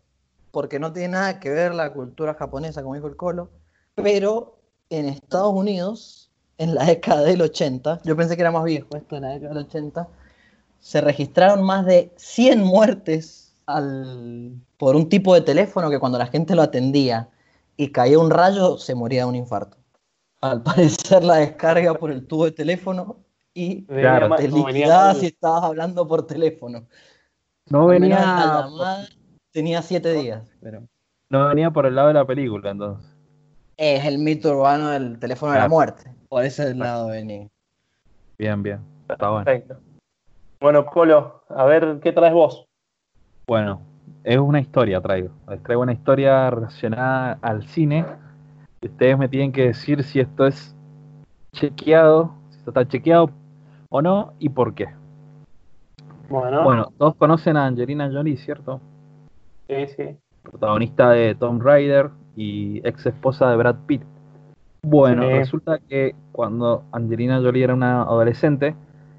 porque 0.51 0.79
no 0.79 0.93
tiene 0.93 1.09
nada 1.09 1.41
que 1.41 1.49
ver 1.49 1.75
la 1.75 1.91
cultura 1.91 2.33
japonesa, 2.35 2.81
como 2.81 2.95
dijo 2.95 3.07
el 3.07 3.17
Colo, 3.17 3.51
pero 3.95 4.57
en 4.89 5.07
Estados 5.07 5.53
Unidos, 5.53 6.31
en 6.57 6.73
la 6.73 6.85
década 6.85 7.23
del 7.23 7.41
80, 7.41 7.99
yo 8.03 8.15
pensé 8.15 8.35
que 8.37 8.41
era 8.41 8.51
más 8.51 8.63
viejo 8.63 8.95
esto, 8.95 9.17
en 9.17 9.23
la 9.23 9.29
década 9.29 9.55
del 9.55 9.65
80, 9.65 10.07
se 10.79 11.01
registraron 11.01 11.63
más 11.63 11.85
de 11.85 12.13
100 12.15 12.61
muertes 12.61 13.53
por 14.85 14.95
un 14.95 15.09
tipo 15.09 15.33
de 15.33 15.41
teléfono 15.41 15.89
que 15.89 15.97
cuando 15.97 16.19
la 16.19 16.27
gente 16.27 16.53
lo 16.53 16.61
atendía 16.61 17.27
y 17.75 17.91
caía 17.91 18.19
un 18.19 18.29
rayo, 18.29 18.77
se 18.77 18.93
moría 18.93 19.21
de 19.21 19.29
un 19.29 19.33
infarto. 19.33 19.77
Al 20.41 20.61
parecer 20.63 21.23
la 21.23 21.37
descarga 21.37 21.95
por 21.95 22.11
el 22.11 22.27
tubo 22.27 22.45
de 22.45 22.51
teléfono 22.51 23.17
y 23.51 23.81
te 23.81 24.47
liquidabas 24.47 25.17
si 25.17 25.25
estabas 25.25 25.63
hablando 25.63 26.07
por 26.07 26.27
teléfono. 26.27 26.85
No 27.67 27.87
venía. 27.87 28.67
tenía 29.51 29.81
siete 29.81 30.13
días, 30.13 30.47
pero. 30.61 30.83
No 31.29 31.47
venía 31.47 31.71
por 31.71 31.87
el 31.87 31.95
lado 31.95 32.09
de 32.09 32.13
la 32.13 32.27
película, 32.27 32.69
entonces. 32.69 33.09
Es 33.77 34.05
el 34.05 34.19
mito 34.19 34.51
urbano 34.51 34.91
del 34.91 35.17
teléfono 35.17 35.53
de 35.53 35.57
la 35.61 35.67
muerte. 35.67 36.13
Por 36.29 36.45
ese 36.45 36.75
lado 36.75 37.07
venía. 37.07 37.47
Bien, 38.37 38.61
bien. 38.61 38.81
Está 39.09 39.31
bueno. 39.31 39.45
Perfecto. 39.45 39.79
Bueno, 40.59 40.85
Colo, 40.85 41.43
a 41.49 41.65
ver 41.65 41.99
qué 42.03 42.11
traes 42.11 42.35
vos. 42.35 42.67
Bueno, 43.47 43.94
es 44.23 44.37
una 44.37 44.59
historia 44.59 45.01
traigo. 45.01 45.29
Les 45.49 45.61
traigo 45.61 45.83
una 45.83 45.93
historia 45.93 46.49
relacionada 46.49 47.37
al 47.41 47.63
cine. 47.63 48.05
Ustedes 48.81 49.17
me 49.17 49.27
tienen 49.27 49.51
que 49.51 49.67
decir 49.67 50.03
si 50.03 50.19
esto 50.19 50.45
es 50.45 50.75
chequeado, 51.53 52.33
si 52.49 52.57
esto 52.57 52.71
está 52.71 52.87
chequeado 52.87 53.29
o 53.89 54.01
no 54.01 54.33
y 54.39 54.49
por 54.49 54.73
qué. 54.73 54.87
Bueno. 56.29 56.91
todos 56.97 57.15
conocen 57.15 57.55
a 57.57 57.65
Angelina 57.67 58.09
Jolie, 58.11 58.37
¿cierto? 58.37 58.81
Sí, 59.67 59.87
sí. 59.95 60.17
Protagonista 60.43 61.11
de 61.11 61.35
Tom 61.35 61.59
Raider 61.59 62.09
y 62.35 62.85
ex 62.87 63.05
esposa 63.05 63.49
de 63.49 63.57
Brad 63.57 63.75
Pitt. 63.85 64.01
Bueno, 64.83 65.27
resulta 65.29 65.79
que 65.79 66.15
cuando 66.31 66.83
Angelina 66.91 67.39
Jolie 67.39 67.63
era 67.63 67.73
una 67.73 68.03
adolescente, 68.03 68.75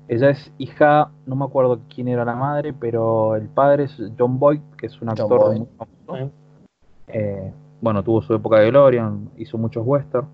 ella 0.09 0.31
es 0.31 0.53
hija, 0.59 1.11
no 1.27 1.37
me 1.37 1.45
acuerdo 1.45 1.81
quién 1.93 2.09
era 2.09 2.25
la 2.25 2.37
madre, 2.37 2.73
pero 2.73 3.35
el 3.35 3.49
padre 3.49 3.85
es 3.85 4.03
John 4.19 4.39
Boyd, 4.39 4.61
que 4.79 4.87
es 4.87 5.01
un 5.03 5.09
actor 5.09 5.57
muy 5.57 5.67
famoso. 5.77 6.31
Eh, 7.09 7.53
bueno, 7.81 8.03
tuvo 8.03 8.23
su 8.23 8.35
época 8.35 8.61
de 8.61 8.71
gloria, 8.71 9.13
hizo 9.37 9.59
muchos 9.59 9.85
westerns. 9.87 10.29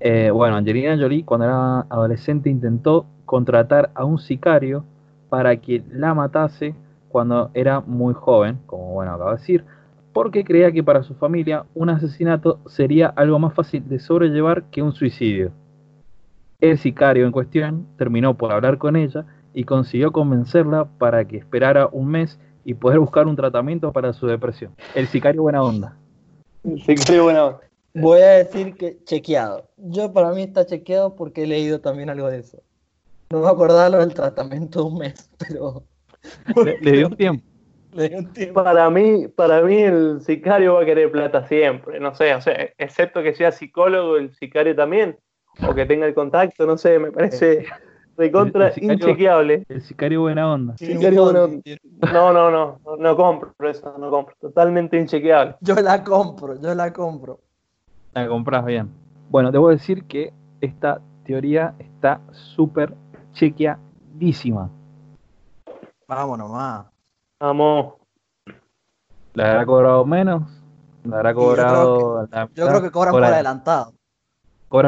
Eh, 0.00 0.30
bueno, 0.30 0.56
Angelina 0.56 0.96
Jolie 0.98 1.24
cuando 1.24 1.46
era 1.46 1.80
adolescente 1.80 2.50
intentó 2.50 3.06
contratar 3.24 3.90
a 3.94 4.04
un 4.04 4.18
sicario 4.18 4.84
para 5.28 5.56
que 5.56 5.82
la 5.90 6.14
matase 6.14 6.74
cuando 7.08 7.50
era 7.54 7.80
muy 7.80 8.12
joven, 8.12 8.58
como 8.66 8.92
bueno 8.92 9.12
acabo 9.12 9.30
de 9.30 9.36
decir, 9.36 9.64
porque 10.12 10.44
creía 10.44 10.72
que 10.72 10.82
para 10.82 11.02
su 11.02 11.14
familia 11.14 11.64
un 11.74 11.90
asesinato 11.90 12.58
sería 12.66 13.08
algo 13.08 13.38
más 13.38 13.54
fácil 13.54 13.88
de 13.88 13.98
sobrellevar 13.98 14.64
que 14.64 14.82
un 14.82 14.92
suicidio. 14.92 15.52
El 16.64 16.78
sicario 16.78 17.26
en 17.26 17.30
cuestión 17.30 17.86
terminó 17.98 18.38
por 18.38 18.50
hablar 18.50 18.78
con 18.78 18.96
ella 18.96 19.26
y 19.52 19.64
consiguió 19.64 20.12
convencerla 20.12 20.86
para 20.96 21.28
que 21.28 21.36
esperara 21.36 21.90
un 21.92 22.08
mes 22.08 22.40
y 22.64 22.72
poder 22.72 23.00
buscar 23.00 23.26
un 23.26 23.36
tratamiento 23.36 23.92
para 23.92 24.14
su 24.14 24.26
depresión. 24.26 24.74
El 24.94 25.06
sicario 25.06 25.42
buena 25.42 25.62
onda. 25.62 25.98
El 26.64 26.80
sicario 26.80 27.24
buena 27.24 27.44
onda. 27.44 27.60
Voy 27.92 28.22
a 28.22 28.30
decir 28.30 28.76
que 28.76 28.96
chequeado. 29.04 29.68
Yo 29.76 30.10
para 30.14 30.32
mí 30.32 30.40
está 30.40 30.64
chequeado 30.64 31.14
porque 31.16 31.42
he 31.42 31.46
leído 31.46 31.82
también 31.82 32.08
algo 32.08 32.30
de 32.30 32.38
eso. 32.38 32.62
No 33.28 33.40
me 33.40 33.48
acordaba 33.48 33.90
lo 33.90 33.98
del 33.98 34.14
tratamiento 34.14 34.78
de 34.78 34.86
un 34.86 34.98
mes, 35.00 35.30
pero. 35.38 35.84
Le, 36.80 36.92
dio 36.92 37.08
un 37.08 37.16
tiempo. 37.16 37.44
Le 37.92 38.08
dio 38.08 38.18
un 38.20 38.32
tiempo. 38.32 38.64
Para 38.64 38.88
mí, 38.88 39.28
para 39.28 39.60
mí 39.60 39.82
el 39.82 40.22
sicario 40.22 40.76
va 40.76 40.82
a 40.82 40.86
querer 40.86 41.12
plata 41.12 41.46
siempre, 41.46 42.00
no 42.00 42.14
sé, 42.14 42.34
o 42.34 42.40
sea, 42.40 42.70
excepto 42.78 43.22
que 43.22 43.34
sea 43.34 43.52
psicólogo, 43.52 44.16
el 44.16 44.34
sicario 44.34 44.74
también, 44.74 45.18
o 45.66 45.74
que 45.74 45.86
tenga 45.86 46.06
el 46.06 46.14
contacto, 46.14 46.66
no 46.66 46.76
sé, 46.76 46.98
me 46.98 47.12
parece 47.12 47.66
recontra 48.16 48.72
inchequeable. 48.76 49.64
El 49.68 49.82
sicario 49.82 50.22
buena 50.22 50.52
onda. 50.52 50.74
No, 52.12 52.32
no, 52.32 52.50
no, 52.50 52.78
no, 52.98 53.16
compro 53.16 53.52
eso, 53.68 53.96
no 53.98 54.10
compro. 54.10 54.34
Totalmente 54.40 54.96
inchequeable. 54.98 55.56
Yo 55.60 55.74
la 55.76 56.02
compro, 56.02 56.60
yo 56.60 56.74
la 56.74 56.92
compro. 56.92 57.40
La 58.12 58.28
compras 58.28 58.64
bien. 58.64 58.90
Bueno, 59.30 59.50
debo 59.50 59.70
decir 59.70 60.04
que 60.04 60.32
esta 60.60 61.00
teoría 61.24 61.74
está 61.78 62.20
súper 62.30 62.94
chequeadísima. 63.32 64.70
Vamos 66.06 66.38
nomás. 66.38 66.86
Vamos. 67.40 67.94
¿Le 69.32 69.44
habrá 69.44 69.66
cobrado 69.66 70.04
menos? 70.04 70.42
¿Le 71.02 71.16
habrá 71.16 71.34
cobrado.? 71.34 72.28
Yo 72.54 72.68
creo 72.68 72.82
que, 72.82 72.90
cobran 72.90 73.12
por, 73.12 73.24
adelantado. 73.24 73.93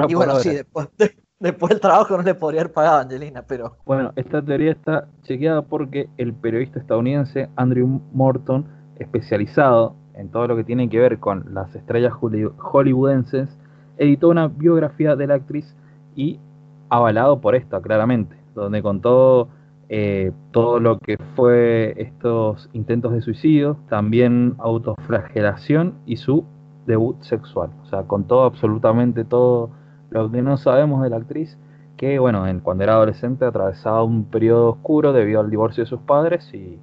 Y 0.09 0.15
bueno, 0.15 0.37
sí, 0.37 0.51
después, 0.51 0.89
después 1.39 1.71
del 1.71 1.81
trabajo 1.81 2.17
no 2.17 2.23
le 2.23 2.35
podría 2.35 2.63
haber 2.63 2.73
pagado 2.73 2.99
a 2.99 3.01
Angelina, 3.03 3.43
pero. 3.47 3.77
Bueno, 3.85 4.13
esta 4.17 4.43
teoría 4.43 4.73
está 4.73 5.09
chequeada 5.23 5.63
porque 5.63 6.09
el 6.17 6.35
periodista 6.35 6.79
estadounidense 6.79 7.49
Andrew 7.57 8.01
Morton, 8.13 8.67
especializado 8.99 9.95
en 10.15 10.31
todo 10.31 10.47
lo 10.49 10.57
que 10.57 10.65
tiene 10.65 10.89
que 10.89 10.99
ver 10.99 11.19
con 11.19 11.55
las 11.55 11.75
estrellas 11.75 12.13
hollywoodenses, 12.13 13.57
editó 13.99 14.29
una 14.29 14.49
biografía 14.49 15.15
de 15.17 15.27
la 15.27 15.35
actriz 15.35 15.77
y 16.15 16.41
avalado 16.89 17.41
por 17.41 17.55
esto, 17.55 17.81
claramente, 17.83 18.37
donde 18.55 18.83
contó 18.83 19.49
eh, 19.89 20.33
todo 20.51 20.81
lo 20.81 20.99
que 20.99 21.17
fue 21.35 21.95
estos 21.97 22.69
intentos 22.73 23.13
de 23.13 23.21
suicidio, 23.21 23.77
también 23.89 24.55
autoflagelación 24.59 25.95
y 26.07 26.17
su 26.17 26.45
debut 26.87 27.21
sexual. 27.23 27.71
O 27.83 27.87
sea, 27.87 28.03
contó 28.05 28.45
absolutamente 28.45 29.25
todo 29.25 29.71
lo 30.11 30.31
que 30.31 30.43
no 30.43 30.57
sabemos 30.57 31.03
de 31.03 31.11
la 31.11 31.17
actriz, 31.17 31.59
que 31.97 32.19
bueno, 32.19 32.45
cuando 32.63 32.85
era 32.85 32.95
adolescente 32.95 33.45
atravesaba 33.45 34.03
un 34.03 34.25
periodo 34.25 34.71
oscuro 34.71 35.13
debido 35.13 35.41
al 35.41 35.51
divorcio 35.51 35.85
de 35.85 35.91
sus 35.91 36.01
padres 36.01 36.53
y 36.55 36.79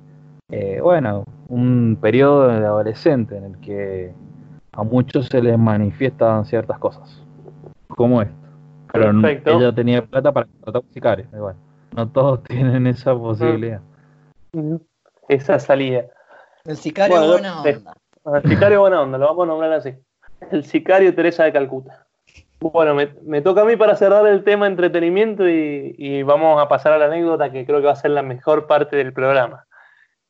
eh, 0.49 0.79
bueno, 0.81 1.23
un 1.47 1.97
periodo 1.99 2.47
de 2.47 2.65
adolescente 2.65 3.37
en 3.37 3.45
el 3.45 3.57
que 3.59 4.13
a 4.71 4.83
muchos 4.83 5.27
se 5.27 5.41
les 5.41 5.57
manifiestan 5.57 6.45
ciertas 6.45 6.79
cosas, 6.79 7.23
como 7.87 8.21
esto. 8.21 8.35
Pero 8.91 9.11
ella 9.45 9.73
tenía 9.73 10.05
plata 10.05 10.31
para 10.31 10.45
contratar 10.45 10.83
sicarios, 10.93 11.27
igual. 11.33 11.55
No 11.95 12.07
todos 12.07 12.43
tienen 12.47 12.87
esa 12.87 13.15
posibilidad. 13.15 13.81
esa 15.27 15.59
salida. 15.59 16.05
El 16.65 16.77
sicario 16.77 17.27
buena 17.27 17.61
onda. 17.61 17.95
El 18.25 18.49
sicario 18.49 18.79
buena 18.79 19.01
onda, 19.01 19.17
lo 19.17 19.27
vamos 19.27 19.43
a 19.43 19.47
nombrar 19.47 19.73
así. 19.73 19.93
El 20.51 20.63
sicario 20.63 21.13
Teresa 21.13 21.43
de 21.43 21.51
Calcuta. 21.51 22.07
Bueno, 22.59 22.95
me, 22.95 23.41
toca 23.41 23.61
a 23.61 23.65
mí 23.65 23.75
para 23.75 23.97
cerrar 23.97 24.25
el 24.25 24.45
tema 24.45 24.67
entretenimiento 24.67 25.47
y, 25.49 26.23
vamos 26.23 26.61
a 26.61 26.69
pasar 26.69 26.93
a 26.93 26.97
la 26.97 27.05
anécdota 27.05 27.51
que 27.51 27.65
creo 27.65 27.79
que 27.79 27.87
va 27.87 27.91
a 27.91 27.97
ser 27.97 28.11
la 28.11 28.21
mejor 28.21 28.65
parte 28.65 28.95
del 28.95 29.11
programa. 29.11 29.67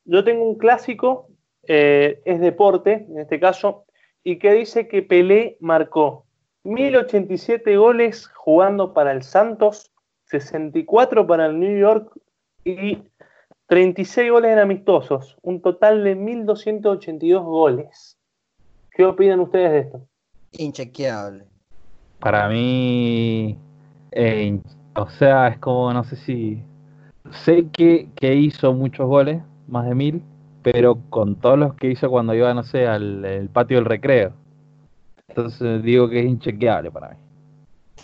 Yo 0.06 0.24
tengo 0.24 0.44
un 0.44 0.58
clásico, 0.58 1.28
eh, 1.68 2.22
es 2.26 2.40
deporte 2.42 3.06
en 3.08 3.20
este 3.20 3.40
caso, 3.40 3.86
y 4.24 4.40
que 4.40 4.52
dice 4.54 4.88
que 4.88 5.04
Pelé 5.04 5.58
marcó 5.60 6.26
1087 6.64 7.78
goles 7.78 8.28
jugando 8.34 8.94
para 8.94 9.12
el 9.12 9.22
Santos, 9.22 9.92
64 10.26 11.28
para 11.28 11.46
el 11.46 11.60
New 11.60 11.78
York 11.78 12.12
y 12.66 13.04
36 13.68 14.32
goles 14.32 14.52
en 14.52 14.60
amistosos, 14.60 15.38
un 15.42 15.62
total 15.62 16.04
de 16.04 16.16
1282 16.16 17.44
goles. 17.44 18.18
¿Qué 18.92 19.06
opinan 19.06 19.40
ustedes 19.40 19.72
de 19.72 19.80
esto? 19.80 20.08
Inchequeable. 20.52 21.46
Para 22.20 22.48
mí, 22.48 23.58
eh, 24.12 24.60
o 24.96 25.10
sea, 25.10 25.48
es 25.48 25.58
como, 25.60 25.92
no 25.94 26.04
sé 26.04 26.16
si. 26.16 26.64
Sé 27.32 27.68
que, 27.72 28.10
hizo 28.22 28.74
muchos 28.74 29.08
goles, 29.08 29.42
más 29.68 29.88
de 29.88 29.96
mil, 29.96 30.24
pero 30.62 31.00
con 31.10 31.36
todos 31.36 31.58
los 31.58 31.74
que 31.76 31.92
hizo 31.92 32.10
cuando 32.10 32.36
iba, 32.36 32.54
no 32.54 32.64
sé, 32.64 32.86
al 32.86 33.50
patio 33.52 33.78
del 33.78 33.86
recreo. 33.86 34.34
Entonces 35.36 35.82
digo 35.82 36.10
que 36.10 36.20
es 36.20 36.26
inchequeable 36.26 36.92
para 36.92 37.10
mí. 37.10 37.16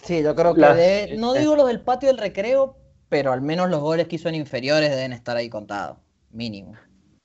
Sí, 0.01 0.23
yo 0.23 0.33
creo 0.35 0.55
que 0.55 1.15
no 1.17 1.33
digo 1.33 1.55
los 1.55 1.67
del 1.67 1.81
patio 1.81 2.09
del 2.09 2.17
recreo, 2.17 2.75
pero 3.09 3.31
al 3.31 3.41
menos 3.41 3.69
los 3.69 3.81
goles 3.81 4.07
que 4.07 4.15
hizo 4.15 4.29
en 4.29 4.35
inferiores 4.35 4.91
deben 4.91 5.13
estar 5.13 5.35
ahí 5.35 5.49
contados, 5.49 5.97
mínimo. 6.31 6.73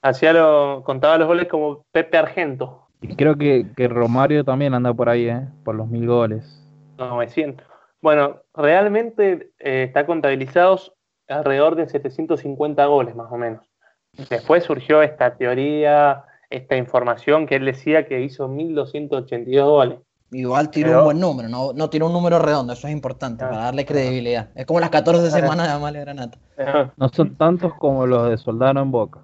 Hacía 0.03 0.33
lo, 0.33 0.83
contaba 0.85 1.19
los 1.19 1.29
goles 1.29 1.49
como 1.49 1.85
Pepe 1.93 2.17
Argento. 2.19 2.89
Y 3.01 3.15
creo 3.17 3.37
que, 3.37 3.67
que 3.77 3.89
Romario 3.89 4.45
también 4.45 4.75
anda 4.75 4.93
por 4.93 5.09
ahí, 5.09 5.29
¿eh? 5.29 5.47
por 5.65 5.75
los 5.75 5.89
mil 5.89 6.07
goles. 6.07 6.63
900. 6.99 7.67
Bueno, 8.01 8.43
realmente 8.55 9.51
eh, 9.59 9.85
está 9.85 10.07
contabilizados 10.07 10.93
alrededor 11.29 11.75
de 11.75 11.89
750 11.89 12.85
goles 12.87 13.15
más 13.15 13.31
o 13.31 13.37
menos. 13.37 13.67
Después 14.29 14.65
surgió 14.65 15.03
esta 15.03 15.37
teoría, 15.37 16.25
esta 16.51 16.77
información 16.77 17.47
que 17.47 17.57
él 17.57 17.65
decía 17.65 18.07
que 18.07 18.21
hizo 18.21 18.47
1282 18.49 19.69
goles. 19.69 19.99
Igual 20.31 20.71
tiró 20.71 20.99
un 20.99 21.05
buen 21.05 21.21
número, 21.21 21.49
no, 21.49 21.73
no 21.73 21.91
tiró 21.91 22.07
un 22.07 22.13
número 22.13 22.39
redondo, 22.39 22.73
eso 22.73 22.89
es 22.89 22.93
importante 22.93 23.45
para 23.45 23.59
darle 23.59 23.87
credibilidad. 23.87 24.49
Es 24.55 24.67
como 24.67 24.81
las 24.81 24.91
14 24.91 25.31
semanas 25.31 25.69
de 25.69 25.73
Amalia 25.75 26.01
Granata. 26.01 26.39
No 26.97 27.09
son 27.11 27.37
tantos 27.37 27.75
como 27.75 28.07
los 28.07 28.31
de 28.31 28.37
Soldado 28.37 28.81
en 28.81 28.91
Boca. 28.91 29.21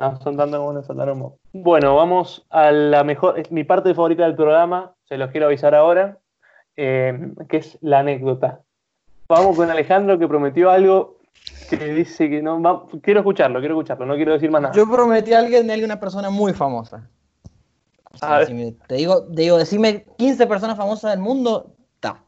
No 0.00 0.18
son 0.20 0.36
tantos 0.36 0.58
como 0.58 0.72
los 0.72 0.82
de 0.82 0.86
Soldado 0.86 1.12
en 1.12 1.18
Boca. 1.20 1.36
Bueno, 1.52 1.96
vamos 1.96 2.46
a 2.50 2.70
la 2.70 3.04
mejor, 3.04 3.42
mi 3.50 3.64
parte 3.64 3.94
favorita 3.94 4.24
del 4.24 4.36
programa, 4.36 4.94
se 5.08 5.18
los 5.18 5.30
quiero 5.30 5.46
avisar 5.46 5.74
ahora. 5.74 6.18
Eh, 6.80 7.32
que 7.48 7.56
es 7.56 7.76
la 7.80 7.98
anécdota. 7.98 8.60
Vamos 9.28 9.56
con 9.56 9.68
Alejandro 9.68 10.16
que 10.16 10.28
prometió 10.28 10.70
algo 10.70 11.16
que 11.68 11.92
dice 11.92 12.30
que 12.30 12.40
no 12.40 12.86
quiero 13.02 13.18
escucharlo, 13.18 13.58
quiero 13.58 13.74
escucharlo, 13.74 14.06
no 14.06 14.14
quiero 14.14 14.34
decir 14.34 14.48
más 14.52 14.62
nada. 14.62 14.74
Yo 14.74 14.88
prometí 14.88 15.32
a 15.32 15.40
alguien 15.40 15.66
de 15.66 15.72
alguna 15.72 15.98
persona 15.98 16.30
muy 16.30 16.52
famosa. 16.52 17.10
Te 18.86 18.94
digo, 18.94 19.22
digo, 19.30 19.58
decime 19.58 20.04
15 20.18 20.46
personas 20.46 20.76
famosas 20.76 21.12
del 21.12 21.20
mundo, 21.20 21.74
está. 21.94 22.22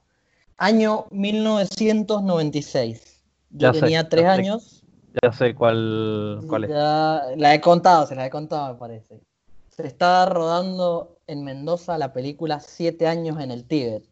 Año 0.56 1.06
1996. 1.10 3.22
Yo 3.50 3.72
tenía 3.72 4.08
3 4.08 4.24
años. 4.26 4.82
Ya 5.22 5.32
sé 5.32 5.54
cuál, 5.54 6.40
cuál 6.48 6.64
es. 6.64 6.70
la 6.70 7.54
he 7.54 7.60
contado, 7.60 8.06
se 8.06 8.14
la 8.14 8.26
he 8.26 8.30
contado, 8.30 8.74
me 8.74 8.78
parece. 8.78 9.20
Se 9.68 9.86
estaba 9.86 10.26
rodando 10.26 11.18
en 11.26 11.44
Mendoza 11.44 11.98
la 11.98 12.12
película 12.12 12.60
Siete 12.60 13.06
años 13.06 13.40
en 13.40 13.50
el 13.50 13.64
Tíbet 13.64 14.04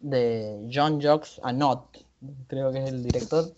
de 0.00 0.68
John 0.72 1.00
Jocks 1.00 1.40
Anot, 1.42 2.04
creo 2.46 2.72
que 2.72 2.82
es 2.82 2.88
el 2.88 3.02
director. 3.02 3.52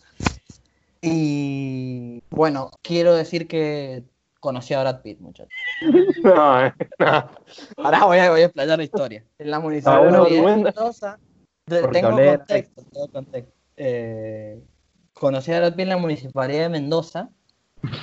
Y 1.01 2.23
bueno, 2.31 2.71
quiero 2.83 3.15
decir 3.15 3.49
que 3.49 4.05
conocí 4.43 4.75
a 4.75 4.81
Brad 4.81 5.01
Pitt, 5.01 5.21
muchachos. 5.21 5.55
No, 6.23 6.67
eh, 6.67 6.75
no. 6.99 7.31
Ahora 7.79 8.05
voy 8.05 8.19
a, 8.19 8.31
voy 8.31 8.41
a 8.43 8.45
explayar 8.47 8.77
la 8.77 8.85
historia. 8.85 9.25
En 9.39 9.51
la 9.51 9.61
municipalidad 9.61 10.25
de 10.25 10.43
Mendoza, 10.43 11.19
tengo 11.67 12.11
contexto, 12.11 12.83
tengo 12.93 13.09
contexto. 13.09 13.55
Eh, 13.77 14.63
conocí 15.15 15.53
a 15.53 15.61
Brad 15.61 15.73
Pitt 15.73 15.81
en 15.81 15.89
la 15.89 15.97
municipalidad 15.97 16.63
de 16.63 16.69
Mendoza. 16.69 17.31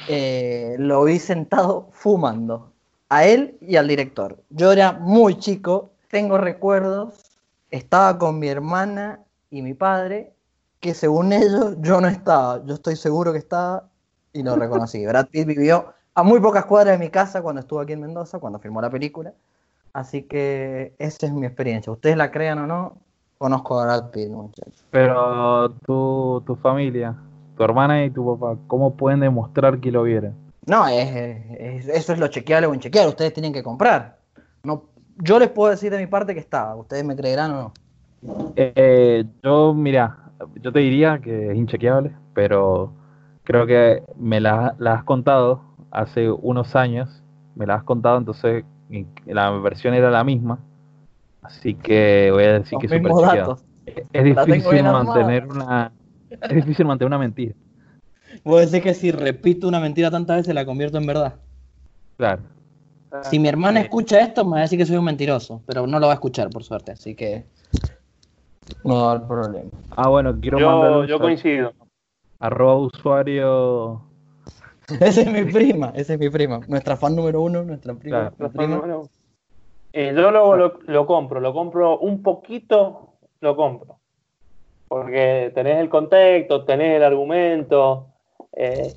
Eh, 0.08 0.76
lo 0.80 1.04
vi 1.04 1.20
sentado 1.20 1.90
fumando. 1.92 2.74
A 3.10 3.26
él 3.26 3.58
y 3.62 3.76
al 3.76 3.88
director. 3.88 4.44
Yo 4.50 4.72
era 4.72 4.94
muy 4.94 5.38
chico, 5.38 5.92
tengo 6.10 6.38
recuerdos 6.38 7.30
estaba 7.72 8.18
con 8.18 8.40
mi 8.40 8.48
hermana 8.48 9.24
y 9.50 9.62
mi 9.62 9.74
padre, 9.74 10.34
que 10.80 10.94
según 10.94 11.34
ellos 11.34 11.76
yo 11.80 12.02
no 12.02 12.08
estaba. 12.08 12.66
Yo 12.66 12.76
estoy 12.76 12.96
seguro 12.96 13.32
que 13.32 13.40
estaba 13.40 13.90
y 14.34 14.44
lo 14.44 14.56
reconocí. 14.56 15.06
Brad 15.08 15.28
Pitt 15.28 15.48
vivió 15.48 15.94
a 16.20 16.24
muy 16.24 16.40
pocas 16.40 16.66
cuadras 16.66 17.00
de 17.00 17.06
mi 17.06 17.10
casa 17.10 17.42
cuando 17.42 17.62
estuvo 17.62 17.80
aquí 17.80 17.94
en 17.94 18.02
Mendoza, 18.02 18.40
cuando 18.40 18.60
filmó 18.60 18.82
la 18.82 18.90
película. 18.90 19.34
Así 19.94 20.24
que 20.24 20.94
esa 21.00 21.26
es 21.26 21.34
mi 21.34 21.46
experiencia. 21.46 21.92
Ustedes 21.92 22.18
la 22.18 22.30
crean 22.30 22.60
o 22.60 22.68
no, 22.68 22.98
conozco 23.38 23.80
a 23.80 23.86
Brad 23.86 24.12
Pitt, 24.12 24.30
muchachos. 24.30 24.86
Pero 24.92 25.72
tu, 25.86 26.44
tu 26.46 26.56
familia, 26.56 27.16
tu 27.58 27.64
hermana 27.64 28.04
y 28.04 28.10
tu 28.10 28.38
papá, 28.38 28.60
¿cómo 28.68 28.96
pueden 28.96 29.22
demostrar 29.22 29.80
que 29.80 29.92
lo 29.92 30.04
vieron? 30.04 30.36
No, 30.66 30.88
eso 30.88 32.14
es 32.14 32.20
lo 32.20 32.28
chequeable 32.28 32.68
o 32.68 32.74
inchequeable. 32.74 33.10
Ustedes 33.10 33.34
tienen 33.34 33.54
que 33.54 33.64
comprar. 33.64 34.20
No, 34.64 34.84
yo 35.18 35.40
les 35.40 35.50
puedo 35.50 35.72
decir 35.72 35.92
de 35.92 35.98
mi 35.98 36.08
parte 36.08 36.34
que 36.34 36.40
estaba, 36.40 36.76
ustedes 36.76 37.04
me 37.04 37.16
creerán 37.16 37.52
o 37.52 37.62
no. 37.62 37.74
Eh, 38.56 39.26
yo, 39.42 39.74
mira, 39.74 40.18
yo 40.62 40.72
te 40.72 40.80
diría 40.80 41.20
que 41.20 41.52
es 41.52 41.58
inchequeable, 41.58 42.12
pero 42.34 42.92
creo 43.44 43.66
que 43.66 44.04
me 44.18 44.40
la, 44.40 44.76
has 44.86 45.04
contado 45.04 45.62
hace 45.92 46.30
unos 46.30 46.76
años, 46.76 47.24
me 47.56 47.66
la 47.66 47.76
has 47.76 47.84
contado, 47.84 48.18
entonces 48.18 48.64
la 49.26 49.52
versión 49.52 49.94
era 49.94 50.10
la 50.10 50.24
misma, 50.24 50.60
así 51.42 51.76
que 51.76 52.30
voy 52.32 52.44
a 52.44 52.60
decir 52.60 52.78
que 52.80 52.88
es 52.88 52.92
super 52.92 53.12
Es, 54.14 54.24
difícil 54.24 54.84
mantener 54.84 55.48
una, 55.48 55.92
es 56.30 56.56
difícil 56.56 56.86
mantener 56.86 57.08
una 57.08 57.20
mentira. 57.20 57.54
Puedo 58.44 58.60
decir 58.60 58.82
que 58.84 58.94
si 58.94 59.12
repito 59.12 59.68
una 59.68 59.80
mentira 59.80 60.12
tantas 60.12 60.38
veces 60.38 60.54
la 60.54 60.66
convierto 60.66 60.98
en 60.98 61.08
verdad. 61.08 61.36
Claro. 62.18 62.44
Si 63.24 63.40
mi 63.40 63.48
hermana 63.48 63.80
escucha 63.82 64.20
esto, 64.20 64.46
me 64.46 64.52
va 64.52 64.58
a 64.58 64.62
decir 64.62 64.78
que 64.78 64.86
soy 64.86 64.98
un 64.98 65.06
mentiroso, 65.06 65.64
pero 65.66 65.88
no 65.88 66.00
lo 66.00 66.06
va 66.08 66.14
a 66.14 66.16
escuchar, 66.16 66.50
por 66.50 66.64
suerte, 66.64 66.92
así 66.92 67.16
que 67.16 67.46
no 68.84 68.96
va 68.96 69.08
a 69.08 69.12
haber 69.16 69.28
problema. 69.28 69.70
Ah, 69.96 70.10
bueno, 70.10 70.40
quiero 70.40 70.60
yo, 70.60 71.06
Yo 71.06 71.20
coincido. 71.20 71.74
Arroba 72.40 72.76
usuario. 72.78 74.09
esa 75.00 75.22
es 75.22 75.32
mi 75.32 75.52
prima, 75.52 75.92
esa 75.96 76.14
es 76.14 76.20
mi 76.20 76.30
prima. 76.30 76.62
Nuestra 76.68 76.98
fan 76.98 77.16
número 77.16 77.42
uno, 77.42 77.64
nuestra 77.64 77.94
prima. 77.96 78.32
Eh, 79.92 80.14
yo 80.16 80.32
lo, 80.32 80.56
lo, 80.56 81.06
compro, 81.06 81.40
lo 81.40 81.54
compro 81.54 81.98
un 82.00 82.22
poquito, 82.22 83.14
lo 83.42 83.56
compro. 83.56 84.00
Porque 84.88 85.52
tenés 85.54 85.78
el 85.78 85.90
contexto, 85.90 86.66
tenés 86.66 86.98
el 86.98 87.04
argumento. 87.04 88.08
Eh, 88.54 88.94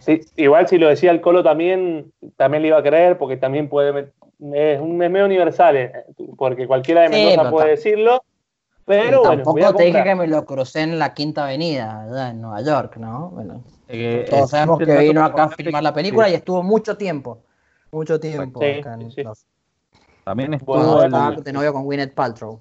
Sí, 0.00 0.20
igual 0.36 0.68
si 0.68 0.78
lo 0.78 0.88
decía 0.88 1.10
el 1.10 1.20
Colo 1.20 1.42
también, 1.42 2.12
también 2.36 2.62
le 2.62 2.68
iba 2.68 2.78
a 2.78 2.82
creer, 2.82 3.18
porque 3.18 3.36
también 3.36 3.68
puede. 3.68 4.12
Es 4.54 4.80
un 4.80 4.96
medio 4.96 5.24
universal, 5.24 5.76
eh, 5.76 5.92
porque 6.36 6.66
cualquiera 6.66 7.02
de 7.02 7.10
Mendoza 7.10 7.50
puede 7.50 7.70
decirlo. 7.70 8.24
Pero 8.84 9.20
bueno, 9.20 9.36
tampoco 9.36 9.74
te 9.74 9.84
dije 9.84 10.02
que 10.02 10.14
me 10.14 10.26
lo 10.26 10.44
crucé 10.44 10.80
en 10.82 10.98
la 10.98 11.14
Quinta 11.14 11.44
Avenida, 11.44 12.30
en 12.30 12.40
Nueva 12.40 12.62
York, 12.62 12.96
¿no? 12.96 13.30
Bueno, 13.30 13.62
eh, 13.88 14.26
todos 14.28 14.50
sabemos 14.50 14.78
que 14.78 14.98
vino 14.98 15.24
acá 15.24 15.44
a 15.44 15.48
filmar 15.50 15.82
la 15.82 15.94
película 15.94 16.28
y 16.28 16.34
estuvo 16.34 16.62
mucho 16.62 16.96
tiempo. 16.96 17.38
Mucho 17.92 18.18
tiempo 18.18 18.60
acá 18.60 18.94
en 18.94 19.10
También 20.24 20.54
estuvo 20.54 21.02
de 21.02 21.52
novio 21.52 21.72
con 21.72 21.84
Gwyneth 21.84 22.14
Paltrow. 22.14 22.60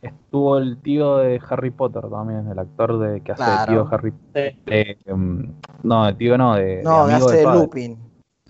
Estuvo 0.00 0.58
el 0.58 0.80
tío 0.80 1.16
de 1.16 1.40
Harry 1.48 1.70
Potter 1.70 2.02
también, 2.08 2.46
el 2.48 2.58
actor 2.58 3.00
de 3.00 3.20
que 3.20 3.32
hace 3.32 3.42
de 3.42 3.66
tío 3.66 3.84
de 3.84 3.94
Harry 3.94 4.10
Potter. 4.12 4.56
Em, 4.66 5.52
no, 5.82 6.06
el 6.06 6.16
tío 6.16 6.38
no, 6.38 6.54
de. 6.54 6.82
No, 6.84 7.06
de 7.08 7.14
hace 7.14 7.36
de 7.38 7.42
Lupin. 7.42 7.98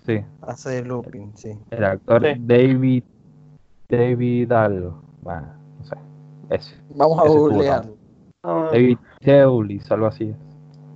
Sí. 0.05 0.23
Hace 0.41 0.69
de 0.69 0.81
Lupin, 0.83 1.35
sí. 1.35 1.57
El 1.71 1.83
actor 1.83 2.21
David. 2.21 3.03
David 3.87 4.51
algo. 4.51 5.01
Bueno, 5.21 5.47
no 5.79 5.85
sé. 5.85 5.95
Ese. 6.51 6.75
Vamos 6.89 7.19
a 7.19 7.27
googlear. 7.27 7.85
David 8.43 8.97
Cheulis, 9.21 9.91
algo 9.91 10.07
así. 10.07 10.35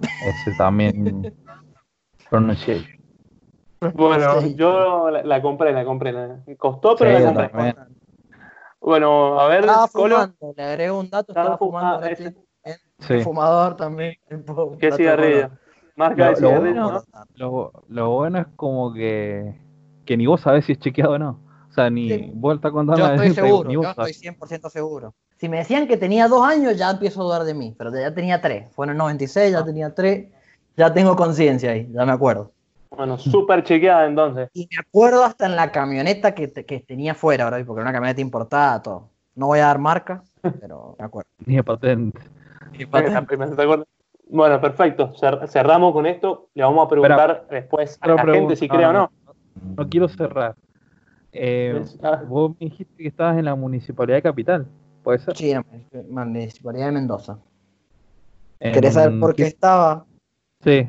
Ese 0.01 0.58
también. 0.58 1.34
pronunciation. 2.29 2.99
Bueno, 3.93 4.41
yo 4.47 5.10
la, 5.10 5.41
compré, 5.41 5.73
la 5.73 5.84
compré. 5.84 6.13
costó, 6.58 6.95
pero 6.95 7.19
la 7.19 7.25
compré. 7.25 7.49
También. 7.49 7.75
Bueno, 8.79 9.39
a 9.39 9.47
ver, 9.47 9.62
estaba 9.62 9.88
fumando, 9.88 10.53
le 10.56 10.63
agrego 10.63 10.99
un 10.99 11.10
dato, 11.10 11.32
estaba, 11.32 11.58
fumando. 11.58 12.06
ese. 12.06 12.36
Sí. 12.99 13.21
fumador 13.21 13.75
también. 13.75 14.15
¿Qué 14.79 14.91
cigarrillo? 14.91 15.49
Marca 15.95 16.32
lo, 16.32 16.39
lo, 16.39 16.60
bueno, 16.60 17.03
lo, 17.88 18.10
bueno, 18.10 18.39
es 18.39 18.47
como 18.56 18.93
que, 18.93 19.56
que 20.06 20.17
ni 20.17 20.25
vos 20.25 20.41
sabés 20.41 20.65
si 20.65 20.71
es 20.71 20.79
chequeado 20.79 21.13
o 21.13 21.19
no. 21.19 21.39
O 21.69 21.73
sea, 21.73 21.89
ni 21.89 22.32
vos 22.34 22.56
estás 22.56 22.71
contando. 22.71 23.06
Yo 23.06 23.13
estoy 23.13 23.32
seguro, 23.32 23.69
yo 23.69 23.82
estoy 23.84 24.12
100% 24.13 24.69
seguro. 24.69 25.13
Si 25.43 25.49
me 25.49 25.58
decían 25.58 25.89
que 25.89 25.97
tenía 25.97 26.29
dos 26.29 26.47
años, 26.47 26.77
ya 26.77 26.89
empiezo 26.89 27.19
a 27.19 27.23
dudar 27.25 27.43
de 27.43 27.53
mí, 27.53 27.75
pero 27.77 27.91
ya 27.91 28.13
tenía 28.13 28.39
tres. 28.39 28.73
Fue 28.73 28.86
en 28.86 28.91
el 28.91 28.97
96, 28.97 29.51
ya 29.51 29.60
ah. 29.60 29.65
tenía 29.65 29.93
tres. 29.93 30.29
Ya 30.77 30.93
tengo 30.93 31.17
conciencia 31.17 31.71
ahí, 31.71 31.86
ya 31.91 32.06
me 32.06 32.13
acuerdo. 32.13 32.53
Bueno, 32.91 33.17
súper 33.17 33.62
chequeada 33.65 34.06
entonces. 34.06 34.49
Y 34.53 34.69
me 34.71 34.77
acuerdo 34.79 35.25
hasta 35.25 35.47
en 35.47 35.58
la 35.58 35.69
camioneta 35.73 36.34
que, 36.34 36.49
que 36.49 36.79
tenía 36.79 37.13
fuera, 37.13 37.43
ahora, 37.43 37.58
porque 37.65 37.82
era 37.82 37.89
una 37.89 37.91
camioneta 37.91 38.21
importada, 38.21 38.82
todo. 38.82 39.10
No 39.36 39.47
voy 39.47 39.60
a 39.60 39.65
dar 39.65 39.79
marca, 39.79 40.23
pero 40.62 40.95
me 40.97 41.03
acuerdo. 41.03 41.29
Ni 41.45 41.58
de 41.58 41.63
patente. 41.65 42.21
Ni 42.71 42.86
patente. 42.86 43.36
Bueno, 44.29 44.62
perfecto. 44.62 45.12
Cerramos 45.49 45.91
con 45.91 46.06
esto. 46.06 46.47
Le 46.53 46.63
vamos 46.63 46.86
a 46.86 46.89
preguntar 46.89 47.47
después 47.51 47.97
a 47.99 48.08
la 48.08 48.23
gente 48.23 48.56
si 48.56 48.69
cree 48.69 48.86
o 48.86 48.93
no. 48.93 49.12
No 49.75 49.89
quiero 49.89 50.08
cerrar. 50.08 50.56
Eh, 51.34 51.84
ah. 52.01 52.21
Vos 52.25 52.51
me 52.51 52.67
dijiste 52.67 52.95
que 52.95 53.10
estabas 53.10 53.38
en 53.38 53.43
la 53.43 53.56
municipalidad 53.56 54.19
de 54.19 54.21
Capital, 54.21 54.67
¿puede 55.03 55.19
ser? 55.19 55.35
Sí, 55.35 55.51
en 55.51 55.65
la 55.91 56.25
municipalidad 56.25 56.87
de 56.87 56.91
Mendoza. 56.93 57.37
¿Querés 58.59 58.93
saber 58.93 59.19
por 59.19 59.35
qué 59.35 59.43
estaba? 59.43 60.05
Sí. 60.63 60.87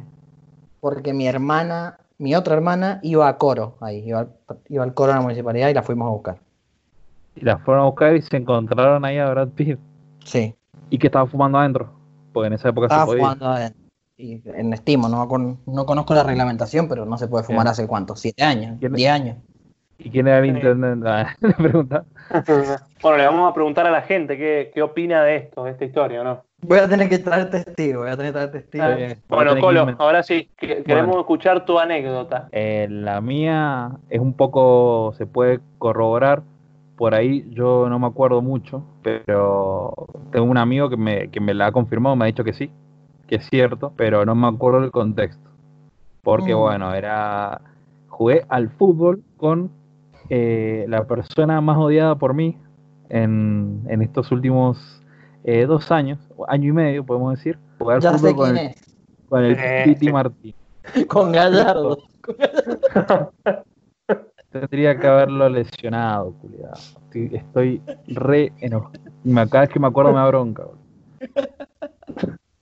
Porque 0.80 1.12
mi 1.12 1.26
hermana, 1.26 1.98
mi 2.18 2.34
otra 2.34 2.54
hermana, 2.54 3.00
iba 3.02 3.26
a 3.26 3.36
coro 3.36 3.76
ahí, 3.80 4.04
iba, 4.06 4.28
al 4.80 4.94
coro 4.94 5.12
de 5.12 5.18
la 5.18 5.22
municipalidad 5.22 5.68
y 5.68 5.74
la 5.74 5.82
fuimos 5.82 6.06
a 6.06 6.10
buscar. 6.10 6.38
Y 7.34 7.40
la 7.44 7.58
fueron 7.58 7.82
a 7.82 7.86
buscar 7.86 8.14
y 8.14 8.22
se 8.22 8.36
encontraron 8.36 9.04
ahí 9.04 9.18
a 9.18 9.28
Brad 9.30 9.48
Pitt. 9.48 9.78
Sí. 10.24 10.54
¿Y 10.90 10.98
qué 10.98 11.08
estaba 11.08 11.26
fumando 11.26 11.58
adentro? 11.58 11.92
Porque 12.32 12.46
en 12.46 12.52
esa 12.52 12.68
época 12.68 12.86
estaba 12.86 13.02
se 13.02 13.06
podía. 13.06 13.22
fumando 13.22 13.46
adentro. 13.46 13.82
Y 14.16 14.40
en 14.44 14.72
estimo, 14.72 15.08
no, 15.08 15.26
no 15.66 15.86
conozco 15.86 16.14
la 16.14 16.22
reglamentación, 16.22 16.86
pero 16.86 17.04
no 17.04 17.18
se 17.18 17.26
puede 17.26 17.42
fumar 17.42 17.66
hace 17.66 17.88
cuánto, 17.88 18.14
siete 18.14 18.44
años, 18.44 18.78
diez 18.78 19.10
años. 19.10 19.38
¿Y 19.98 20.10
quién 20.10 20.26
era 20.26 20.38
el? 20.38 21.06
Ah, 21.06 21.34
pregunta. 21.58 22.04
bueno, 23.02 23.18
le 23.18 23.26
vamos 23.26 23.50
a 23.50 23.54
preguntar 23.54 23.86
a 23.86 23.90
la 23.90 24.02
gente 24.02 24.36
qué, 24.36 24.70
qué 24.74 24.82
opina 24.82 25.22
de 25.22 25.36
esto, 25.36 25.64
de 25.64 25.70
esta 25.70 25.84
historia, 25.84 26.24
¿no? 26.24 26.42
Voy 26.62 26.78
a 26.78 26.88
tener 26.88 27.08
que 27.10 27.18
traer 27.18 27.50
testigo, 27.50 28.00
voy 28.00 28.10
a 28.10 28.16
tener 28.16 28.32
que 28.32 28.38
traer 28.38 28.50
testigo. 28.50 28.84
bueno, 29.28 29.60
Colo, 29.60 29.94
ahora 29.98 30.22
sí, 30.22 30.48
queremos 30.56 31.18
escuchar 31.18 31.66
tu 31.66 31.78
anécdota. 31.78 32.48
Eh, 32.52 32.86
la 32.90 33.20
mía 33.20 33.90
es 34.08 34.20
un 34.20 34.32
poco, 34.32 35.12
se 35.18 35.26
puede 35.26 35.60
corroborar, 35.78 36.42
por 36.96 37.14
ahí 37.14 37.46
yo 37.50 37.88
no 37.90 37.98
me 37.98 38.06
acuerdo 38.06 38.40
mucho, 38.40 38.82
pero 39.02 39.92
tengo 40.30 40.46
un 40.46 40.56
amigo 40.56 40.88
que 40.88 40.96
me, 40.96 41.28
que 41.30 41.40
me 41.40 41.52
la 41.52 41.66
ha 41.66 41.72
confirmado, 41.72 42.16
me 42.16 42.24
ha 42.24 42.26
dicho 42.26 42.44
que 42.44 42.54
sí, 42.54 42.70
que 43.26 43.36
es 43.36 43.46
cierto, 43.46 43.92
pero 43.96 44.24
no 44.24 44.34
me 44.34 44.48
acuerdo 44.48 44.82
el 44.82 44.90
contexto. 44.90 45.50
Porque 46.22 46.54
mm. 46.54 46.58
bueno, 46.58 46.94
era, 46.94 47.60
jugué 48.08 48.46
al 48.48 48.70
fútbol 48.70 49.22
con 49.36 49.70
eh, 50.30 50.86
la 50.88 51.06
persona 51.06 51.60
más 51.60 51.76
odiada 51.76 52.16
por 52.16 52.34
mí 52.34 52.56
en, 53.08 53.86
estos 54.02 54.32
últimos 54.32 55.02
eh, 55.44 55.66
dos 55.66 55.90
años, 55.90 56.18
año 56.48 56.70
y 56.70 56.72
medio, 56.72 57.04
podemos 57.04 57.36
decir. 57.36 57.58
Jugar 57.78 58.00
ya 58.00 58.18
sé 58.18 58.34
con, 58.34 58.46
quién 58.52 58.56
el, 58.56 58.66
es. 58.70 58.96
con 59.28 59.44
el 59.44 59.84
Titi 59.84 60.12
Martín. 60.12 60.54
con 61.08 61.32
Gallardo. 61.32 61.98
Tendría 64.50 64.98
que 64.98 65.06
haberlo 65.06 65.48
lesionado, 65.48 66.32
culiado. 66.34 66.74
Estoy, 67.12 67.82
re 68.06 68.52
enojado. 68.60 68.92
Cada 69.50 69.62
vez 69.62 69.70
que 69.70 69.80
me 69.80 69.88
acuerdo 69.88 70.12
me 70.12 70.18
da 70.18 70.28
bronca. 70.28 70.64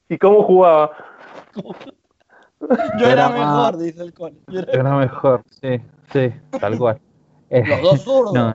¿Y 0.09 0.17
cómo 0.17 0.43
jugaba? 0.43 0.93
Yo 2.99 3.07
era, 3.07 3.29
mejor, 3.29 3.77
dice 3.77 4.03
el 4.03 4.15
cole. 4.15 4.37
Yo 4.49 4.61
era 4.61 4.97
mejor, 4.97 5.43
sí, 5.61 5.81
sí, 6.13 6.33
tal 6.59 6.79
cual. 6.79 7.01
Los 7.53 7.83
dos 7.83 8.01
zurdos. 8.03 8.35
No. 8.35 8.55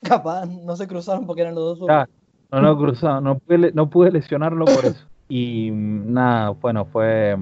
Capaz, 0.00 0.46
no 0.46 0.76
se 0.76 0.86
cruzaron 0.86 1.26
porque 1.26 1.42
eran 1.42 1.56
los 1.56 1.64
dos 1.64 1.78
zurdos. 1.78 2.06
no, 2.52 2.62
no 2.62 2.78
cruzaron, 2.78 3.24
no 3.24 3.38
pude, 3.40 3.72
no 3.72 3.90
pude 3.90 4.12
lesionarlo 4.12 4.64
por 4.64 4.84
eso. 4.84 5.04
Y 5.28 5.70
nada, 5.72 6.50
bueno, 6.50 6.84
fue. 6.86 7.36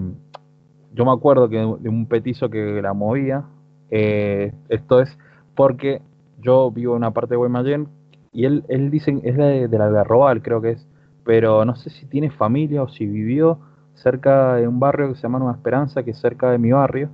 Yo 0.95 1.05
me 1.05 1.13
acuerdo 1.13 1.51
que 1.51 1.59
de 1.59 1.89
un 1.91 2.07
petizo 2.07 2.49
que 2.49 2.81
la 2.81 2.95
movía. 2.95 3.45
Eh, 3.91 4.53
esto 4.71 5.01
es 5.01 5.17
porque 5.55 6.01
yo 6.41 6.71
vivo 6.71 6.95
en 6.95 6.99
una 6.99 7.13
parte 7.13 7.35
de 7.35 7.37
Guaymallén 7.37 7.89
y 8.33 8.45
él, 8.45 8.65
él 8.69 8.91
dice, 8.91 9.21
es 9.23 9.37
de, 9.37 9.69
de 9.69 9.79
la 9.79 9.89
Garrobal, 9.89 10.43
creo 10.43 10.61
que 10.61 10.73
es, 10.73 10.87
pero 11.25 11.65
no 11.65 11.77
sé 11.77 11.91
si 11.91 12.07
tiene 12.07 12.31
familia 12.31 12.83
o 12.83 12.89
si 12.89 13.07
vivió 13.07 13.59
cerca 13.95 14.57
de 14.57 14.69
un 14.69 14.79
barrio 14.79 15.09
que 15.09 15.15
se 15.15 15.23
llama 15.23 15.39
Nueva 15.39 15.55
Esperanza, 15.55 16.03
que 16.03 16.11
es 16.11 16.19
cerca 16.19 16.51
de 16.51 16.59
mi 16.59 16.73
barrio 16.73 17.11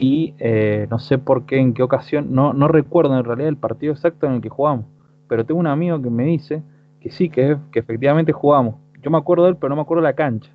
y 0.00 0.34
eh, 0.38 0.86
no 0.90 1.00
sé 1.00 1.18
por 1.18 1.44
qué, 1.44 1.58
en 1.58 1.74
qué 1.74 1.82
ocasión, 1.82 2.32
no, 2.32 2.52
no 2.52 2.68
recuerdo 2.68 3.18
en 3.18 3.24
realidad 3.24 3.48
el 3.48 3.56
partido 3.56 3.92
exacto 3.92 4.26
en 4.26 4.34
el 4.34 4.40
que 4.40 4.48
jugamos, 4.48 4.86
pero 5.28 5.44
tengo 5.44 5.58
un 5.58 5.66
amigo 5.66 6.00
que 6.00 6.08
me 6.08 6.24
dice 6.24 6.62
que 7.00 7.10
sí, 7.10 7.28
que, 7.28 7.56
que 7.72 7.80
efectivamente 7.80 8.32
jugamos. 8.32 8.76
Yo 9.02 9.10
me 9.10 9.18
acuerdo 9.18 9.44
de 9.44 9.50
él, 9.50 9.56
pero 9.56 9.70
no 9.70 9.76
me 9.76 9.82
acuerdo 9.82 10.02
la 10.02 10.14
cancha. 10.14 10.50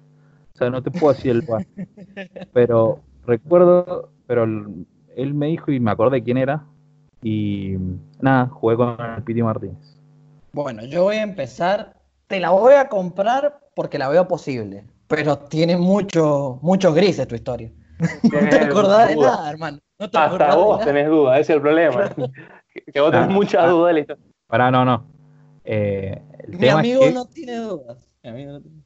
O 0.53 0.57
sea, 0.57 0.69
no 0.69 0.81
te 0.81 0.91
puedo 0.91 1.13
decir 1.13 1.31
el 1.31 1.39
lugar. 1.39 1.65
Pero 2.53 2.99
recuerdo, 3.25 4.11
pero 4.27 4.43
él 4.43 5.33
me 5.33 5.47
dijo 5.47 5.71
y 5.71 5.79
me 5.79 5.89
acordé 5.91 6.21
quién 6.21 6.37
era. 6.37 6.65
Y 7.23 7.75
nada, 8.21 8.47
jugué 8.47 8.75
con 8.75 8.97
el 8.99 9.23
Piti 9.23 9.41
Martínez. 9.41 9.97
Bueno, 10.51 10.85
yo 10.85 11.03
voy 11.03 11.15
a 11.15 11.23
empezar. 11.23 11.95
Te 12.27 12.39
la 12.39 12.51
voy 12.51 12.73
a 12.73 12.87
comprar 12.87 13.59
porque 13.75 13.97
la 13.97 14.09
veo 14.09 14.27
posible. 14.27 14.83
Pero 15.07 15.37
tiene 15.39 15.75
mucho, 15.77 16.59
muchos 16.61 16.93
grises 16.93 17.27
tu 17.27 17.35
historia. 17.35 17.71
No 18.23 18.49
te 18.49 18.59
acordás 18.59 19.09
de 19.09 19.15
nada, 19.15 19.49
hermano. 19.49 19.79
No 19.99 20.09
te 20.09 20.17
Hasta 20.17 20.55
vos 20.55 20.83
tenés 20.83 21.07
dudas, 21.07 21.39
ese 21.39 21.53
es 21.53 21.55
el 21.57 21.61
problema. 21.61 22.09
que, 22.93 22.99
vos 22.99 23.11
tenés 23.11 23.29
mucha 23.29 23.67
duda 23.67 23.93
de 23.93 24.05
la 24.07 24.17
Pará, 24.47 24.71
no, 24.71 24.83
no. 24.83 25.05
Eh, 25.63 26.21
Mi 26.47 26.67
amigo 26.67 27.03
no 27.13 27.25
tiene 27.25 27.57
dudas. 27.57 28.09
Mi 28.23 28.29
amigo 28.29 28.51
no 28.53 28.61
tiene 28.61 28.83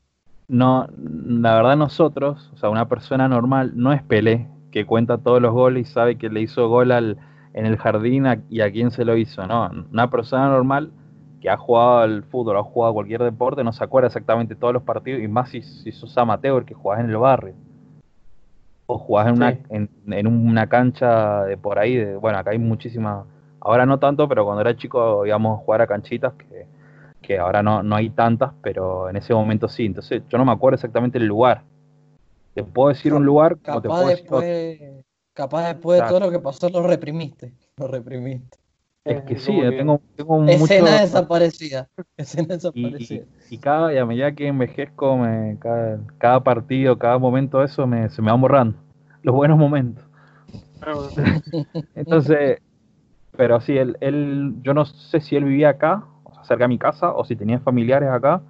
no, 0.48 0.88
la 0.98 1.56
verdad 1.56 1.76
nosotros, 1.76 2.52
o 2.54 2.58
sea, 2.58 2.70
una 2.70 2.88
persona 2.88 3.28
normal 3.28 3.74
no 3.76 3.92
es 3.92 4.02
Pelé, 4.02 4.48
que 4.72 4.86
cuenta 4.86 5.18
todos 5.18 5.42
los 5.42 5.52
goles 5.52 5.90
y 5.90 5.92
sabe 5.92 6.18
que 6.18 6.30
le 6.30 6.42
hizo 6.42 6.70
gol 6.70 6.94
al, 6.94 7.18
en 7.54 7.66
el 7.66 7.78
jardín 7.78 8.26
y 8.50 8.62
a 8.62 8.72
quién 8.72 8.92
se 8.92 9.04
lo 9.04 9.18
hizo, 9.18 9.46
¿no? 9.46 9.70
Una 9.92 10.10
persona 10.10 10.48
normal 10.48 10.92
que 11.42 11.50
ha 11.50 11.58
jugado 11.58 12.00
al 12.00 12.24
fútbol, 12.24 12.58
ha 12.58 12.64
jugado 12.64 12.94
cualquier 12.94 13.24
deporte, 13.24 13.64
no 13.64 13.74
se 13.74 13.84
acuerda 13.84 14.08
exactamente 14.08 14.56
todos 14.56 14.74
los 14.74 14.84
partidos, 14.84 15.22
y 15.22 15.28
más 15.28 15.50
si, 15.50 15.62
si 15.62 15.92
sos 15.92 16.18
amateur, 16.18 16.64
que 16.64 16.74
jugás 16.74 17.02
en 17.02 17.10
el 17.10 17.18
barrio 17.18 17.54
o 18.88 18.98
jugás 18.98 19.28
en, 19.28 19.34
una, 19.36 19.58
en, 20.18 20.28
una 20.28 20.68
cancha 20.68 21.44
de 21.44 21.58
por 21.58 21.78
ahí, 21.78 21.96
de, 21.96 22.16
bueno, 22.16 22.40
acá 22.40 22.52
hay 22.52 22.58
muchísimas, 22.58 23.26
ahora 23.60 23.86
no 23.86 24.00
tanto, 24.00 24.28
pero 24.28 24.46
cuando 24.46 24.62
era 24.62 24.76
chico 24.76 25.26
íbamos 25.26 25.60
a 25.60 25.64
jugar 25.64 25.82
a 25.82 25.88
canchitas 25.88 26.34
que, 26.34 26.66
que 27.22 27.38
ahora 27.38 27.62
no, 27.62 27.84
no 27.84 27.96
hay 27.96 28.10
tantas, 28.10 28.54
pero 28.62 29.10
en 29.10 29.18
ese 29.18 29.34
momento 29.34 29.68
sí, 29.68 29.86
entonces 29.86 30.24
yo 30.30 30.38
no 30.38 30.46
me 30.46 30.54
acuerdo 30.54 30.76
exactamente 30.76 31.18
el 31.18 31.26
lugar. 31.26 31.64
Te 32.56 32.64
puedo 32.64 32.90
decir 32.90 33.14
un 33.14 33.26
lugar, 33.26 33.58
capaz 33.60 33.82
te 33.82 33.88
puedo 33.90 34.08
después, 34.08 34.80
Capaz 35.34 35.68
después 35.68 36.02
de 36.02 36.08
todo 36.08 36.20
lo 36.20 36.32
que 36.32 36.40
pasó 36.40 36.68
lo 36.70 36.82
reprimiste, 36.82 37.54
lo 37.78 37.88
reprimiste. 37.88 38.58
Es 39.08 39.24
que 39.24 39.38
sí, 39.38 39.60
tengo, 39.70 40.02
tengo 40.16 40.44
Escena 40.46 41.02
desaparecida. 41.02 41.88
Escena 42.18 42.56
desaparecida. 42.56 43.24
Y, 43.50 43.58
cada, 43.58 43.94
y 43.94 43.98
a 43.98 44.06
medida 44.06 44.34
que 44.34 44.48
envejezco, 44.48 45.18
me, 45.18 45.58
cada, 46.18 46.44
partido, 46.44 46.98
cada 46.98 47.18
momento, 47.18 47.64
eso 47.64 47.88
me, 47.88 48.10
se 48.10 48.22
me 48.22 48.32
va 48.32 48.38
borrando. 48.38 48.78
Los 49.24 49.34
buenos 49.34 49.58
momentos. 49.58 50.04
Entonces, 51.96 52.62
pero 53.36 53.62
sí, 53.62 53.78
él, 53.78 53.98
él, 54.02 54.56
yo 54.62 54.74
no 54.74 54.86
sé 54.86 55.22
si 55.22 55.36
él 55.36 55.46
vivía 55.46 55.70
acá, 55.70 56.04
o 56.24 56.34
sea, 56.34 56.44
cerca 56.44 56.66
de 56.66 56.70
mi 56.70 56.78
casa, 56.78 57.14
o 57.14 57.24
si 57.24 57.36
tenía 57.36 57.60
familiares 57.60 58.10
acá, 58.10 58.42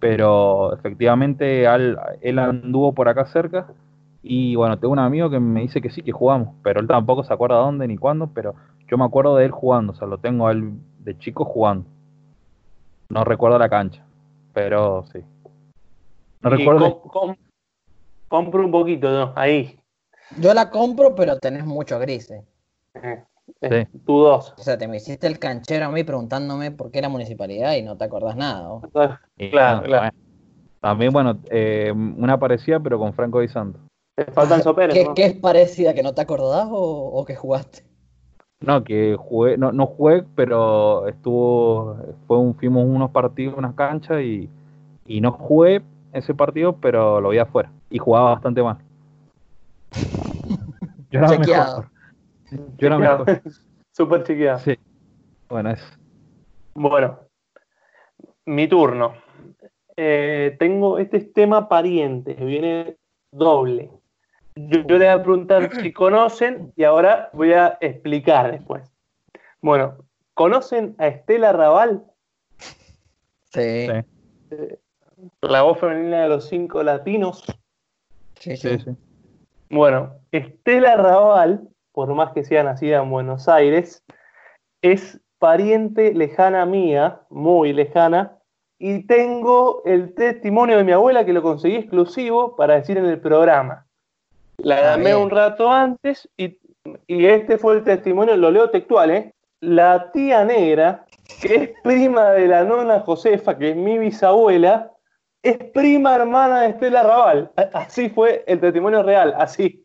pero 0.00 0.74
efectivamente 0.74 1.64
él, 1.64 1.96
él 2.20 2.38
anduvo 2.38 2.94
por 2.94 3.08
acá 3.08 3.26
cerca. 3.26 3.66
Y 4.22 4.56
bueno, 4.56 4.78
tengo 4.78 4.92
un 4.92 4.98
amigo 4.98 5.30
que 5.30 5.38
me 5.38 5.60
dice 5.60 5.80
que 5.80 5.90
sí, 5.90 6.02
que 6.02 6.10
jugamos, 6.10 6.54
pero 6.62 6.80
él 6.80 6.86
tampoco 6.86 7.22
se 7.22 7.32
acuerda 7.32 7.56
dónde 7.56 7.86
ni 7.86 7.96
cuándo, 7.96 8.28
pero 8.34 8.54
yo 8.88 8.98
me 8.98 9.04
acuerdo 9.04 9.36
de 9.36 9.46
él 9.46 9.50
jugando, 9.50 9.92
o 9.92 9.96
sea, 9.96 10.06
lo 10.06 10.18
tengo 10.18 10.50
él 10.50 10.74
de 11.00 11.18
chico 11.18 11.44
jugando. 11.44 11.88
No 13.08 13.24
recuerdo 13.24 13.58
la 13.58 13.68
cancha, 13.68 14.04
pero 14.52 15.04
sí. 15.12 15.20
No 16.40 16.50
recuerdo. 16.50 17.02
compro 18.28 18.64
un 18.64 18.70
poquito, 18.70 19.10
¿no? 19.10 19.32
Ahí. 19.36 19.78
Yo 20.38 20.52
la 20.54 20.70
compro, 20.70 21.14
pero 21.14 21.38
tenés 21.38 21.64
mucho 21.64 21.98
grises. 21.98 22.42
Eh, 22.94 23.24
sí. 23.62 23.98
Tú 24.04 24.20
dos. 24.20 24.54
O 24.58 24.62
sea, 24.62 24.76
te 24.76 24.88
me 24.88 24.96
hiciste 24.96 25.26
el 25.26 25.38
canchero 25.38 25.86
a 25.86 25.90
mí 25.90 26.02
preguntándome 26.02 26.72
por 26.72 26.90
qué 26.90 26.98
era 26.98 27.08
municipalidad 27.08 27.74
y 27.74 27.82
no 27.82 27.96
te 27.96 28.04
acordás 28.04 28.36
nada. 28.36 28.80
claro, 29.50 29.82
claro. 29.82 30.16
También, 30.80 31.12
bueno, 31.12 31.38
eh, 31.50 31.92
una 31.92 32.38
parecida, 32.38 32.78
pero 32.80 32.98
con 32.98 33.12
Franco 33.12 33.40
Di 33.40 33.48
Santo. 33.48 33.80
faltan 34.32 34.62
Pérez. 34.74 35.08
¿Qué, 35.14 35.24
es 35.24 35.34
parecida? 35.34 35.94
¿Que 35.94 36.02
no 36.02 36.14
te 36.14 36.20
acordás 36.20 36.68
o, 36.70 37.10
o 37.12 37.24
que 37.24 37.34
jugaste? 37.34 37.84
No, 38.60 38.82
que 38.84 39.16
jugué, 39.18 39.58
no, 39.58 39.70
no 39.72 39.86
jugué, 39.86 40.24
pero 40.34 41.06
estuvo, 41.08 41.96
fue 42.26 42.38
un, 42.38 42.54
fuimos 42.54 42.84
unos 42.86 43.10
partidos, 43.10 43.54
unas 43.56 43.74
canchas 43.74 44.22
y, 44.22 44.48
y 45.06 45.20
no 45.20 45.32
jugué 45.32 45.82
ese 46.12 46.34
partido, 46.34 46.76
pero 46.76 47.20
lo 47.20 47.28
vi 47.30 47.38
afuera 47.38 47.70
y 47.90 47.98
jugaba 47.98 48.32
bastante 48.32 48.62
mal. 48.62 48.78
Yo 51.10 51.20
era 51.20 51.38
mejor. 51.38 51.90
Yo 52.78 52.86
era 52.86 52.98
mejor. 52.98 53.42
Súper 53.92 54.24
chequeado. 54.24 54.58
Sí. 54.58 54.78
Bueno, 55.48 55.70
eso. 55.70 55.86
Bueno, 56.74 57.18
mi 58.46 58.68
turno. 58.68 59.14
Eh, 59.96 60.56
tengo 60.58 60.98
este 60.98 61.20
tema 61.20 61.68
pariente, 61.68 62.34
viene 62.34 62.96
doble. 63.30 63.90
Yo, 64.56 64.80
yo, 64.86 64.98
le 64.98 65.04
voy 65.04 65.14
a 65.14 65.22
preguntar 65.22 65.70
si 65.82 65.92
conocen 65.92 66.72
y 66.76 66.84
ahora 66.84 67.30
voy 67.32 67.52
a 67.52 67.78
explicar 67.80 68.50
después. 68.50 68.90
Bueno, 69.60 69.98
¿conocen 70.34 70.94
a 70.98 71.08
Estela 71.08 71.52
Raval? 71.52 72.04
Sí. 73.52 73.88
La 75.40 75.62
voz 75.62 75.78
femenina 75.78 76.22
de 76.22 76.28
los 76.28 76.48
cinco 76.48 76.82
latinos. 76.82 77.44
Sí, 78.38 78.56
sí. 78.56 78.78
Bueno, 79.70 80.14
Estela 80.30 80.96
Raval, 80.96 81.68
por 81.92 82.14
más 82.14 82.32
que 82.32 82.44
sea 82.44 82.62
nacida 82.62 83.02
en 83.02 83.10
Buenos 83.10 83.48
Aires, 83.48 84.04
es 84.82 85.20
pariente 85.38 86.14
lejana 86.14 86.64
mía, 86.66 87.20
muy 87.30 87.72
lejana, 87.72 88.38
y 88.78 89.06
tengo 89.06 89.82
el 89.84 90.14
testimonio 90.14 90.76
de 90.76 90.84
mi 90.84 90.92
abuela 90.92 91.24
que 91.24 91.32
lo 91.32 91.42
conseguí 91.42 91.76
exclusivo 91.76 92.56
para 92.56 92.74
decir 92.74 92.98
en 92.98 93.06
el 93.06 93.20
programa. 93.20 93.85
La 94.58 94.80
llamé 94.80 95.14
un 95.14 95.30
rato 95.30 95.70
antes 95.70 96.28
y, 96.36 96.58
y, 97.06 97.26
este 97.26 97.58
fue 97.58 97.74
el 97.74 97.84
testimonio, 97.84 98.36
lo 98.36 98.50
leo 98.50 98.70
textual, 98.70 99.10
¿eh? 99.10 99.34
La 99.60 100.10
tía 100.12 100.44
negra, 100.44 101.04
que 101.40 101.54
es 101.54 101.70
prima 101.82 102.30
de 102.30 102.48
la 102.48 102.64
nona 102.64 103.00
Josefa, 103.00 103.56
que 103.56 103.70
es 103.70 103.76
mi 103.76 103.98
bisabuela, 103.98 104.92
es 105.42 105.58
prima 105.72 106.16
hermana 106.16 106.62
de 106.62 106.70
Estela 106.70 107.02
Raval. 107.02 107.50
Así 107.72 108.08
fue 108.08 108.44
el 108.46 108.60
testimonio 108.60 109.02
real, 109.02 109.34
así. 109.38 109.84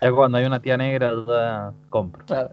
Ya 0.00 0.12
cuando 0.12 0.38
hay 0.38 0.44
una 0.44 0.60
tía 0.60 0.76
negra, 0.76 1.12
ya 1.26 1.72
compro. 1.88 2.24
Claro. 2.26 2.50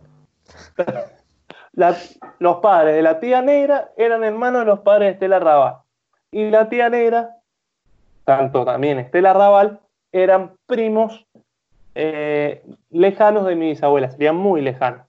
los 2.39 2.57
padres 2.57 2.95
de 2.95 3.01
la 3.01 3.19
tía 3.19 3.41
negra 3.41 3.91
eran 3.97 4.23
hermanos 4.23 4.61
de 4.61 4.67
los 4.67 4.79
padres 4.79 5.07
de 5.07 5.11
Estela 5.13 5.39
Raval. 5.39 5.77
Y 6.31 6.49
la 6.49 6.69
tía 6.69 6.89
negra, 6.89 7.37
tanto 8.23 8.63
también 8.63 8.99
Estela 8.99 9.33
Raval, 9.33 9.81
eran 10.11 10.55
primos 10.65 11.25
eh, 11.95 12.63
lejanos 12.89 13.45
de 13.45 13.55
mi 13.55 13.69
bisabuela, 13.69 14.09
serían 14.09 14.35
muy 14.35 14.61
lejanos. 14.61 15.05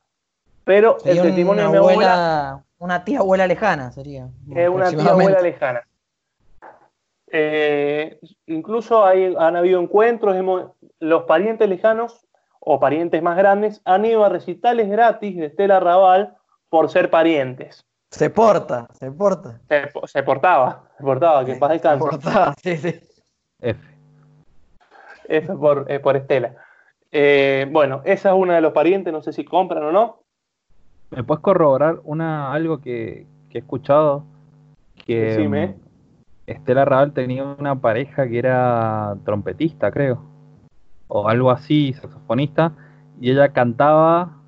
Pero 0.65 0.97
el 1.05 1.21
testimonio 1.23 1.65
de 1.65 1.71
mi 1.71 1.77
abuela. 1.77 2.65
Una 2.79 3.05
tía 3.05 3.21
abuela 3.21 3.47
lejana 3.47 3.93
sería. 3.93 4.29
Es 4.55 4.69
una 4.69 4.91
tía 4.91 5.11
abuela 5.11 5.41
lejana. 5.41 5.83
Eh, 7.35 8.19
incluso 8.47 9.05
hay, 9.05 9.35
han 9.39 9.57
habido 9.57 9.81
encuentros, 9.81 10.37
los 11.01 11.23
parientes 11.23 11.69
lejanos 11.69 12.27
o 12.61 12.79
parientes 12.79 13.23
más 13.23 13.37
grandes 13.37 13.81
han 13.85 14.05
ido 14.05 14.25
a 14.25 14.29
recitales 14.29 14.89
gratis 14.89 15.37
de 15.37 15.47
Estela 15.47 15.81
Raval 15.81 16.37
por 16.69 16.91
ser 16.91 17.11
parientes. 17.11 17.87
Se 18.11 18.29
porta, 18.29 18.87
se 18.93 19.11
porta. 19.11 19.61
Se, 19.69 20.23
portaba, 20.23 20.85
se 20.99 21.03
portaba, 21.03 21.45
que 21.45 21.55
paz 21.55 21.71
descanse. 21.71 22.05
Se 22.05 22.11
portaba, 22.11 22.55
sí, 22.63 22.77
sí. 22.77 23.01
F. 23.61 23.81
F 25.29 25.55
por, 25.55 25.91
eh, 25.91 25.99
por 26.01 26.17
Estela. 26.17 26.55
Eh, 27.13 27.69
bueno, 27.71 28.01
esa 28.05 28.31
es 28.31 28.35
una 28.35 28.55
de 28.55 28.63
los 28.63 28.73
parientes, 28.73 29.13
no 29.13 29.23
sé 29.23 29.33
si 29.33 29.45
compran 29.45 29.85
o 29.85 29.93
no. 29.93 30.23
¿Me 31.11 31.23
puedes 31.23 31.43
corroborar 31.43 32.01
una, 32.05 32.53
algo 32.53 32.81
que, 32.81 33.27
he 33.51 33.59
escuchado? 33.59 34.25
Que 35.05 35.21
Decime. 35.21 35.77
Estela 36.47 36.87
Raval 36.87 37.13
tenía 37.13 37.45
una 37.45 37.81
pareja 37.81 38.27
que 38.27 38.39
era 38.39 39.15
trompetista, 39.25 39.91
creo. 39.91 40.25
O 41.09 41.29
algo 41.29 41.51
así, 41.51 41.93
saxofonista. 41.93 42.73
Y 43.21 43.31
ella 43.31 43.51
cantaba 43.51 44.39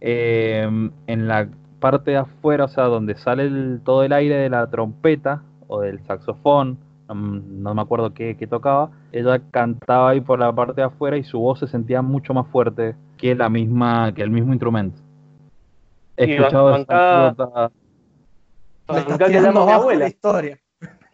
eh, 0.00 0.68
en 1.06 1.28
la 1.28 1.48
parte 1.80 2.12
de 2.12 2.18
afuera, 2.18 2.64
o 2.64 2.68
sea, 2.68 2.84
donde 2.84 3.16
sale 3.16 3.78
todo 3.84 4.04
el 4.04 4.12
aire 4.12 4.36
de 4.36 4.48
la 4.48 4.70
trompeta 4.70 5.42
o 5.66 5.80
del 5.80 6.00
saxofón, 6.04 6.78
no, 7.08 7.74
me 7.74 7.82
acuerdo 7.82 8.12
qué, 8.14 8.34
tocaba, 8.48 8.90
ella 9.12 9.40
cantaba 9.50 10.10
ahí 10.10 10.20
por 10.20 10.38
la 10.38 10.52
parte 10.52 10.80
de 10.80 10.86
afuera 10.86 11.16
y 11.16 11.24
su 11.24 11.38
voz 11.40 11.58
se 11.58 11.66
sentía 11.66 12.02
mucho 12.02 12.34
más 12.34 12.46
fuerte 12.48 12.94
que 13.18 13.34
la 13.34 13.48
misma, 13.48 14.12
que 14.14 14.22
el 14.22 14.30
mismo 14.30 14.52
instrumento. 14.52 15.00
He 16.16 16.34
escuchado 16.34 16.76
esa 16.76 17.70
Mancá 18.88 19.26
que 19.26 19.40
llamo 19.40 19.62
a 19.62 19.66
mi 19.66 19.72
abuela. 19.72 20.08
Historia. 20.08 20.58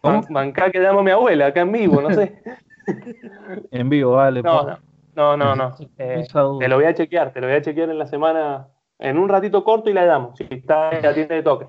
¿Cómo? 0.01 0.21
Mancá 0.29 0.71
que 0.71 0.79
llamo 0.79 0.99
a 0.99 1.03
mi 1.03 1.11
abuela, 1.11 1.47
acá 1.47 1.61
en 1.61 1.71
vivo, 1.71 2.01
no 2.01 2.11
sé. 2.11 2.41
en 3.71 3.89
vivo, 3.89 4.13
vale. 4.13 4.41
No, 4.41 4.77
no, 5.15 5.37
no, 5.37 5.55
no. 5.55 5.75
Eh, 5.97 6.25
te 6.31 6.67
lo 6.67 6.75
voy 6.75 6.85
a 6.85 6.93
chequear, 6.93 7.33
te 7.33 7.41
lo 7.41 7.47
voy 7.47 7.57
a 7.57 7.61
chequear 7.61 7.89
en 7.89 7.99
la 7.99 8.07
semana 8.07 8.67
en 8.97 9.17
un 9.17 9.29
ratito 9.29 9.63
corto 9.63 9.89
y 9.89 9.93
la 9.93 10.05
damos, 10.05 10.37
si 10.37 10.45
está 10.49 10.91
en 10.91 11.03
la 11.03 11.13
tienda 11.13 11.35
de 11.35 11.43
toque. 11.43 11.67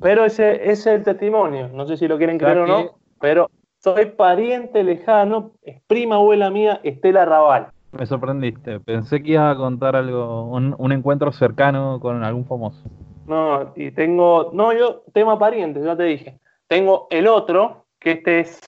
Pero 0.00 0.24
ese, 0.24 0.70
es 0.70 0.86
el 0.86 1.02
testimonio, 1.02 1.68
no 1.72 1.86
sé 1.86 1.96
si 1.96 2.06
lo 2.06 2.18
quieren 2.18 2.38
creer 2.38 2.58
o 2.58 2.66
no, 2.66 2.98
pero 3.20 3.50
soy 3.78 4.06
pariente 4.06 4.84
lejano, 4.84 5.52
es 5.62 5.80
prima 5.86 6.16
abuela 6.16 6.50
mía, 6.50 6.80
Estela 6.82 7.24
Raval. 7.24 7.68
Me 7.92 8.06
sorprendiste, 8.06 8.78
pensé 8.80 9.22
que 9.22 9.32
ibas 9.32 9.54
a 9.54 9.58
contar 9.58 9.96
algo, 9.96 10.44
un, 10.44 10.92
encuentro 10.92 11.32
cercano 11.32 11.98
con 12.00 12.22
algún 12.22 12.46
famoso. 12.46 12.82
No, 13.26 13.72
y 13.74 13.90
tengo, 13.90 14.50
no, 14.52 14.72
yo, 14.72 15.02
tema 15.12 15.38
pariente, 15.38 15.82
ya 15.82 15.96
te 15.96 16.04
dije. 16.04 16.38
Tengo 16.68 17.08
el 17.10 17.26
otro, 17.26 17.86
que 17.98 18.12
este 18.12 18.40
es, 18.40 18.60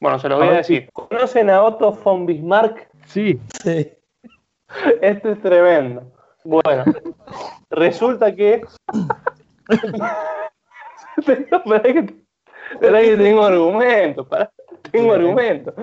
bueno, 0.00 0.18
se 0.18 0.28
lo 0.28 0.36
voy 0.36 0.48
a, 0.48 0.52
decir. 0.52 0.90
¿Conocen 0.92 1.48
a 1.48 1.62
Otto 1.62 1.92
von 1.92 2.26
Bismarck? 2.26 2.88
Sí. 3.06 3.40
Sí. 3.62 3.92
Este 5.00 5.32
es 5.32 5.40
tremendo. 5.40 6.12
Bueno, 6.44 6.84
resulta 7.70 8.34
que. 8.34 8.62
espera 11.18 11.82
que, 11.82 12.06
que 12.80 13.16
tengo 13.16 13.44
argumentos. 13.44 14.26
Tengo 14.90 15.12
argumentos. 15.12 15.74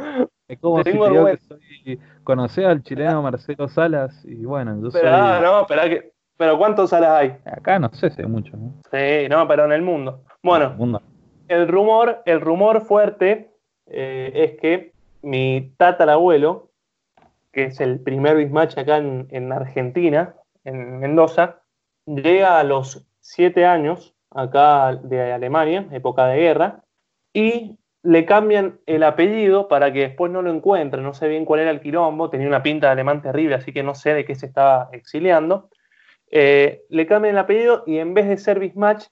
Es 0.47 0.59
como 0.59 0.83
tengo 0.83 1.07
si 1.07 1.97
que 1.97 2.49
soy, 2.49 2.63
al 2.65 2.83
chileno 2.83 3.21
Marcelo 3.21 3.67
Salas 3.67 4.23
y 4.25 4.45
bueno, 4.45 4.79
yo 4.81 4.89
pero, 4.91 5.09
Ah, 5.11 5.39
no, 5.41 5.61
espera 5.61 5.89
que. 5.89 6.13
Pero 6.37 6.57
¿cuántos 6.57 6.89
Salas 6.89 7.11
hay? 7.11 7.37
Acá 7.45 7.79
no 7.79 7.89
sé 7.93 8.09
si 8.11 8.21
hay 8.21 8.27
muchos, 8.27 8.59
¿no? 8.59 8.73
Sí, 8.91 9.29
no, 9.29 9.47
pero 9.47 9.65
en 9.65 9.71
el 9.71 9.81
mundo. 9.81 10.23
Bueno, 10.43 10.75
el 11.47 11.67
rumor, 11.67 12.21
el 12.25 12.41
rumor 12.41 12.81
fuerte 12.81 13.51
eh, 13.87 14.31
es 14.33 14.59
que 14.59 14.93
mi 15.21 15.73
tatarabuelo 15.77 16.69
que 17.55 17.63
es 17.63 17.79
el 17.79 18.01
primer 18.01 18.35
bismatch 18.35 18.77
acá 18.77 18.97
en, 18.97 19.51
Argentina, 19.53 20.35
en 20.65 20.99
Mendoza, 20.99 21.61
llega 22.05 22.59
a 22.59 22.65
los 22.65 23.07
siete 23.25 23.65
años 23.65 24.13
acá 24.29 24.95
de 24.95 25.33
Alemania, 25.33 25.87
época 25.91 26.27
de 26.27 26.37
guerra, 26.37 26.83
y 27.33 27.79
le 28.03 28.23
cambian 28.25 28.79
el 28.85 29.01
apellido 29.01 29.67
para 29.67 29.91
que 29.91 30.01
después 30.01 30.31
no 30.31 30.43
lo 30.43 30.51
encuentren, 30.51 31.03
no 31.03 31.15
sé 31.15 31.27
bien 31.27 31.43
cuál 31.43 31.61
era 31.61 31.71
el 31.71 31.81
quilombo, 31.81 32.29
tenía 32.29 32.47
una 32.47 32.61
pinta 32.61 32.87
de 32.87 32.93
alemán 32.93 33.23
terrible, 33.23 33.55
así 33.55 33.73
que 33.73 33.81
no 33.81 33.95
sé 33.95 34.13
de 34.13 34.25
qué 34.25 34.35
se 34.35 34.45
estaba 34.45 34.89
exiliando. 34.91 35.69
Eh, 36.29 36.83
le 36.89 37.07
cambian 37.07 37.33
el 37.33 37.39
apellido 37.39 37.83
y 37.87 37.97
en 37.97 38.13
vez 38.13 38.27
de 38.27 38.37
ser 38.37 38.59
Bismatch, 38.59 39.05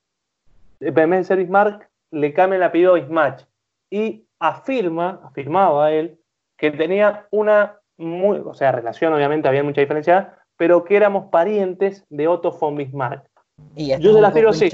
eh, 0.80 0.94
en 0.96 1.10
vez 1.10 1.10
de 1.10 1.24
ser 1.24 1.38
Bismarck, 1.40 1.90
le 2.12 2.34
cambian 2.34 2.62
el 2.62 2.68
apellido 2.68 2.94
Bismatch. 2.94 3.46
Y 3.90 4.28
afirma, 4.38 5.22
afirmaba 5.24 5.92
él, 5.92 6.20
que 6.56 6.70
tenía 6.70 7.28
una 7.32 7.80
muy, 7.98 8.38
o 8.46 8.54
sea, 8.54 8.72
relación 8.72 9.12
obviamente 9.14 9.48
había 9.48 9.64
mucha 9.64 9.82
diferencia, 9.82 10.38
pero 10.56 10.84
que 10.84 10.96
éramos 10.96 11.32
parientes 11.32 12.06
de 12.10 12.28
Otto 12.28 12.52
von 12.52 12.76
Bismarck. 12.76 13.33
Y 13.76 13.98
yo 14.00 14.14
se 14.14 14.22
la 14.22 14.32
tiro 14.32 14.50
así. 14.50 14.70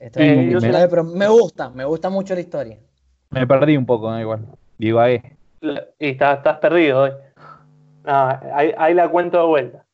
Eh, 0.00 0.86
pero 0.88 1.04
me 1.04 1.28
gusta, 1.28 1.68
me 1.70 1.84
gusta 1.84 2.08
mucho 2.08 2.34
la 2.34 2.40
historia. 2.40 2.78
Me 3.30 3.46
perdí 3.46 3.76
un 3.76 3.86
poco, 3.86 4.16
igual. 4.18 4.46
Viva 4.78 5.10
Y 5.10 5.22
estás, 5.98 6.38
estás 6.38 6.58
perdido 6.58 7.02
hoy. 7.02 7.10
ahí, 8.04 8.94
la 8.94 9.08
cuento 9.08 9.38
de 9.38 9.46
vuelta. 9.46 9.84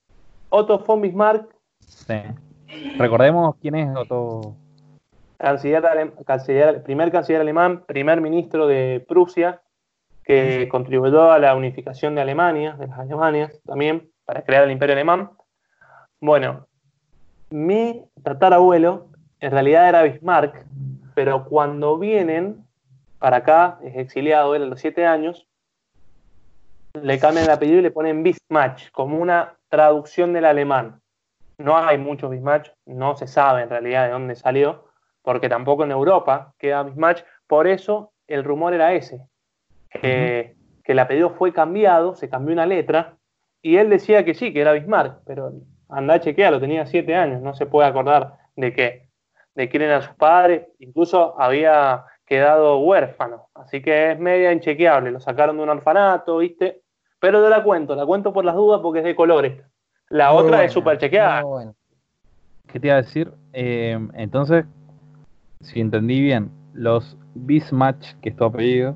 Otto 0.49 0.79
von 0.79 1.01
Bismarck. 1.01 1.55
Sí. 1.81 2.23
Recordemos 2.99 3.57
quién 3.61 3.75
es 3.75 3.97
Otto. 3.97 4.55
Canciller, 5.39 6.15
canciller, 6.25 6.83
primer 6.83 7.11
canciller 7.13 7.43
alemán, 7.43 7.85
primer 7.87 8.21
ministro 8.21 8.67
de 8.67 9.05
Prusia, 9.07 9.61
que 10.25 10.67
contribuyó 10.71 11.31
a 11.31 11.39
la 11.39 11.55
unificación 11.55 12.15
de 12.15 12.23
Alemania, 12.23 12.75
de 12.79 12.87
las 12.87 12.99
Alemanias 13.01 13.61
también, 13.67 14.11
para 14.25 14.43
crear 14.43 14.65
el 14.65 14.71
imperio 14.71 14.95
alemán. 14.95 15.31
Bueno, 16.21 16.67
mi 17.51 18.05
tatarabuelo 18.23 19.09
en 19.41 19.51
realidad 19.51 19.89
era 19.89 20.03
Bismarck, 20.03 20.67
pero 21.15 21.45
cuando 21.45 21.99
vienen 21.99 22.65
para 23.19 23.39
acá, 23.39 23.79
es 23.83 23.97
exiliado 23.97 24.55
él 24.55 24.65
a 24.65 24.67
los 24.67 24.81
siete 24.81 25.07
años, 25.07 25.47
le 26.95 27.19
cambian 27.19 27.45
el 27.45 27.51
apellido 27.51 27.79
y 27.79 27.83
le 27.83 27.91
ponen 27.91 28.23
Bismarck, 28.23 28.91
como 28.93 29.19
una 29.19 29.55
traducción 29.69 30.33
del 30.33 30.45
alemán. 30.45 31.01
No 31.59 31.77
hay 31.77 31.99
muchos 31.99 32.31
Bismarck, 32.31 32.73
no 32.87 33.17
se 33.17 33.27
sabe 33.27 33.63
en 33.63 33.71
realidad 33.71 34.07
de 34.07 34.13
dónde 34.13 34.35
salió, 34.35 34.87
porque 35.23 35.49
tampoco 35.49 35.85
en 35.85 35.91
Europa 35.91 36.55
queda 36.59 36.83
Bismarck, 36.83 37.25
por 37.47 37.67
eso 37.67 38.13
el 38.27 38.45
rumor 38.45 38.75
era 38.75 38.93
ese, 38.93 39.21
que, 39.91 40.57
que 40.85 40.93
el 40.93 40.99
apellido 40.99 41.31
fue 41.31 41.53
cambiado, 41.53 42.15
se 42.15 42.29
cambió 42.29 42.53
una 42.53 42.67
letra, 42.67 43.17
y 43.63 43.77
él 43.77 43.91
decía 43.91 44.25
que 44.25 44.35
sí, 44.35 44.53
que 44.53 44.61
era 44.61 44.73
Bismarck, 44.73 45.21
pero 45.27 45.53
anda 45.89 46.15
a 46.15 46.51
lo 46.51 46.61
tenía 46.61 46.87
siete 46.87 47.15
años, 47.15 47.43
no 47.43 47.55
se 47.55 47.67
puede 47.67 47.89
acordar 47.89 48.39
de 48.57 48.73
qué, 48.73 49.09
de 49.55 49.69
quién 49.69 49.83
eran 49.83 50.03
sus 50.03 50.15
padres, 50.15 50.67
incluso 50.79 51.41
había 51.41 52.05
quedado 52.27 52.79
huérfano, 52.79 53.49
así 53.55 53.81
que 53.81 54.13
es 54.13 54.19
media 54.19 54.53
inchequeable, 54.53 55.13
lo 55.13 55.21
sacaron 55.21 55.57
de 55.57 55.63
un 55.63 55.69
orfanato, 55.69 56.39
¿viste? 56.39 56.83
Pero 57.21 57.41
yo 57.41 57.49
la 57.49 57.63
cuento, 57.63 57.95
la 57.95 58.05
cuento 58.05 58.33
por 58.33 58.45
las 58.45 58.57
dudas 58.57 58.81
porque 58.83 58.99
es 58.99 59.05
de 59.05 59.15
colores. 59.15 59.63
La 60.09 60.33
otra 60.33 60.65
es 60.65 60.73
súper 60.73 60.99
chequeada. 60.99 61.43
¿Qué 62.67 62.81
te 62.81 62.89
iba 62.89 62.97
a 62.97 63.03
decir? 63.03 63.33
Eh, 63.53 63.99
entonces, 64.15 64.65
si 65.61 65.81
entendí 65.81 66.21
bien, 66.21 66.51
los 66.75 67.17
Bismatch, 67.35 68.15
que 68.21 68.29
es 68.31 68.37
tu 68.37 68.45
apellido, 68.45 68.95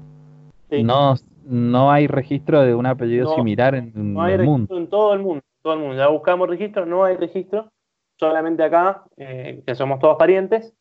no, 0.70 1.14
no 1.45 1.91
hay 1.91 2.07
registro 2.07 2.62
de 2.62 2.74
un 2.74 2.86
apellido 2.86 3.34
similar 3.34 3.74
en, 3.74 3.93
no 3.95 4.22
hay 4.22 4.34
el 4.34 4.45
mundo. 4.45 4.76
En 4.76 4.88
todo 4.88 5.14
el 5.14 5.20
mundo, 5.20 5.43
todo 5.62 5.74
el 5.74 5.80
mundo. 5.80 5.96
Ya 5.96 6.08
buscamos 6.08 6.48
registro, 6.48 6.86
no 6.86 7.04
hay 7.04 7.16
registro, 7.16 7.70
solamente 8.18 8.62
acá, 8.62 9.04
eh, 9.16 9.62
que 9.66 9.74
somos 9.74 9.98
todos 9.98 10.16
parientes, 10.16 10.74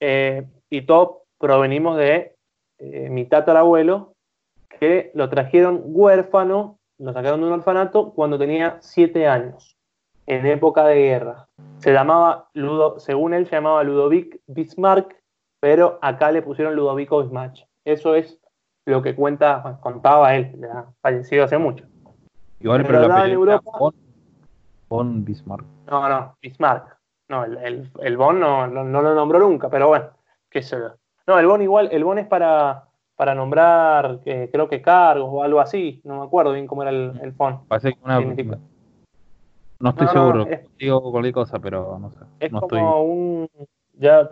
eh, 0.00 0.46
y 0.70 0.82
todos 0.82 1.18
provenimos 1.38 1.96
de 1.96 2.34
mi 2.78 3.24
tatarabuelo, 3.24 4.12
que 4.78 5.10
lo 5.14 5.28
trajeron 5.30 5.80
huérfano, 5.84 6.78
lo 6.98 7.12
sacaron 7.12 7.40
de 7.40 7.46
un 7.46 7.52
orfanato 7.52 8.12
cuando 8.12 8.38
tenía 8.38 8.78
siete 8.80 9.26
años 9.26 9.76
en 10.26 10.46
época 10.46 10.84
de 10.86 10.96
guerra. 10.96 11.46
Se 11.78 11.92
llamaba, 11.92 12.48
Ludo, 12.52 12.98
según 12.98 13.34
él, 13.34 13.46
se 13.46 13.56
llamaba 13.56 13.82
Ludovic 13.84 14.40
Bismarck, 14.46 15.16
pero 15.60 15.98
acá 16.02 16.32
le 16.32 16.42
pusieron 16.42 16.74
Ludovico 16.74 17.22
Bismarck. 17.22 17.66
Eso 17.84 18.14
es 18.14 18.38
lo 18.86 19.02
que 19.02 19.14
cuenta, 19.14 19.78
contaba 19.80 20.34
él, 20.34 20.52
ya 20.60 20.86
fallecido 21.00 21.44
hace 21.44 21.58
mucho. 21.58 21.84
Igual, 22.60 22.84
pero, 22.86 23.08
la 23.08 23.26
en 23.26 23.32
Europa, 23.32 23.72
bon, 24.88 25.24
Bismarck. 25.24 25.64
No, 25.90 26.08
no, 26.08 26.36
Bismarck. 26.40 26.96
No, 27.28 27.44
el, 27.44 27.56
el, 27.58 27.90
el 28.00 28.16
Bon 28.16 28.38
no, 28.38 28.66
no, 28.66 29.02
lo 29.02 29.14
nombró 29.14 29.38
nunca, 29.40 29.68
pero 29.68 29.88
bueno, 29.88 30.10
qué 30.48 30.62
sé 30.62 30.76
yo. 30.78 30.94
No, 31.26 31.38
el 31.38 31.46
Bon 31.46 31.60
igual, 31.60 31.88
el 31.90 32.04
Bon 32.04 32.18
es 32.18 32.26
para, 32.26 32.84
para 33.16 33.34
nombrar, 33.34 34.20
eh, 34.24 34.48
creo 34.52 34.68
que 34.68 34.80
cargos 34.80 35.28
o 35.30 35.42
algo 35.42 35.58
así, 35.58 36.00
no 36.04 36.20
me 36.20 36.26
acuerdo 36.26 36.52
bien 36.52 36.66
cómo 36.66 36.82
era 36.82 36.92
el, 36.92 37.18
el 37.20 37.32
font. 37.32 37.66
Parece 37.66 37.94
que 37.94 37.98
una, 38.04 38.20
no 39.78 39.90
estoy 39.90 40.08
seguro, 40.08 40.46
digo 40.78 41.10
cualquier 41.10 41.34
cosa, 41.34 41.58
pero 41.58 41.98
no 41.98 42.10
sé. 42.10 42.20
Es 42.40 42.50
como 42.50 43.02
un. 43.02 43.48
Ya, 43.94 44.30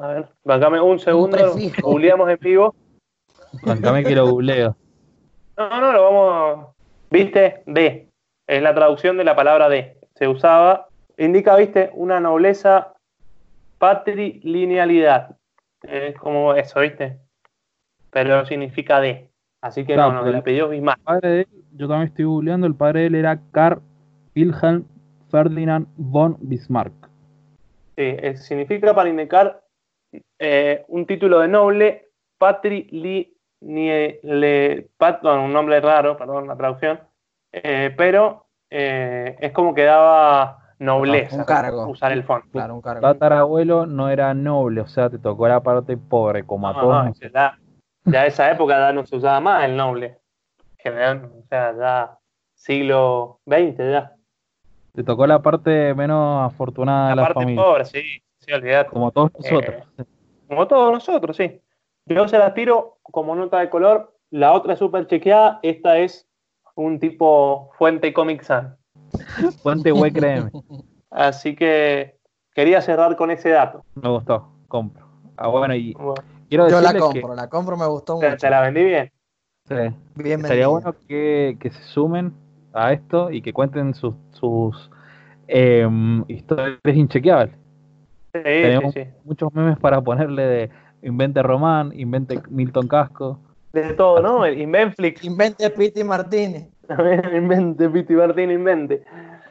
a 0.00 0.06
ver, 0.06 0.28
bancame 0.44 0.80
un 0.80 0.98
segundo, 0.98 1.36
googleamos 1.82 2.30
en 2.30 2.38
vivo. 2.40 2.74
Bancame 3.62 4.04
que 4.04 4.14
lo 4.14 4.28
googleo. 4.28 4.76
No, 5.56 5.80
no, 5.80 5.92
lo 5.92 6.02
vamos. 6.02 6.66
¿Viste? 7.10 7.62
D. 7.66 8.08
Es 8.46 8.62
la 8.62 8.74
traducción 8.74 9.16
de 9.16 9.24
la 9.24 9.34
palabra 9.34 9.68
D. 9.68 9.95
Se 10.16 10.28
usaba. 10.28 10.88
Indica, 11.18 11.56
viste, 11.56 11.90
una 11.94 12.20
nobleza 12.20 12.94
patrilinealidad. 13.78 15.36
Es 15.82 16.16
como 16.16 16.54
eso, 16.54 16.80
¿viste? 16.80 17.18
Pero 18.10 18.44
significa 18.46 19.00
D. 19.00 19.30
Así 19.60 19.84
que 19.84 19.96
no, 19.96 20.12
no, 20.12 20.26
el 20.26 20.36
apellido 20.36 20.68
Bismarck. 20.68 21.00
yo 21.72 21.88
también 21.88 22.08
estoy 22.08 22.24
googleando, 22.24 22.66
el 22.66 22.74
padre 22.74 23.00
de 23.00 23.06
él 23.06 23.14
era 23.16 23.40
Carl 23.52 23.80
Wilhelm 24.34 24.84
Ferdinand 25.30 25.86
von 25.96 26.36
Bismarck. 26.40 26.92
Sí, 27.96 28.16
significa 28.36 28.94
para 28.94 29.08
indicar 29.08 29.62
eh, 30.38 30.84
un 30.88 31.06
título 31.06 31.40
de 31.40 31.48
noble, 31.48 32.08
patri 32.38 32.88
un 33.60 35.52
nombre 35.52 35.80
raro, 35.80 36.16
perdón 36.16 36.46
la 36.46 36.56
traducción, 36.56 37.00
eh, 37.52 37.92
pero 37.96 38.45
eh, 38.70 39.36
es 39.40 39.52
como 39.52 39.74
que 39.74 39.84
daba 39.84 40.58
nobleza 40.78 41.36
un 41.36 41.44
cargo. 41.44 41.86
usar 41.88 42.12
el 42.12 42.24
fondo. 42.24 42.46
Claro, 42.52 42.74
un 42.74 42.82
cargo. 42.82 43.00
Tatarabuelo 43.00 43.86
no 43.86 44.08
era 44.08 44.34
noble, 44.34 44.80
o 44.80 44.86
sea, 44.86 45.10
te 45.10 45.18
tocó 45.18 45.48
la 45.48 45.62
parte 45.62 45.96
pobre, 45.96 46.44
como 46.44 46.68
a 46.68 46.74
todos. 46.74 47.20
ya, 47.32 47.58
ya 48.04 48.26
esa 48.26 48.50
época 48.50 48.78
ya 48.78 48.92
no 48.92 49.06
se 49.06 49.16
usaba 49.16 49.40
más 49.40 49.64
el 49.64 49.76
noble. 49.76 50.18
General, 50.78 51.24
o 51.24 51.46
sea, 51.48 51.74
ya 51.76 52.18
siglo 52.54 53.40
XX 53.46 53.78
ya. 53.78 54.12
Te 54.92 55.04
tocó 55.04 55.26
la 55.26 55.42
parte 55.42 55.94
menos 55.94 56.52
afortunada 56.52 57.10
de 57.10 57.16
la 57.16 57.22
parte 57.32 57.54
pobre, 57.54 57.84
sí, 57.84 58.02
sí, 58.38 58.52
olvidate. 58.52 58.90
Como 58.90 59.10
todos 59.10 59.30
eh, 59.34 59.38
nosotros. 59.42 60.08
como 60.48 60.66
todos 60.66 60.92
nosotros, 60.92 61.36
sí. 61.36 61.60
Yo 62.06 62.28
se 62.28 62.38
la 62.38 62.54
tiro 62.54 62.98
como 63.02 63.34
nota 63.34 63.58
de 63.60 63.68
color. 63.68 64.14
La 64.30 64.52
otra 64.52 64.74
es 64.74 64.78
súper 64.78 65.06
chequeada. 65.06 65.58
Esta 65.62 65.98
es 65.98 66.28
un 66.76 67.00
tipo 67.00 67.70
fuente 67.76 68.12
Comic 68.12 68.42
Sun. 68.42 68.76
fuente 69.62 69.90
web 69.92 70.12
créeme. 70.12 70.50
Así 71.10 71.56
que 71.56 72.18
quería 72.54 72.80
cerrar 72.80 73.16
con 73.16 73.30
ese 73.30 73.50
dato. 73.50 73.84
Me 73.94 74.08
gustó, 74.08 74.52
compro. 74.68 75.06
Ah, 75.36 75.48
bueno, 75.48 75.74
y 75.74 75.94
quiero 76.48 76.68
Yo 76.68 76.80
la 76.80 76.96
compro, 76.96 77.34
la 77.34 77.48
compro, 77.48 77.76
me 77.76 77.86
gustó 77.86 78.16
mucho. 78.16 78.36
Te 78.36 78.50
la 78.50 78.60
vendí 78.60 78.84
bien. 78.84 79.12
Sí. 79.68 79.74
Bien 80.14 80.44
Sería 80.44 80.68
bueno 80.68 80.94
que, 81.08 81.56
que 81.60 81.70
se 81.70 81.82
sumen 81.82 82.32
a 82.72 82.92
esto 82.92 83.30
y 83.30 83.42
que 83.42 83.52
cuenten 83.52 83.94
sus, 83.94 84.14
sus 84.32 84.90
em, 85.48 86.24
historias 86.28 86.78
inchequeables. 86.84 87.54
Sí, 88.32 88.42
Tenemos 88.42 88.94
sí, 88.94 89.04
muchos 89.24 89.52
memes 89.54 89.78
para 89.78 90.00
ponerle 90.00 90.42
de 90.42 90.70
invente 91.02 91.42
Román, 91.42 91.92
invente 91.94 92.40
Milton 92.48 92.86
Casco. 92.86 93.40
De 93.72 93.94
todo, 93.94 94.20
¿no? 94.20 94.46
Inventflix. 94.46 95.24
Invente 95.24 95.68
Piti 95.70 96.02
Martínez. 96.04 96.68
invente 97.34 97.88
Piti 97.90 98.14
Martínez, 98.14 98.56
invente. 98.56 99.04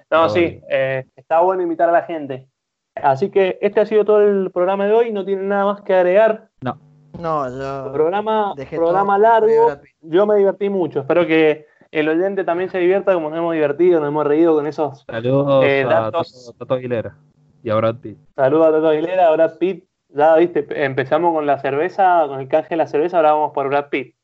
No, 0.10 0.30
sí, 0.30 0.62
eh, 0.70 1.06
está 1.16 1.42
bueno 1.42 1.64
invitar 1.64 1.90
a 1.90 1.92
la 1.92 2.04
gente. 2.04 2.48
Así 2.96 3.30
que 3.30 3.58
este 3.62 3.82
ha 3.82 3.86
sido 3.86 4.06
todo 4.06 4.22
el 4.22 4.52
programa 4.52 4.86
de 4.86 4.94
hoy, 4.94 5.12
no 5.12 5.26
tiene 5.26 5.44
nada 5.44 5.66
más 5.66 5.82
que 5.82 5.94
agregar. 5.94 6.50
No. 6.62 6.80
No, 7.20 7.50
yo. 7.50 7.92
Programa, 7.94 8.54
programa 8.72 9.18
largo. 9.18 9.78
Yo 10.02 10.26
me 10.26 10.36
divertí 10.36 10.70
mucho. 10.70 11.02
Espero 11.02 11.26
que 11.26 11.66
el 11.92 12.10
oyente 12.10 12.44
también 12.44 12.70
se 12.70 12.78
divierta 12.78 13.14
como 13.14 13.30
nos 13.30 13.40
hemos 13.40 13.54
divertido, 13.54 14.00
nos 14.00 14.10
hemos 14.10 14.26
reído 14.26 14.56
con 14.56 14.68
esos 14.68 15.06
Saludos 15.10 15.64
eh, 15.66 15.86
datos. 15.88 16.54
a 16.54 16.58
Tato 16.58 16.74
Aguilera 16.74 17.18
y 17.64 17.70
a 17.70 17.76
Brad 17.76 17.96
Pitt. 17.98 18.18
Saludos 18.36 18.68
a 18.68 18.72
Tato 18.72 18.88
Aguilera, 18.90 19.28
a 19.28 19.32
Brad 19.32 19.58
Pitt. 19.58 19.86
Ya 20.16 20.34
viste, 20.38 20.66
empezamos 20.86 21.34
con 21.34 21.46
la 21.46 21.60
cerveza, 21.60 22.24
con 22.30 22.40
el 22.40 22.48
canje 22.48 22.70
de 22.70 22.78
la 22.78 22.88
cerveza, 22.88 23.18
ahora 23.18 23.34
vamos 23.34 23.52
por 23.52 23.68
Brad 23.68 23.90
Pitt. 23.90 24.16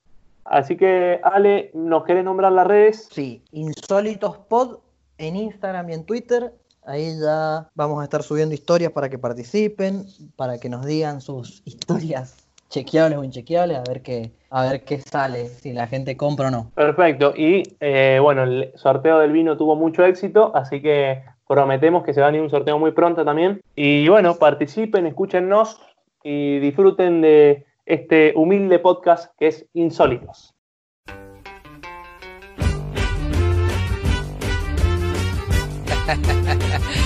Así 0.46 0.78
que, 0.78 1.20
Ale, 1.22 1.70
¿nos 1.74 2.06
querés 2.06 2.24
nombrar 2.24 2.54
las 2.54 2.66
redes? 2.66 3.10
Sí, 3.12 3.44
Insólitos 3.52 4.38
Pod 4.38 4.80
en 5.18 5.36
Instagram 5.36 5.89
y 5.89 5.94
en 5.94 6.06
Twitter. 6.06 6.54
Ahí 6.86 7.20
ya 7.20 7.70
vamos 7.76 8.00
a 8.00 8.06
estar 8.06 8.24
subiendo 8.24 8.56
historias 8.56 8.94
para 8.94 9.10
que 9.10 9.20
participen, 9.20 10.06
para 10.38 10.60
que 10.60 10.70
nos 10.70 10.86
digan 10.86 11.20
sus 11.20 11.62
historias 11.66 12.38
chequeables 12.70 13.20
o 13.20 13.24
inchequeables, 13.26 13.78
a 13.78 13.84
ver 13.84 14.02
qué, 14.02 14.32
a 14.50 14.64
ver 14.70 14.86
qué 14.86 15.02
sale, 15.02 15.50
si 15.50 15.74
la 15.74 15.88
gente 15.88 16.16
compra 16.16 16.48
o 16.48 16.52
no. 16.52 16.72
Perfecto. 16.74 17.34
Y 17.36 17.64
eh, 17.82 18.18
bueno, 18.22 18.44
el 18.44 18.72
sorteo 18.76 19.20
del 19.20 19.34
vino 19.34 19.58
tuvo 19.58 19.76
mucho 19.76 20.06
éxito, 20.06 20.56
así 20.56 20.82
que 20.82 21.22
Prometemos 21.52 22.06
que 22.06 22.14
se 22.14 22.22
va 22.22 22.28
a 22.28 22.30
venir 22.30 22.41
un 22.41 22.49
sorteo 22.49 22.80
muy 22.80 22.91
pronto 22.93 23.26
también. 23.26 23.62
Y 23.76 24.08
bueno, 24.08 24.36
participen, 24.36 25.06
escúchennos 25.06 25.82
y 26.24 26.60
disfruten 26.60 27.20
de 27.20 27.66
este 27.86 28.32
humilde 28.38 28.80
podcast 28.80 29.34
que 29.38 29.47
es 29.47 29.66
Insólitos. 29.74 30.56